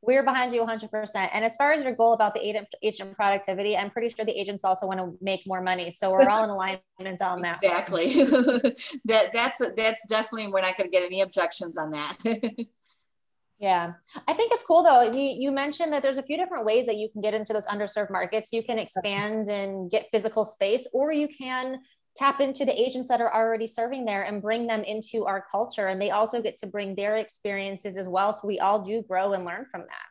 we're 0.00 0.24
behind 0.24 0.52
you 0.52 0.62
100%. 0.62 1.28
And 1.32 1.44
as 1.44 1.54
far 1.54 1.72
as 1.72 1.84
your 1.84 1.94
goal 1.94 2.12
about 2.12 2.34
the 2.34 2.44
agent, 2.44 2.66
agent 2.82 3.14
productivity, 3.14 3.76
I'm 3.76 3.90
pretty 3.90 4.08
sure 4.08 4.24
the 4.24 4.38
agents 4.38 4.64
also 4.64 4.86
want 4.86 4.98
to 4.98 5.16
make 5.20 5.46
more 5.46 5.60
money. 5.60 5.92
So 5.92 6.10
we're 6.10 6.28
all 6.28 6.42
in 6.42 6.50
alignment 6.50 7.22
on 7.22 7.42
that. 7.42 7.60
Exactly. 7.62 8.12
that 9.04 9.32
that's 9.32 9.62
that's 9.76 10.08
definitely 10.08 10.52
we're 10.52 10.62
not 10.62 10.76
going 10.76 10.90
to 10.90 10.92
get 10.92 11.04
any 11.04 11.20
objections 11.20 11.78
on 11.78 11.90
that. 11.90 12.16
Yeah, 13.62 13.92
I 14.26 14.34
think 14.34 14.52
it's 14.52 14.64
cool 14.64 14.82
though. 14.82 15.12
You, 15.12 15.36
you 15.38 15.52
mentioned 15.52 15.92
that 15.92 16.02
there's 16.02 16.18
a 16.18 16.22
few 16.24 16.36
different 16.36 16.66
ways 16.66 16.86
that 16.86 16.96
you 16.96 17.08
can 17.08 17.20
get 17.20 17.32
into 17.32 17.52
those 17.52 17.64
underserved 17.66 18.10
markets. 18.10 18.52
You 18.52 18.64
can 18.64 18.76
expand 18.76 19.46
and 19.46 19.88
get 19.88 20.08
physical 20.10 20.44
space, 20.44 20.88
or 20.92 21.12
you 21.12 21.28
can 21.28 21.76
tap 22.16 22.40
into 22.40 22.64
the 22.64 22.80
agents 22.80 23.08
that 23.08 23.20
are 23.20 23.34
already 23.34 23.66
serving 23.66 24.04
there 24.04 24.22
and 24.22 24.42
bring 24.42 24.66
them 24.66 24.84
into 24.84 25.24
our 25.24 25.44
culture. 25.50 25.88
And 25.88 26.00
they 26.00 26.10
also 26.10 26.42
get 26.42 26.58
to 26.58 26.66
bring 26.66 26.94
their 26.94 27.16
experiences 27.16 27.96
as 27.96 28.08
well. 28.08 28.32
So 28.32 28.46
we 28.46 28.58
all 28.58 28.80
do 28.80 29.02
grow 29.02 29.32
and 29.32 29.44
learn 29.44 29.66
from 29.70 29.82
that. 29.82 30.06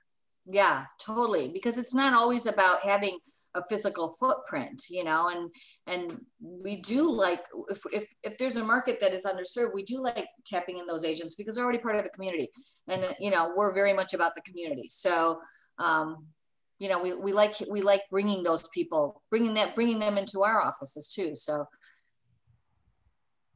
Yeah 0.46 0.86
totally. 1.00 1.50
Because 1.50 1.78
it's 1.78 1.94
not 1.94 2.14
always 2.14 2.48
about 2.48 2.84
having 2.84 3.20
a 3.54 3.62
physical 3.64 4.16
footprint 4.18 4.82
you 4.90 5.04
know 5.04 5.28
and 5.28 5.54
and 5.86 6.22
we 6.40 6.78
do 6.78 7.12
like 7.12 7.44
if 7.70 7.82
if, 7.92 8.06
if 8.24 8.38
there's 8.38 8.56
a 8.56 8.64
market 8.64 8.98
that 9.02 9.14
is 9.14 9.26
underserved 9.26 9.74
we 9.74 9.84
do 9.84 10.02
like 10.02 10.26
tapping 10.46 10.78
in 10.78 10.88
those 10.88 11.04
agents 11.04 11.36
because 11.36 11.56
they're 11.56 11.66
already 11.66 11.78
part 11.80 11.98
of 11.98 12.04
the 12.04 12.10
community. 12.10 12.50
And 12.88 13.06
you 13.20 13.30
know 13.30 13.54
we're 13.56 13.74
very 13.74 13.94
much 13.94 14.14
about 14.14 14.36
the 14.36 14.42
community. 14.42 14.88
So 14.88 15.42
um 15.80 16.26
you 16.80 16.90
know 16.90 17.00
we, 17.02 17.14
we 17.14 17.34
like 17.34 17.56
we 17.70 17.82
like 17.82 18.02
bringing 18.10 18.42
those 18.42 18.68
people 18.70 19.22
bringing 19.30 19.54
that 19.56 19.76
bringing 19.76 20.00
them 20.00 20.18
into 20.18 20.42
our 20.42 20.62
offices 20.62 21.10
too. 21.10 21.36
So 21.36 21.66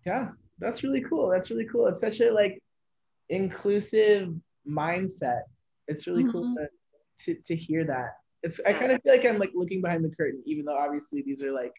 yeah, 0.06 0.30
that's 0.60 0.84
really 0.84 1.02
cool. 1.02 1.30
That's 1.30 1.50
really 1.50 1.66
cool. 1.66 1.88
It's 1.88 2.02
such 2.02 2.22
a 2.22 2.32
like 2.32 2.62
inclusive 3.30 4.34
mindset. 4.68 5.42
It's 5.88 6.08
really 6.08 6.24
mm-hmm. 6.24 6.32
cool 6.32 6.56
to, 6.56 7.34
to, 7.34 7.42
to 7.42 7.56
hear 7.56 7.84
that. 7.86 8.18
It's 8.44 8.60
I 8.66 8.74
kind 8.74 8.92
of 8.92 9.02
feel 9.02 9.14
like 9.14 9.26
I'm 9.26 9.40
like 9.40 9.52
looking 9.56 9.82
behind 9.82 10.06
the 10.06 10.16
curtain, 10.16 10.44
even 10.46 10.66
though 10.66 10.78
obviously 10.78 11.24
these 11.24 11.44
are 11.44 11.52
like 11.52 11.74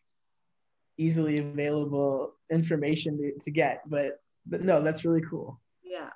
easily 0.99 1.39
available 1.39 2.35
information 2.51 3.19
to, 3.19 3.33
to 3.45 3.51
get. 3.51 3.83
But 3.87 4.21
but 4.47 4.63
no, 4.63 4.83
that's 4.83 5.05
really 5.05 5.23
cool. 5.29 5.61
Yeah. 5.85 6.11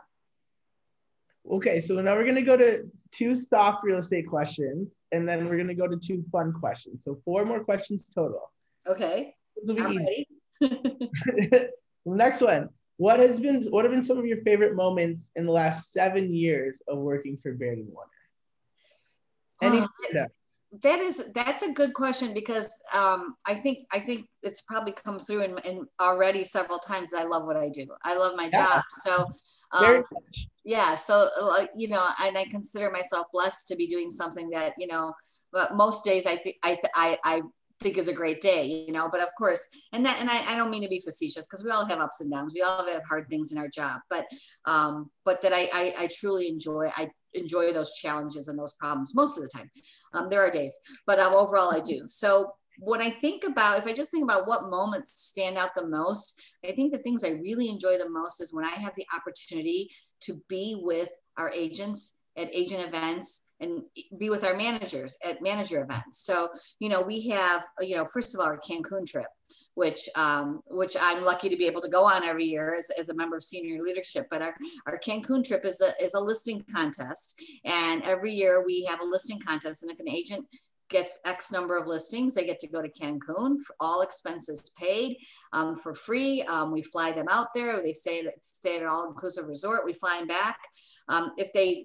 Okay, 1.50 1.80
so 1.80 2.00
now 2.00 2.16
we're 2.16 2.26
gonna 2.26 2.42
go 2.42 2.56
to 2.56 2.82
two 3.12 3.36
soft 3.36 3.84
real 3.84 3.98
estate 3.98 4.26
questions, 4.28 4.96
and 5.12 5.28
then 5.28 5.48
we're 5.48 5.56
gonna 5.56 5.74
go 5.74 5.86
to 5.86 5.96
two 5.96 6.24
fun 6.32 6.52
questions. 6.52 7.04
So 7.04 7.20
four 7.24 7.44
more 7.44 7.62
questions 7.62 8.08
total. 8.08 8.50
Okay. 8.88 9.34
Next 12.16 12.40
one. 12.40 12.68
What 12.96 13.20
has 13.20 13.40
been 13.40 13.62
what 13.70 13.84
have 13.84 13.92
been 13.92 14.04
some 14.04 14.18
of 14.18 14.26
your 14.26 14.42
favorite 14.42 14.74
moments 14.74 15.30
in 15.36 15.46
the 15.46 15.52
last 15.52 15.92
seven 15.92 16.34
years 16.34 16.82
of 16.86 16.98
working 16.98 17.36
for 17.36 17.50
and 17.50 17.86
Warner? 17.88 18.11
Any 19.62 19.78
uh, 19.80 20.26
that 20.82 21.00
is 21.00 21.32
that's 21.32 21.62
a 21.62 21.72
good 21.72 21.94
question 21.94 22.32
because 22.32 22.82
um, 22.94 23.34
I 23.46 23.54
think 23.54 23.86
I 23.92 23.98
think 23.98 24.26
it's 24.42 24.62
probably 24.62 24.92
come 24.92 25.18
through 25.18 25.42
in, 25.42 25.58
in 25.64 25.86
already 26.00 26.44
several 26.44 26.78
times. 26.78 27.11
I 27.16 27.24
love 27.24 27.44
what 27.44 27.56
I 27.56 27.68
do. 27.70 27.86
I 28.04 28.16
love 28.16 28.36
my 28.36 28.50
yeah. 28.52 28.66
job. 28.66 28.82
So 28.90 29.26
um, 29.72 30.04
yeah, 30.64 30.94
so 30.94 31.26
like 31.56 31.70
you 31.76 31.88
know, 31.88 32.06
and 32.22 32.38
I 32.38 32.44
consider 32.50 32.90
myself 32.90 33.26
blessed 33.32 33.66
to 33.68 33.76
be 33.76 33.86
doing 33.86 34.11
something 34.11 34.50
that 34.50 34.74
you 34.78 34.86
know. 34.86 35.12
But 35.52 35.74
most 35.74 36.04
days 36.04 36.26
I 36.26 36.36
think 36.36 36.56
I, 36.62 36.78
I 36.94 37.18
I 37.24 37.42
think 37.81 37.99
is 37.99 38.09
a 38.09 38.14
great 38.14 38.41
day, 38.41 38.66
you 38.66 38.93
know. 38.93 39.09
But 39.11 39.20
of 39.20 39.28
course, 39.37 39.66
and 39.93 40.05
that, 40.07 40.20
and 40.20 40.31
I, 40.31 40.53
I 40.53 40.57
don't 40.57 40.70
mean 40.70 40.83
to 40.83 40.89
be 40.89 41.01
facetious 41.01 41.47
because 41.47 41.64
we 41.64 41.70
all 41.70 41.87
have 41.87 42.01
ups 42.01 42.20
and 42.20 42.31
downs. 42.31 42.53
We 42.55 42.62
all 42.62 42.87
have 42.87 43.03
hard 43.09 43.26
things 43.28 43.53
in 43.53 43.59
our 43.59 43.68
job, 43.68 44.01
but 44.09 44.26
um, 44.66 45.11
but 45.24 45.41
that 45.43 45.53
I, 45.53 45.68
I, 45.72 45.95
I 45.99 46.09
truly 46.12 46.49
enjoy. 46.49 46.91
I 46.97 47.11
enjoy 47.35 47.72
those 47.72 47.95
challenges 47.95 48.49
and 48.49 48.59
those 48.59 48.74
problems 48.74 49.14
most 49.14 49.39
of 49.39 49.45
the 49.45 49.51
time. 49.57 49.70
Um, 50.14 50.28
there 50.28 50.41
are 50.41 50.51
days, 50.51 50.76
but 51.07 51.20
um, 51.20 51.35
overall 51.35 51.72
I 51.72 51.81
do. 51.81 52.03
So 52.09 52.53
when 52.81 53.01
I 53.03 53.11
think 53.11 53.45
about, 53.45 53.78
if 53.78 53.87
I 53.87 53.93
just 53.93 54.11
think 54.11 54.24
about 54.24 54.49
what 54.49 54.70
moments 54.70 55.20
stand 55.22 55.59
out 55.59 55.74
the 55.76 55.87
most, 55.87 56.43
I 56.66 56.72
think 56.72 56.93
the 56.93 56.99
things 56.99 57.22
I 57.22 57.31
really 57.31 57.68
enjoy 57.68 57.99
the 57.99 58.09
most 58.09 58.41
is 58.41 58.55
when 58.55 58.64
I 58.64 58.70
have 58.70 58.95
the 58.97 59.07
opportunity 59.14 59.91
to 60.22 60.41
be 60.49 60.76
with 60.81 61.11
our 61.37 61.53
agents 61.55 62.19
at 62.41 62.55
agent 62.55 62.86
events 62.86 63.53
and 63.61 63.82
be 64.18 64.30
with 64.30 64.45
our 64.45 64.57
managers 64.57 65.18
at 65.28 65.43
manager 65.43 65.82
events. 65.82 66.24
So, 66.24 66.49
you 66.78 66.88
know, 66.88 67.03
we 67.03 67.28
have, 67.28 67.62
you 67.80 67.97
know, 67.97 68.07
first 68.07 68.34
of 68.34 68.41
all, 68.41 68.47
our 68.47 68.59
Cancun 68.59 69.05
trip, 69.07 69.26
which 69.74 70.09
um, 70.16 70.62
which 70.66 70.97
I'm 71.01 71.24
lucky 71.24 71.49
to 71.51 71.57
be 71.57 71.66
able 71.66 71.82
to 71.82 71.88
go 71.88 72.05
on 72.05 72.24
every 72.24 72.45
year 72.45 72.74
as, 72.74 72.91
as 72.99 73.11
a 73.11 73.14
member 73.14 73.36
of 73.36 73.43
senior 73.43 73.82
leadership. 73.82 74.26
But 74.30 74.43
our, 74.43 74.55
our 74.86 74.99
Cancun 74.99 75.45
trip 75.47 75.64
is 75.64 75.80
a, 75.82 75.91
is 76.03 76.14
a 76.14 76.20
listing 76.20 76.64
contest. 76.74 77.41
And 77.64 78.07
every 78.07 78.32
year 78.32 78.64
we 78.64 78.84
have 78.84 79.01
a 79.01 79.05
listing 79.05 79.41
contest. 79.41 79.82
And 79.82 79.93
if 79.93 80.01
an 80.01 80.09
agent 80.09 80.47
gets 80.91 81.20
X 81.24 81.53
number 81.53 81.76
of 81.76 81.86
listings, 81.86 82.34
they 82.34 82.45
get 82.45 82.59
to 82.59 82.68
go 82.68 82.82
to 82.82 82.88
Cancun 82.88 83.61
for 83.61 83.74
all 83.80 84.03
expenses 84.03 84.70
paid 84.78 85.16
um, 85.53 85.74
for 85.74 85.95
free. 85.95 86.43
Um, 86.43 86.70
we 86.70 86.82
fly 86.82 87.12
them 87.12 87.26
out 87.30 87.49
there. 87.55 87.82
They 87.82 87.93
stay 87.93 88.20
at, 88.20 88.45
stay 88.45 88.76
at 88.76 88.82
an 88.82 88.88
all 88.88 89.09
inclusive 89.09 89.47
resort. 89.47 89.84
We 89.84 89.93
fly 89.93 90.18
them 90.18 90.28
back. 90.28 90.59
Um, 91.09 91.32
if 91.38 91.53
they 91.53 91.84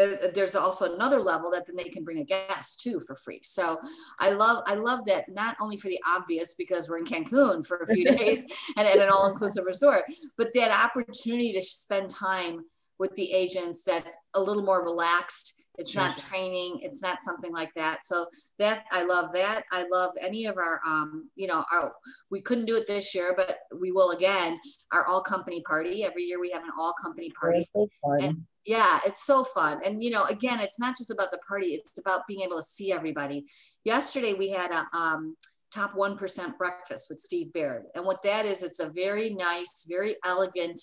uh, 0.00 0.28
there's 0.32 0.54
also 0.54 0.94
another 0.94 1.18
level 1.18 1.50
that 1.50 1.66
then 1.66 1.76
they 1.76 1.84
can 1.84 2.04
bring 2.04 2.18
a 2.18 2.24
guest 2.24 2.80
too 2.80 3.00
for 3.00 3.16
free. 3.16 3.40
So 3.42 3.78
I 4.20 4.30
love 4.30 4.62
I 4.66 4.74
love 4.74 5.04
that 5.06 5.28
not 5.28 5.56
only 5.60 5.76
for 5.76 5.88
the 5.88 6.00
obvious 6.06 6.54
because 6.54 6.88
we're 6.88 6.98
in 6.98 7.04
Cancun 7.04 7.66
for 7.66 7.78
a 7.78 7.86
few 7.86 8.04
days 8.16 8.46
and 8.76 8.86
at 8.86 8.98
an 8.98 9.10
all-inclusive 9.10 9.64
resort, 9.64 10.04
but 10.36 10.52
that 10.54 10.70
opportunity 10.70 11.52
to 11.52 11.62
spend 11.62 12.10
time 12.10 12.64
with 12.98 13.14
the 13.14 13.32
agents 13.32 13.82
that's 13.84 14.16
a 14.34 14.40
little 14.40 14.62
more 14.62 14.84
relaxed 14.84 15.57
It's 15.78 15.94
not 15.94 16.18
training. 16.18 16.80
It's 16.82 17.02
not 17.02 17.22
something 17.22 17.52
like 17.52 17.72
that. 17.74 18.04
So 18.04 18.26
that 18.58 18.84
I 18.92 19.04
love 19.04 19.32
that. 19.32 19.62
I 19.72 19.84
love 19.90 20.10
any 20.20 20.46
of 20.46 20.56
our, 20.56 20.80
um, 20.84 21.30
you 21.36 21.46
know, 21.46 21.64
our 21.72 21.94
we 22.30 22.40
couldn't 22.40 22.66
do 22.66 22.76
it 22.76 22.86
this 22.86 23.14
year, 23.14 23.34
but 23.36 23.58
we 23.80 23.92
will 23.92 24.10
again. 24.10 24.58
Our 24.92 25.06
all 25.06 25.20
company 25.20 25.62
party 25.62 26.04
every 26.04 26.24
year. 26.24 26.40
We 26.40 26.50
have 26.50 26.64
an 26.64 26.70
all 26.78 26.94
company 27.00 27.30
party. 27.38 27.68
So 27.74 27.88
and, 28.20 28.44
yeah, 28.64 28.98
it's 29.06 29.24
so 29.24 29.44
fun. 29.44 29.80
And 29.84 30.02
you 30.02 30.10
know, 30.10 30.24
again, 30.24 30.60
it's 30.60 30.80
not 30.80 30.96
just 30.96 31.10
about 31.10 31.30
the 31.30 31.38
party. 31.46 31.68
It's 31.68 31.98
about 31.98 32.26
being 32.26 32.40
able 32.40 32.56
to 32.56 32.62
see 32.62 32.92
everybody. 32.92 33.46
Yesterday 33.84 34.34
we 34.34 34.50
had 34.50 34.72
a 34.72 34.96
um, 34.96 35.36
top 35.70 35.92
1% 35.92 36.58
breakfast 36.58 37.06
with 37.08 37.20
Steve 37.20 37.52
Baird. 37.52 37.84
And 37.94 38.04
what 38.04 38.22
that 38.22 38.46
is, 38.46 38.62
it's 38.62 38.80
a 38.80 38.90
very 38.90 39.30
nice, 39.30 39.86
very 39.88 40.16
elegant 40.24 40.80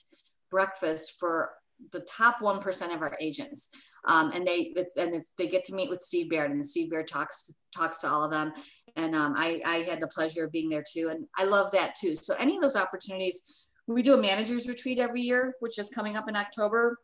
breakfast 0.52 1.18
for 1.20 1.52
the 1.92 2.02
top 2.02 2.40
1% 2.40 2.96
of 2.96 3.02
our 3.02 3.16
agents. 3.20 3.70
Um, 4.06 4.32
and 4.34 4.46
they, 4.46 4.74
and 4.98 5.14
it's, 5.14 5.34
they 5.38 5.48
get 5.48 5.64
to 5.66 5.76
meet 5.76 5.90
with 5.90 6.00
Steve 6.00 6.30
Baird 6.30 6.52
and 6.52 6.66
Steve 6.66 6.92
Baird 6.92 7.08
talks, 7.08 7.60
talks 7.76 8.00
to 8.02 8.08
all 8.08 8.24
of 8.24 8.32
them. 8.32 8.54
And 8.96 9.16
um, 9.16 9.34
I, 9.36 9.62
I 9.66 9.78
had 9.78 10.00
the 10.00 10.08
pleasure 10.08 10.46
of 10.46 10.52
being 10.52 10.70
there 10.70 10.84
too. 10.90 11.10
And 11.12 11.26
I 11.38 11.44
love 11.44 11.72
that 11.72 11.96
too. 11.96 12.16
So 12.16 12.36
any 12.40 12.56
of 12.56 12.62
those 12.62 12.76
opportunities, 12.76 13.68
we 13.88 14.02
do 14.02 14.16
a 14.16 14.22
manager's 14.22 14.68
retreat 14.68 15.00
every 15.00 15.22
year, 15.22 15.56
which 15.60 15.78
is 15.78 15.90
coming 15.90 16.18
up 16.18 16.28
in 16.30 16.36
October. 16.36 16.98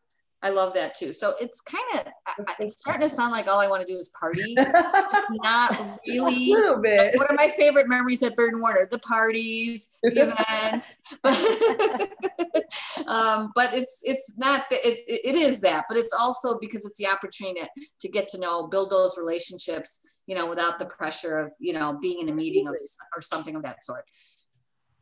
I 0.43 0.49
love 0.49 0.73
that 0.73 0.95
too. 0.95 1.13
So 1.13 1.35
it's 1.39 1.61
kind 1.61 1.83
of 1.93 2.45
it's 2.59 2.79
starting 2.79 3.01
to 3.01 3.09
sound 3.09 3.31
like 3.31 3.47
all 3.47 3.59
I 3.59 3.67
want 3.67 3.85
to 3.85 3.93
do 3.93 3.97
is 3.97 4.09
party. 4.09 4.55
not 5.29 5.99
really. 6.07 6.51
A 6.51 6.55
little 6.55 6.81
bit. 6.81 7.15
One 7.15 7.27
of 7.27 7.35
my 7.35 7.47
favorite 7.47 7.87
memories 7.87 8.23
at 8.23 8.35
Baird 8.35 8.59
Warner: 8.59 8.87
the 8.89 8.99
parties, 8.99 9.99
the 10.01 10.33
events. 10.33 11.01
um, 13.07 13.51
but 13.53 13.73
it's 13.73 14.01
it's 14.03 14.35
not 14.37 14.65
that 14.71 14.79
it, 14.83 15.03
it 15.07 15.35
is 15.35 15.61
that, 15.61 15.85
but 15.87 15.97
it's 15.97 16.13
also 16.19 16.57
because 16.59 16.85
it's 16.85 16.97
the 16.97 17.07
opportunity 17.07 17.61
to 17.99 18.09
get 18.09 18.27
to 18.29 18.39
know, 18.39 18.67
build 18.67 18.89
those 18.89 19.17
relationships. 19.17 20.01
You 20.25 20.35
know, 20.35 20.47
without 20.47 20.79
the 20.79 20.85
pressure 20.85 21.37
of 21.39 21.51
you 21.59 21.73
know 21.73 21.99
being 22.01 22.19
in 22.19 22.29
a 22.29 22.33
meeting 22.33 22.67
or, 22.67 22.75
or 23.15 23.21
something 23.21 23.55
of 23.55 23.63
that 23.63 23.83
sort. 23.83 24.05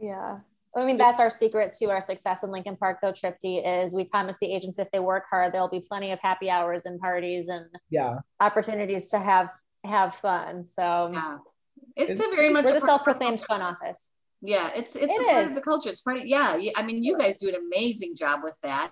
Yeah. 0.01 0.39
I 0.75 0.85
mean, 0.85 0.97
that's 0.97 1.19
our 1.19 1.29
secret 1.29 1.75
to 1.79 1.85
our 1.85 2.01
success 2.01 2.43
in 2.43 2.51
Lincoln 2.51 2.77
Park, 2.77 2.99
though, 3.01 3.11
Tripti, 3.11 3.61
is 3.65 3.93
we 3.93 4.03
promise 4.03 4.37
the 4.39 4.53
agents 4.53 4.77
if 4.77 4.89
they 4.91 4.99
work 4.99 5.23
hard, 5.29 5.51
there'll 5.51 5.67
be 5.67 5.83
plenty 5.87 6.11
of 6.11 6.19
happy 6.19 6.49
hours 6.49 6.85
and 6.85 6.99
parties 6.99 7.47
and 7.47 7.65
yeah 7.89 8.19
opportunities 8.39 9.09
to 9.09 9.19
have 9.19 9.49
have 9.83 10.15
fun. 10.15 10.65
So 10.65 11.09
yeah. 11.13 11.37
it's, 11.95 12.11
it's 12.11 12.21
a 12.21 12.35
very 12.35 12.49
much 12.49 12.65
we're 12.65 12.79
the 12.79 12.85
self-proclaimed 12.85 13.41
fun 13.41 13.61
office. 13.61 14.11
Yeah, 14.41 14.69
it's 14.75 14.95
it's 14.95 15.07
it 15.07 15.27
part 15.27 15.47
of 15.47 15.55
the 15.55 15.61
culture. 15.61 15.89
It's 15.89 16.01
part 16.01 16.17
of 16.17 16.25
yeah. 16.25 16.57
I 16.77 16.83
mean, 16.83 17.03
you 17.03 17.17
guys 17.17 17.37
do 17.39 17.49
an 17.49 17.55
amazing 17.55 18.15
job 18.15 18.41
with 18.43 18.57
that, 18.63 18.91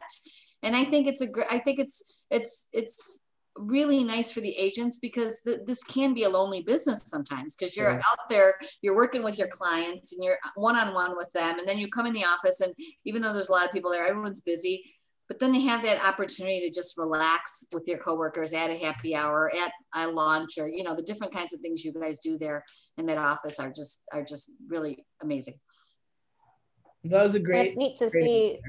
and 0.64 0.76
I 0.76 0.84
think 0.84 1.08
it's 1.08 1.22
a 1.22 1.32
great. 1.32 1.48
I 1.52 1.60
think 1.60 1.80
it's 1.80 2.04
it's 2.30 2.70
it's 2.74 3.27
really 3.60 4.04
nice 4.04 4.32
for 4.32 4.42
the 4.42 4.56
agents 4.58 4.98
because 5.00 5.42
th- 5.42 5.60
this 5.66 5.84
can 5.84 6.14
be 6.14 6.24
a 6.24 6.30
lonely 6.30 6.62
business 6.62 7.04
sometimes 7.06 7.56
because 7.56 7.76
you're 7.76 7.92
yeah. 7.92 8.02
out 8.12 8.30
there 8.30 8.54
you're 8.82 8.96
working 8.96 9.24
with 9.24 9.38
your 9.38 9.48
clients 9.48 10.14
and 10.14 10.24
you're 10.24 10.38
uh, 10.46 10.50
one-on-one 10.56 11.16
with 11.16 11.32
them 11.34 11.60
and 11.60 11.68
then 11.68 11.78
you 11.78 11.88
come 11.88 12.06
in 12.06 12.14
the 12.14 12.24
office 12.24 12.62
and 12.62 12.74
even 13.06 13.22
though 13.22 13.34
there's 13.34 13.50
a 13.50 13.52
lot 13.52 13.66
of 13.66 13.72
people 13.72 13.92
there 13.92 14.06
everyone's 14.06 14.42
busy 14.42 14.84
but 15.28 15.40
then 15.40 15.54
you 15.54 15.68
have 15.68 15.84
that 15.84 16.08
opportunity 16.08 16.62
to 16.62 16.74
just 16.74 16.98
relax 16.98 17.66
with 17.74 17.84
your 17.88 17.98
coworkers 17.98 18.54
at 18.54 18.70
a 18.70 18.78
happy 18.78 19.16
hour 19.16 19.52
at 19.64 19.72
a 19.96 20.08
lunch 20.10 20.58
or 20.58 20.68
you 20.68 20.84
know 20.84 20.96
the 20.96 21.04
different 21.04 21.34
kinds 21.34 21.54
of 21.54 21.60
things 21.62 21.84
you 21.84 21.94
guys 21.94 22.20
do 22.20 22.38
there 22.38 22.64
in 22.98 23.06
that 23.06 23.18
office 23.18 23.60
are 23.60 23.72
just 23.72 24.04
are 24.14 24.24
just 24.24 24.54
really 24.68 25.06
amazing 25.22 25.56
that 27.04 27.24
was 27.24 27.36
a 27.36 27.40
great 27.40 27.60
and 27.60 27.68
it's 27.68 27.78
neat 27.78 27.96
to 27.96 28.10
see 28.10 28.60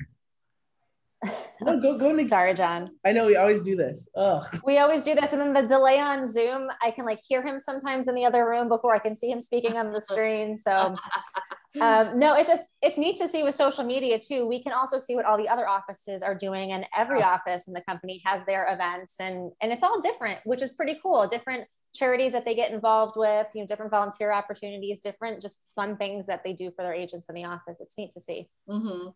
no, 1.60 1.80
go 1.80 1.98
go 1.98 2.12
Nick. 2.12 2.28
Sorry, 2.28 2.54
John. 2.54 2.90
I 3.04 3.12
know 3.12 3.26
we 3.26 3.36
always 3.36 3.60
do 3.60 3.74
this. 3.74 4.08
Oh. 4.14 4.44
We 4.64 4.78
always 4.78 5.02
do 5.02 5.14
this, 5.14 5.32
and 5.32 5.40
then 5.40 5.52
the 5.52 5.66
delay 5.66 5.98
on 6.00 6.26
Zoom, 6.26 6.68
I 6.80 6.90
can 6.90 7.04
like 7.04 7.20
hear 7.26 7.44
him 7.44 7.58
sometimes 7.58 8.06
in 8.08 8.14
the 8.14 8.24
other 8.24 8.48
room 8.48 8.68
before 8.68 8.94
I 8.94 9.00
can 9.00 9.16
see 9.16 9.30
him 9.30 9.40
speaking 9.40 9.76
on 9.76 9.90
the 9.90 10.00
screen. 10.00 10.56
So, 10.56 10.94
um, 11.80 12.18
no, 12.18 12.34
it's 12.34 12.48
just 12.48 12.76
it's 12.82 12.96
neat 12.96 13.16
to 13.16 13.26
see 13.26 13.42
with 13.42 13.54
social 13.54 13.84
media 13.84 14.18
too. 14.18 14.46
We 14.46 14.62
can 14.62 14.72
also 14.72 15.00
see 15.00 15.16
what 15.16 15.24
all 15.24 15.36
the 15.36 15.48
other 15.48 15.68
offices 15.68 16.22
are 16.22 16.34
doing, 16.36 16.70
and 16.72 16.86
every 16.96 17.22
office 17.22 17.66
in 17.66 17.74
the 17.74 17.82
company 17.82 18.22
has 18.24 18.44
their 18.44 18.72
events, 18.72 19.16
and 19.18 19.50
and 19.60 19.72
it's 19.72 19.82
all 19.82 20.00
different, 20.00 20.38
which 20.44 20.62
is 20.62 20.72
pretty 20.72 21.00
cool. 21.02 21.26
Different 21.26 21.64
charities 21.94 22.32
that 22.32 22.44
they 22.44 22.54
get 22.54 22.70
involved 22.70 23.14
with, 23.16 23.46
you 23.54 23.62
know, 23.62 23.66
different 23.66 23.90
volunteer 23.90 24.30
opportunities, 24.30 25.00
different 25.00 25.42
just 25.42 25.62
fun 25.74 25.96
things 25.96 26.26
that 26.26 26.44
they 26.44 26.52
do 26.52 26.70
for 26.70 26.82
their 26.82 26.94
agents 26.94 27.28
in 27.28 27.34
the 27.34 27.44
office. 27.44 27.78
It's 27.80 27.96
neat 27.98 28.12
to 28.12 28.20
see. 28.20 28.48
Mm-hmm. 28.68 29.08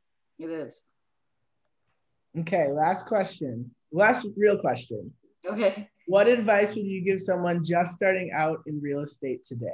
It 0.42 0.50
is. 0.50 0.82
Okay, 2.40 2.68
last 2.72 3.06
question. 3.06 3.70
Last 3.92 4.26
real 4.36 4.58
question. 4.58 5.12
Okay. 5.46 5.88
What 6.06 6.28
advice 6.28 6.74
would 6.74 6.86
you 6.86 7.02
give 7.02 7.20
someone 7.20 7.64
just 7.64 7.92
starting 7.92 8.30
out 8.34 8.60
in 8.66 8.80
real 8.80 9.00
estate 9.00 9.44
today? 9.44 9.68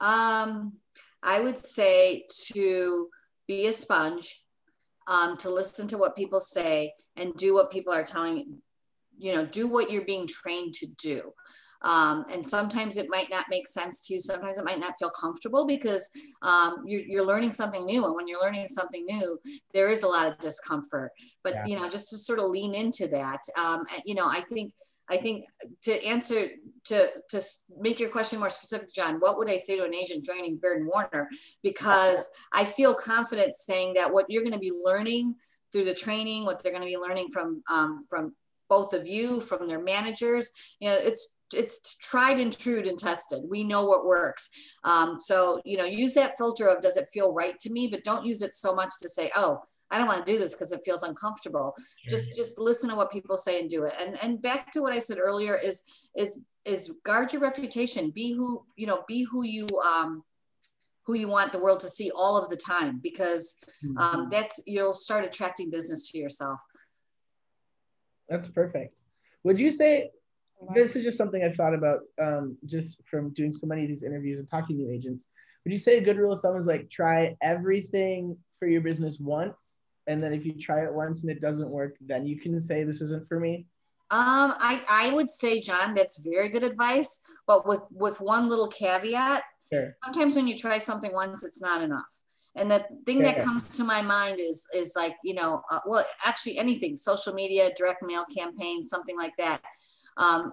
Um, 0.00 0.74
I 1.22 1.40
would 1.40 1.58
say 1.58 2.26
to 2.52 3.08
be 3.46 3.66
a 3.66 3.72
sponge, 3.72 4.42
um, 5.06 5.36
to 5.38 5.50
listen 5.50 5.86
to 5.88 5.98
what 5.98 6.16
people 6.16 6.40
say 6.40 6.92
and 7.16 7.34
do 7.34 7.54
what 7.54 7.70
people 7.70 7.92
are 7.92 8.02
telling 8.02 8.38
you. 8.38 8.58
You 9.16 9.32
know, 9.32 9.46
do 9.46 9.68
what 9.68 9.90
you're 9.90 10.04
being 10.04 10.26
trained 10.26 10.74
to 10.74 10.86
do. 10.98 11.32
Um, 11.84 12.24
and 12.32 12.44
sometimes 12.44 12.96
it 12.96 13.06
might 13.08 13.30
not 13.30 13.46
make 13.50 13.68
sense 13.68 14.06
to 14.06 14.14
you. 14.14 14.20
Sometimes 14.20 14.58
it 14.58 14.64
might 14.64 14.80
not 14.80 14.94
feel 14.98 15.10
comfortable 15.10 15.66
because 15.66 16.10
um, 16.42 16.82
you're, 16.86 17.02
you're, 17.02 17.26
learning 17.26 17.52
something 17.52 17.84
new. 17.84 18.04
And 18.04 18.14
when 18.14 18.26
you're 18.26 18.42
learning 18.42 18.68
something 18.68 19.04
new, 19.06 19.38
there 19.72 19.88
is 19.88 20.02
a 20.02 20.08
lot 20.08 20.26
of 20.26 20.38
discomfort. 20.38 21.12
But, 21.42 21.54
yeah. 21.54 21.64
you 21.66 21.76
know, 21.76 21.88
just 21.88 22.10
to 22.10 22.16
sort 22.16 22.38
of 22.38 22.46
lean 22.46 22.74
into 22.74 23.06
that, 23.08 23.40
um, 23.58 23.84
you 24.04 24.14
know, 24.14 24.26
I 24.26 24.40
think 24.40 24.72
I 25.10 25.16
think 25.18 25.44
to 25.82 26.04
answer 26.06 26.48
to 26.84 27.08
to 27.28 27.40
make 27.78 28.00
your 28.00 28.08
question 28.08 28.38
more 28.38 28.50
specific, 28.50 28.92
John, 28.92 29.16
what 29.16 29.36
would 29.36 29.50
I 29.50 29.58
say 29.58 29.76
to 29.76 29.84
an 29.84 29.94
agent 29.94 30.24
joining 30.24 30.56
Baird 30.56 30.78
and 30.78 30.86
Warner? 30.86 31.28
Because 31.62 32.28
I 32.52 32.64
feel 32.64 32.94
confident 32.94 33.52
saying 33.52 33.94
that 33.94 34.12
what 34.12 34.26
you're 34.28 34.42
going 34.42 34.54
to 34.54 34.58
be 34.58 34.72
learning 34.82 35.34
through 35.72 35.84
the 35.84 35.94
training, 35.94 36.44
what 36.44 36.62
they're 36.62 36.72
going 36.72 36.82
to 36.84 36.88
be 36.88 36.96
learning 36.96 37.28
from 37.28 37.62
um, 37.70 37.98
from 38.08 38.34
both 38.70 38.94
of 38.94 39.06
you, 39.06 39.40
from 39.40 39.66
their 39.66 39.82
managers, 39.82 40.50
you 40.80 40.88
know, 40.88 40.96
it's 40.98 41.36
it's 41.54 41.96
tried 41.98 42.40
and 42.40 42.56
true 42.56 42.80
and 42.80 42.98
tested. 42.98 43.42
We 43.48 43.64
know 43.64 43.84
what 43.84 44.06
works. 44.06 44.50
Um, 44.84 45.18
so, 45.18 45.60
you 45.64 45.76
know, 45.76 45.84
use 45.84 46.14
that 46.14 46.36
filter 46.36 46.68
of 46.68 46.80
does 46.80 46.96
it 46.96 47.08
feel 47.12 47.32
right 47.32 47.58
to 47.60 47.72
me, 47.72 47.88
but 47.88 48.04
don't 48.04 48.26
use 48.26 48.42
it 48.42 48.52
so 48.54 48.74
much 48.74 48.90
to 49.00 49.08
say, 49.08 49.30
oh, 49.36 49.60
I 49.90 49.98
don't 49.98 50.08
want 50.08 50.24
to 50.24 50.32
do 50.32 50.38
this 50.38 50.54
because 50.54 50.72
it 50.72 50.80
feels 50.84 51.02
uncomfortable. 51.02 51.74
Just 52.08 52.34
just 52.34 52.58
listen 52.58 52.90
to 52.90 52.96
what 52.96 53.12
people 53.12 53.36
say 53.36 53.60
and 53.60 53.70
do 53.70 53.84
it. 53.84 53.94
And 54.00 54.18
and 54.22 54.42
back 54.42 54.72
to 54.72 54.82
what 54.82 54.92
I 54.92 54.98
said 54.98 55.18
earlier 55.18 55.56
is 55.62 55.84
is 56.16 56.46
is 56.64 56.98
guard 57.04 57.32
your 57.32 57.42
reputation. 57.42 58.10
Be 58.10 58.32
who, 58.32 58.64
you 58.76 58.86
know, 58.86 59.04
be 59.06 59.22
who 59.22 59.44
you 59.44 59.68
um 59.86 60.24
who 61.06 61.14
you 61.14 61.28
want 61.28 61.52
the 61.52 61.58
world 61.58 61.80
to 61.80 61.88
see 61.88 62.10
all 62.16 62.36
of 62.36 62.48
the 62.48 62.56
time 62.56 62.98
because 63.02 63.62
um, 63.84 63.96
mm-hmm. 63.96 64.28
that's 64.30 64.62
you'll 64.66 64.94
start 64.94 65.24
attracting 65.24 65.70
business 65.70 66.10
to 66.10 66.18
yourself. 66.18 66.58
That's 68.28 68.48
perfect. 68.48 69.02
Would 69.42 69.60
you 69.60 69.70
say 69.70 70.10
this 70.74 70.96
is 70.96 71.04
just 71.04 71.18
something 71.18 71.42
I've 71.42 71.56
thought 71.56 71.74
about 71.74 72.00
um, 72.18 72.56
just 72.66 73.00
from 73.06 73.30
doing 73.30 73.52
so 73.52 73.66
many 73.66 73.82
of 73.82 73.88
these 73.88 74.02
interviews 74.02 74.38
and 74.38 74.48
talking 74.50 74.78
to 74.78 74.90
agents. 74.90 75.26
Would 75.64 75.72
you 75.72 75.78
say 75.78 75.98
a 75.98 76.00
good 76.00 76.18
rule 76.18 76.32
of 76.32 76.42
thumb 76.42 76.56
is 76.56 76.66
like 76.66 76.90
try 76.90 77.36
everything 77.42 78.36
for 78.58 78.68
your 78.68 78.80
business 78.80 79.18
once, 79.18 79.80
and 80.06 80.20
then 80.20 80.32
if 80.32 80.44
you 80.44 80.54
try 80.60 80.84
it 80.84 80.92
once 80.92 81.22
and 81.22 81.30
it 81.30 81.40
doesn't 81.40 81.70
work, 81.70 81.96
then 82.00 82.26
you 82.26 82.38
can 82.38 82.60
say 82.60 82.84
this 82.84 83.00
isn't 83.00 83.28
for 83.28 83.40
me? 83.40 83.66
Um, 84.10 84.54
I, 84.58 84.82
I 84.90 85.14
would 85.14 85.30
say, 85.30 85.60
John, 85.60 85.94
that's 85.94 86.18
very 86.18 86.48
good 86.50 86.62
advice, 86.62 87.20
but 87.46 87.66
with 87.66 87.84
with 87.92 88.20
one 88.20 88.48
little 88.48 88.68
caveat. 88.68 89.42
Sure. 89.72 89.90
Sometimes 90.04 90.36
when 90.36 90.46
you 90.46 90.56
try 90.56 90.78
something 90.78 91.12
once, 91.12 91.44
it's 91.44 91.62
not 91.62 91.82
enough. 91.82 92.20
And 92.56 92.70
the 92.70 92.84
thing 93.06 93.22
that 93.22 93.42
comes 93.42 93.76
to 93.78 93.84
my 93.84 94.02
mind 94.02 94.38
is 94.38 94.68
is 94.74 94.92
like 94.94 95.16
you 95.24 95.34
know, 95.34 95.62
uh, 95.70 95.80
well, 95.86 96.04
actually 96.26 96.58
anything, 96.58 96.94
social 96.94 97.32
media, 97.32 97.70
direct 97.76 98.02
mail 98.02 98.24
campaign, 98.26 98.84
something 98.84 99.16
like 99.16 99.32
that 99.38 99.62
um, 100.16 100.52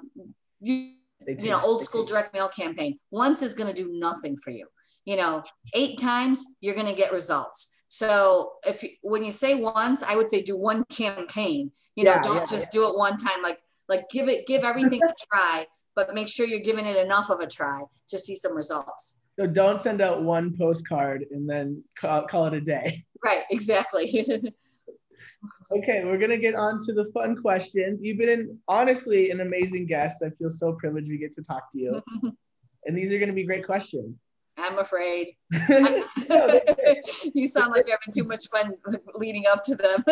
you, 0.59 0.93
you 1.27 1.49
know, 1.49 1.61
old 1.63 1.81
school 1.83 2.05
direct 2.05 2.33
mail 2.33 2.47
campaign. 2.47 2.97
Once 3.11 3.41
is 3.41 3.53
going 3.53 3.73
to 3.73 3.83
do 3.83 3.91
nothing 3.93 4.35
for 4.37 4.51
you. 4.51 4.67
You 5.05 5.17
know, 5.17 5.43
eight 5.73 5.99
times 5.99 6.45
you're 6.61 6.75
going 6.75 6.87
to 6.87 6.95
get 6.95 7.11
results. 7.11 7.81
So 7.87 8.53
if 8.65 8.83
you, 8.83 8.89
when 9.03 9.23
you 9.23 9.31
say 9.31 9.55
once, 9.55 10.03
I 10.03 10.15
would 10.15 10.29
say 10.29 10.41
do 10.41 10.55
one 10.55 10.85
campaign. 10.85 11.71
You 11.95 12.05
know, 12.05 12.13
yeah, 12.13 12.21
don't 12.21 12.35
yeah, 12.37 12.45
just 12.45 12.73
yeah. 12.73 12.81
do 12.81 12.89
it 12.89 12.97
one 12.97 13.17
time. 13.17 13.41
Like 13.41 13.59
like 13.89 14.09
give 14.09 14.29
it 14.29 14.47
give 14.47 14.63
everything 14.63 15.01
a 15.03 15.13
try, 15.29 15.65
but 15.95 16.13
make 16.13 16.29
sure 16.29 16.47
you're 16.47 16.59
giving 16.59 16.85
it 16.85 16.95
enough 16.97 17.29
of 17.29 17.39
a 17.41 17.47
try 17.47 17.81
to 18.07 18.17
see 18.17 18.35
some 18.35 18.55
results. 18.55 19.21
So 19.37 19.47
don't 19.47 19.81
send 19.81 20.01
out 20.01 20.23
one 20.23 20.55
postcard 20.57 21.25
and 21.31 21.49
then 21.49 21.83
call, 21.99 22.27
call 22.27 22.45
it 22.45 22.53
a 22.53 22.61
day. 22.61 23.03
Right, 23.23 23.43
exactly. 23.49 24.25
okay, 25.71 26.03
we're 26.03 26.17
gonna 26.17 26.37
get 26.37 26.55
on 26.55 26.79
to 26.85 26.93
the 26.93 27.11
fun 27.13 27.35
questions. 27.41 27.99
You've 28.01 28.17
been 28.17 28.29
an, 28.29 28.59
honestly 28.67 29.31
an 29.31 29.41
amazing 29.41 29.85
guest. 29.85 30.23
I 30.25 30.29
feel 30.31 30.49
so 30.49 30.73
privileged 30.73 31.09
we 31.09 31.17
get 31.17 31.33
to 31.33 31.43
talk 31.43 31.71
to 31.71 31.79
you. 31.79 32.01
and 32.85 32.97
these 32.97 33.13
are 33.13 33.19
gonna 33.19 33.33
be 33.33 33.43
great 33.43 33.65
questions. 33.65 34.15
I'm 34.57 34.79
afraid. 34.79 35.35
you 37.33 37.47
sound 37.47 37.71
like 37.71 37.87
you're 37.87 37.97
having 37.97 38.13
too 38.13 38.25
much 38.25 38.47
fun 38.47 38.73
leading 39.15 39.43
up 39.49 39.63
to 39.63 39.75
them. 39.75 40.03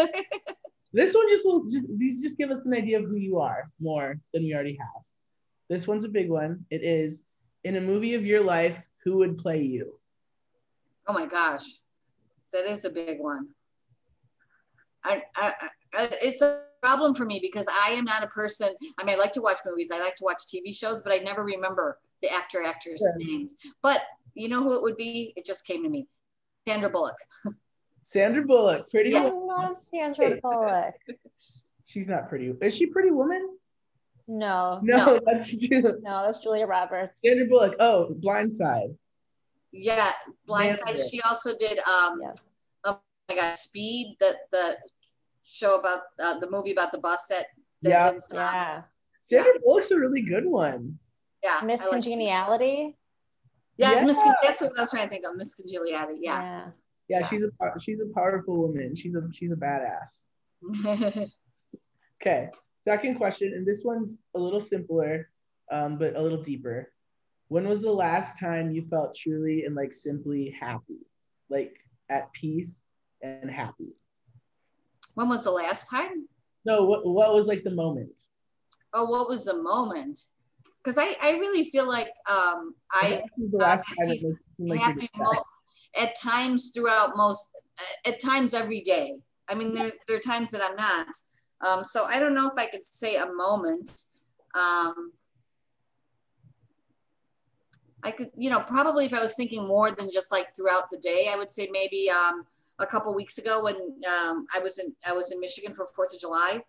This 0.91 1.14
one 1.14 1.30
just 1.30 1.45
will 1.45 1.66
just 1.66 1.88
these 1.97 2.22
just 2.22 2.38
give 2.38 2.49
us 2.49 2.66
an 2.66 2.74
idea 2.74 2.99
of 2.99 3.05
who 3.05 3.16
you 3.16 3.39
are 3.39 3.70
more 3.80 4.20
than 4.34 4.43
we 4.43 4.53
already 4.53 4.78
have. 4.78 5.03
This 5.70 5.88
one's 5.88 6.03
a 6.03 6.10
big 6.10 6.30
one. 6.30 6.66
It 6.72 6.84
is 6.84 7.22
in 7.64 7.76
a 7.76 7.82
movie 7.82 8.16
of 8.16 8.26
your 8.26 8.41
life, 8.41 8.82
who 9.03 9.18
would 9.18 9.38
play 9.38 9.62
you? 9.62 9.99
Oh 11.07 11.14
my 11.14 11.26
gosh, 11.26 11.64
that 12.53 12.66
is 12.66 12.86
a 12.86 12.89
big 12.89 13.20
one. 13.20 13.49
I, 15.03 15.23
I, 15.35 15.53
I, 15.95 16.09
it's 16.21 16.41
a 16.41 16.63
problem 16.81 17.13
for 17.13 17.25
me 17.25 17.39
because 17.41 17.67
I 17.67 17.91
am 17.91 18.05
not 18.05 18.23
a 18.23 18.27
person. 18.27 18.69
I 18.99 19.03
mean, 19.03 19.15
I 19.15 19.19
like 19.19 19.33
to 19.33 19.41
watch 19.41 19.57
movies, 19.65 19.91
I 19.93 19.99
like 19.99 20.15
to 20.15 20.23
watch 20.23 20.43
TV 20.47 20.75
shows, 20.75 21.01
but 21.01 21.13
I 21.13 21.17
never 21.17 21.43
remember 21.43 21.97
the 22.21 22.31
actor 22.33 22.63
actors' 22.65 23.03
yeah. 23.17 23.25
names. 23.25 23.55
But 23.81 24.01
you 24.33 24.49
know 24.49 24.63
who 24.63 24.75
it 24.75 24.81
would 24.81 24.97
be? 24.97 25.33
It 25.35 25.45
just 25.45 25.65
came 25.65 25.83
to 25.83 25.89
me. 25.89 26.07
Sandra 26.67 26.89
Bullock. 26.89 27.15
Sandra 28.05 28.43
Bullock, 28.43 28.89
pretty. 28.89 29.15
I 29.15 29.29
love 29.29 29.77
Sandra 29.77 30.39
Bullock. 30.43 30.95
She's 31.85 32.09
not 32.09 32.29
pretty. 32.29 32.53
Is 32.61 32.75
she 32.75 32.85
Pretty 32.87 33.11
Woman? 33.11 33.57
No. 34.27 34.79
No, 34.83 35.05
no. 35.05 35.19
that's 35.25 35.53
no, 35.53 36.23
that's 36.23 36.39
Julia 36.39 36.67
Roberts. 36.67 37.19
Sandra 37.23 37.45
Bullock. 37.47 37.75
Oh, 37.79 38.15
Blindside. 38.19 38.95
Yeah, 39.71 40.11
Blindside. 40.47 40.99
She 41.09 41.21
also 41.21 41.55
did. 41.57 41.79
Um, 41.79 42.19
yeah. 42.21 42.33
Oh 43.30 43.36
got 43.36 43.57
Speed. 43.57 44.15
The 44.19 44.36
the 44.51 44.77
show 45.43 45.80
about 45.80 46.01
uh, 46.23 46.39
the 46.39 46.49
movie 46.49 46.71
about 46.71 46.91
the 46.91 46.99
bus 46.99 47.27
that. 47.30 47.47
that 47.82 47.89
yeah. 47.89 48.13
Yeah. 48.34 48.82
Sandra 49.21 49.51
yeah. 49.55 49.59
Bullock's 49.63 49.91
a 49.91 49.97
really 49.97 50.21
good 50.21 50.45
one. 50.45 50.97
Yeah. 51.43 51.61
Miss 51.63 51.82
like 51.82 51.91
Congeniality. 51.91 52.97
Yes, 53.77 53.99
yeah. 53.99 54.05
Miss. 54.05 54.21
That's 54.41 54.61
what 54.61 54.77
I 54.77 54.82
was 54.82 54.91
trying 54.91 55.03
to 55.03 55.09
think 55.09 55.25
of. 55.25 55.36
Miss 55.36 55.53
Congeniality. 55.53 56.19
Yeah. 56.21 56.41
yeah. 56.41 56.67
Yeah, 57.09 57.25
she's 57.25 57.41
a 57.41 57.49
she's 57.80 57.99
a 57.99 58.13
powerful 58.13 58.55
woman. 58.55 58.95
She's 58.95 59.15
a 59.15 59.27
she's 59.34 59.51
a 59.51 59.55
badass. 59.55 60.27
okay, 62.21 62.49
second 62.88 63.15
question, 63.15 63.53
and 63.55 63.65
this 63.65 63.84
one's 63.84 64.19
a 64.36 64.39
little 64.39 64.59
simpler, 64.59 65.30
um, 65.71 65.97
but 65.97 66.15
a 66.15 66.21
little 66.21 66.43
deeper. 66.43 66.91
When 67.47 67.67
was 67.67 67.82
the 67.82 67.91
last 67.91 68.39
time 68.39 68.69
you 68.69 68.86
felt 68.89 69.15
truly 69.15 69.65
and 69.65 69.73
like 69.73 69.91
simply 69.91 70.55
happy, 70.59 70.99
like 71.49 71.77
at 72.09 72.32
peace 72.34 72.84
and 73.22 73.49
happy? 73.49 73.95
When 75.15 75.30
was 75.30 75.43
the 75.43 75.51
last 75.51 75.89
time? 75.89 76.28
No, 76.65 76.86
what 76.86 77.05
what 77.05 77.34
was 77.34 77.47
like 77.47 77.63
the 77.63 77.72
moment? 77.72 78.11
Oh, 78.93 79.05
what 79.05 79.28
was 79.30 79.45
the 79.45 79.61
moment? 79.61 80.20
Because 80.84 80.97
I 80.97 81.15
I 81.22 81.38
really 81.39 81.63
feel 81.63 81.88
like 81.88 82.11
um 82.30 82.76
I 82.91 83.24
the 83.38 83.57
last 83.57 83.86
uh, 83.89 83.95
time 83.95 84.09
it 84.11 84.20
was 84.26 84.39
like 84.59 84.80
happy 84.80 85.09
mo- 85.17 85.43
at 86.01 86.15
times 86.15 86.72
throughout 86.74 87.15
most 87.15 87.51
at 88.05 88.20
times 88.20 88.53
every 88.53 88.82
day 88.82 89.13
i 89.49 89.55
mean 89.55 89.74
there, 89.74 89.91
there 90.07 90.17
are 90.17 90.20
times 90.20 90.51
that 90.51 90.61
i'm 90.61 90.76
not 90.76 91.07
um, 91.67 91.84
so 91.84 92.05
i 92.05 92.20
don't 92.20 92.36
know 92.36 92.47
if 92.47 92.57
i 92.57 92.65
could 92.67 92.86
say 92.86 93.15
a 93.15 93.26
moment 93.34 93.89
um, 94.55 95.11
i 98.03 98.11
could 98.11 98.30
you 98.38 98.49
know 98.49 98.59
probably 98.59 99.05
if 99.05 99.13
i 99.13 99.22
was 99.22 99.36
thinking 99.36 99.67
more 99.67 99.91
than 99.91 100.09
just 100.11 100.32
like 100.32 100.53
throughout 100.55 100.89
the 100.89 100.97
day 100.97 101.30
i 101.32 101.38
would 101.38 101.49
say 101.49 101.70
maybe 101.72 102.09
um, 102.09 102.45
a 102.80 102.86
couple 102.86 103.13
weeks 103.13 103.38
ago 103.38 103.63
when 103.63 103.75
um, 103.75 104.45
i 104.55 104.59
was 104.61 104.80
in 104.80 104.93
i 105.07 105.13
was 105.13 105.32
in 105.32 105.39
michigan 105.39 105.73
for 105.73 105.88
fourth 105.95 106.13
of 106.13 106.19
july 106.19 106.59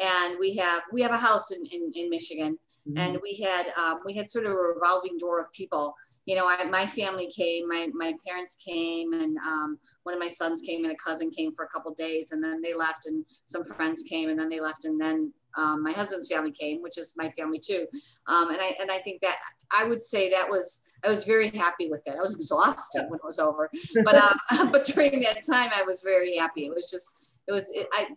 and 0.00 0.36
we 0.38 0.56
have 0.56 0.82
we 0.92 1.02
have 1.02 1.12
a 1.12 1.16
house 1.16 1.50
in 1.50 1.62
in, 1.72 1.90
in 1.94 2.10
michigan 2.10 2.58
mm-hmm. 2.88 2.98
and 2.98 3.18
we 3.22 3.36
had 3.36 3.66
um, 3.80 4.00
we 4.04 4.14
had 4.14 4.30
sort 4.30 4.44
of 4.44 4.52
a 4.52 4.56
revolving 4.56 5.16
door 5.18 5.40
of 5.40 5.52
people 5.52 5.94
you 6.28 6.34
know, 6.34 6.44
I, 6.44 6.62
my 6.68 6.84
family 6.84 7.26
came, 7.34 7.66
my, 7.66 7.88
my 7.94 8.12
parents 8.26 8.62
came, 8.62 9.14
and 9.14 9.38
um, 9.38 9.78
one 10.02 10.14
of 10.14 10.20
my 10.20 10.28
sons 10.28 10.60
came, 10.60 10.84
and 10.84 10.92
a 10.92 10.96
cousin 10.96 11.30
came 11.30 11.54
for 11.54 11.64
a 11.64 11.68
couple 11.68 11.94
days, 11.94 12.32
and 12.32 12.44
then 12.44 12.60
they 12.60 12.74
left, 12.74 13.06
and 13.06 13.24
some 13.46 13.64
friends 13.64 14.02
came, 14.02 14.28
and 14.28 14.38
then 14.38 14.50
they 14.50 14.60
left, 14.60 14.84
and 14.84 15.00
then 15.00 15.32
um, 15.56 15.82
my 15.82 15.90
husband's 15.90 16.28
family 16.28 16.50
came, 16.50 16.82
which 16.82 16.98
is 16.98 17.14
my 17.16 17.30
family 17.30 17.58
too. 17.58 17.86
Um, 18.26 18.50
and 18.50 18.58
I 18.60 18.74
and 18.78 18.90
I 18.90 18.98
think 18.98 19.22
that 19.22 19.38
I 19.74 19.84
would 19.84 20.02
say 20.02 20.28
that 20.28 20.50
was 20.50 20.84
I 21.04 21.08
was 21.08 21.24
very 21.24 21.50
happy 21.50 21.88
with 21.88 22.06
it. 22.06 22.14
I 22.14 22.18
was 22.18 22.34
exhausted 22.34 23.06
when 23.08 23.18
it 23.18 23.24
was 23.24 23.38
over, 23.38 23.70
but 24.04 24.14
um, 24.14 24.38
but 24.72 24.84
during 24.84 25.20
that 25.20 25.42
time, 25.48 25.70
I 25.74 25.82
was 25.84 26.02
very 26.02 26.36
happy. 26.36 26.66
It 26.66 26.74
was 26.74 26.90
just 26.90 27.26
it 27.46 27.52
was 27.52 27.70
it, 27.72 27.86
I 27.92 28.08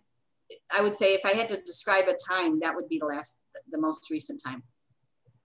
I 0.76 0.82
would 0.82 0.96
say 0.96 1.14
if 1.14 1.24
I 1.24 1.30
had 1.30 1.48
to 1.50 1.56
describe 1.60 2.08
a 2.08 2.14
time, 2.14 2.60
that 2.60 2.74
would 2.74 2.88
be 2.88 2.98
the 2.98 3.06
last 3.06 3.44
the 3.70 3.78
most 3.78 4.10
recent 4.10 4.42
time. 4.44 4.62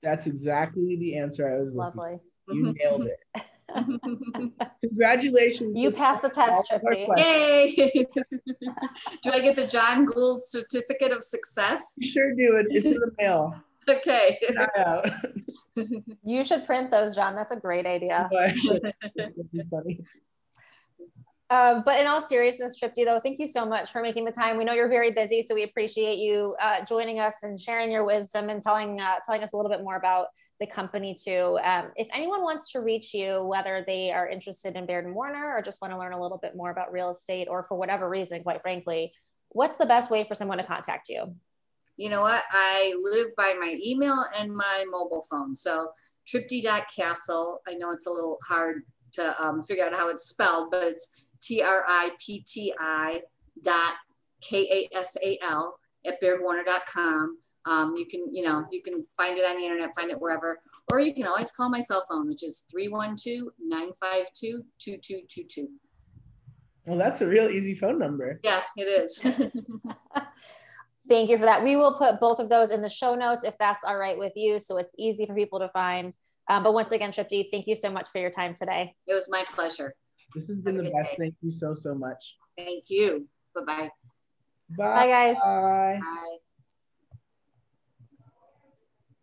That's 0.02 0.28
exactly 0.28 0.96
the 0.98 1.18
answer 1.18 1.52
I 1.52 1.58
was 1.58 1.76
lovely. 1.76 2.20
Looking. 2.48 2.66
You 2.66 2.76
nailed 2.80 3.08
it. 3.08 3.44
Congratulations. 4.82 5.76
You 5.76 5.92
passed 5.92 6.22
the 6.22 6.30
test, 6.30 6.72
Tripti. 6.72 7.08
Yay! 7.18 8.06
do 9.22 9.32
I 9.32 9.40
get 9.40 9.56
the 9.56 9.68
John 9.68 10.06
Gould 10.06 10.42
certificate 10.42 11.12
of 11.12 11.24
success? 11.24 11.96
You 11.98 12.12
sure 12.12 12.34
do. 12.34 12.58
It. 12.58 12.68
It's 12.70 12.86
in 12.86 12.94
the 12.94 13.12
mail. 13.18 13.56
Okay. 13.90 14.38
you 16.24 16.44
should 16.44 16.66
print 16.66 16.92
those, 16.92 17.16
John. 17.16 17.36
That's 17.36 17.52
a 17.52 17.56
great 17.56 17.86
idea. 17.86 18.30
funny. 19.70 20.02
Um, 21.50 21.84
but 21.86 21.98
in 21.98 22.08
all 22.08 22.20
seriousness, 22.20 22.78
Tripti, 22.78 23.06
though, 23.06 23.22
thank 23.22 23.40
you 23.40 23.48
so 23.48 23.66
much 23.66 23.92
for 23.92 24.02
making 24.02 24.26
the 24.26 24.32
time. 24.32 24.58
We 24.58 24.66
know 24.66 24.74
you're 24.74 24.90
very 24.90 25.12
busy, 25.12 25.42
so 25.42 25.56
we 25.56 25.64
appreciate 25.64 26.18
you 26.18 26.56
uh, 26.62 26.84
joining 26.84 27.22
us 27.22 27.36
and 27.44 27.58
sharing 27.58 27.90
your 27.90 28.04
wisdom 28.04 28.50
and 28.50 28.62
telling 28.62 29.00
uh, 29.00 29.16
telling 29.26 29.42
us 29.44 29.54
a 29.54 29.56
little 29.56 29.72
bit 29.72 29.82
more 29.82 29.96
about 29.96 30.28
the 30.60 30.68
company 30.68 31.16
too. 31.16 31.58
Um, 31.64 31.92
if 31.96 32.08
anyone 32.14 32.44
wants 32.44 32.72
to 32.74 32.82
reach 32.82 33.14
you, 33.14 33.44
whether 33.44 33.86
they 33.88 34.12
are 34.12 34.28
interested 34.28 34.76
in 34.76 34.86
Baird 34.86 35.06
and 35.06 35.16
Warner 35.16 35.56
or 35.56 35.62
just 35.62 35.82
want 35.82 35.94
to 35.94 35.98
learn 35.98 36.12
a 36.12 36.22
little 36.22 36.38
bit 36.38 36.54
more 36.54 36.70
about 36.70 36.92
real 36.92 37.12
estate, 37.12 37.48
or 37.50 37.64
for 37.64 37.78
whatever 37.78 38.10
reason, 38.10 38.44
quite 38.44 38.62
frankly, 38.62 39.14
what's 39.52 39.78
the 39.78 39.86
best 39.86 40.12
way 40.12 40.26
for 40.26 40.36
someone 40.36 40.58
to 40.58 40.66
contact 40.66 41.08
you? 41.08 41.34
You 41.98 42.10
know 42.10 42.22
what? 42.22 42.43
I 42.52 42.93
live 43.02 43.36
by 43.36 43.56
my 43.60 43.78
email 43.84 44.24
and 44.39 44.56
my 44.56 44.86
mobile 44.89 45.26
phone. 45.30 45.54
So 45.56 45.89
tripti.kasal. 46.28 47.58
I 47.68 47.74
know 47.74 47.91
it's 47.91 48.08
a 48.08 48.12
little 48.12 48.39
hard 48.48 48.84
to 49.14 49.34
um, 49.43 49.64
figure 49.64 49.86
out 49.86 49.95
how 49.95 50.10
it's 50.10 50.30
spelled, 50.30 50.70
but 50.72 50.84
it's 50.84 51.26
T-R-I-P-T-I 51.41 53.22
dot 53.64 53.93
K-A-S-A-L 54.41 55.80
at 56.06 56.22
bairdwarner.com. 56.22 57.39
Um, 57.66 57.95
you 57.98 58.06
can, 58.06 58.32
you 58.34 58.45
know, 58.45 58.66
you 58.72 58.82
can 58.82 59.06
find 59.18 59.38
it 59.38 59.45
on 59.45 59.58
the 59.58 59.64
internet, 59.64 59.93
find 59.95 60.12
it 60.12 60.22
wherever, 60.22 60.58
or 60.89 61.02
you 61.02 61.14
can 61.14 61.28
always 61.28 61.52
call 61.52 61.70
my 61.70 61.82
cell 61.82 62.06
phone, 62.10 62.30
which 62.30 62.41
is 62.43 62.66
312-952-2222. 62.74 65.68
Well, 66.86 66.98
that's 66.98 67.20
a 67.20 67.28
real 67.28 67.50
easy 67.50 67.76
phone 67.76 68.00
number. 68.00 68.39
Yeah, 68.43 68.62
it 68.78 68.84
is. 68.84 69.20
Thank 71.08 71.30
you 71.30 71.38
for 71.38 71.45
that. 71.45 71.64
We 71.64 71.76
will 71.76 71.97
put 71.97 72.20
both 72.20 72.39
of 72.39 72.49
those 72.49 72.72
in 72.72 72.82
the 72.82 72.89
show 72.89 73.16
notes 73.16 73.43
if 73.43 73.58
that's 73.58 73.84
all 73.84 73.97
right 73.97 74.18
with 74.18 74.34
you. 74.36 74.60
So 74.60 74.78
it's 74.78 74.91
easy 74.97 75.26
for 75.26 75.34
people 75.34 75.60
to 75.60 75.70
find. 75.70 76.16
Um, 76.49 76.64
but 76.64 76.74
once 76.74 76.91
again, 76.91 77.12
Tripti, 77.12 77.49
thank 77.51 77.68
you 77.68 77.76
so 77.76 77.89
much 77.89 78.10
for 78.10 78.20
your 78.20 78.30
time 78.30 78.53
today. 78.53 78.95
It 79.05 79.14
was 79.14 79.30
my 79.30 79.43
pleasure. 79.47 79.93
This 80.36 80.47
has 80.47 80.58
been 80.58 80.76
the 80.76 80.84
best. 80.84 81.12
Day. 81.12 81.18
Thank 81.18 81.36
you 81.41 81.51
so, 81.51 81.76
so 81.76 81.95
much. 81.95 82.38
Thank 82.58 82.86
you. 82.89 83.28
Bye-bye. 83.55 83.89
Bye. 84.78 84.86
Bye, 84.86 85.08
guys. 85.08 85.36
Bye. 85.43 85.99
Bye. 86.01 86.38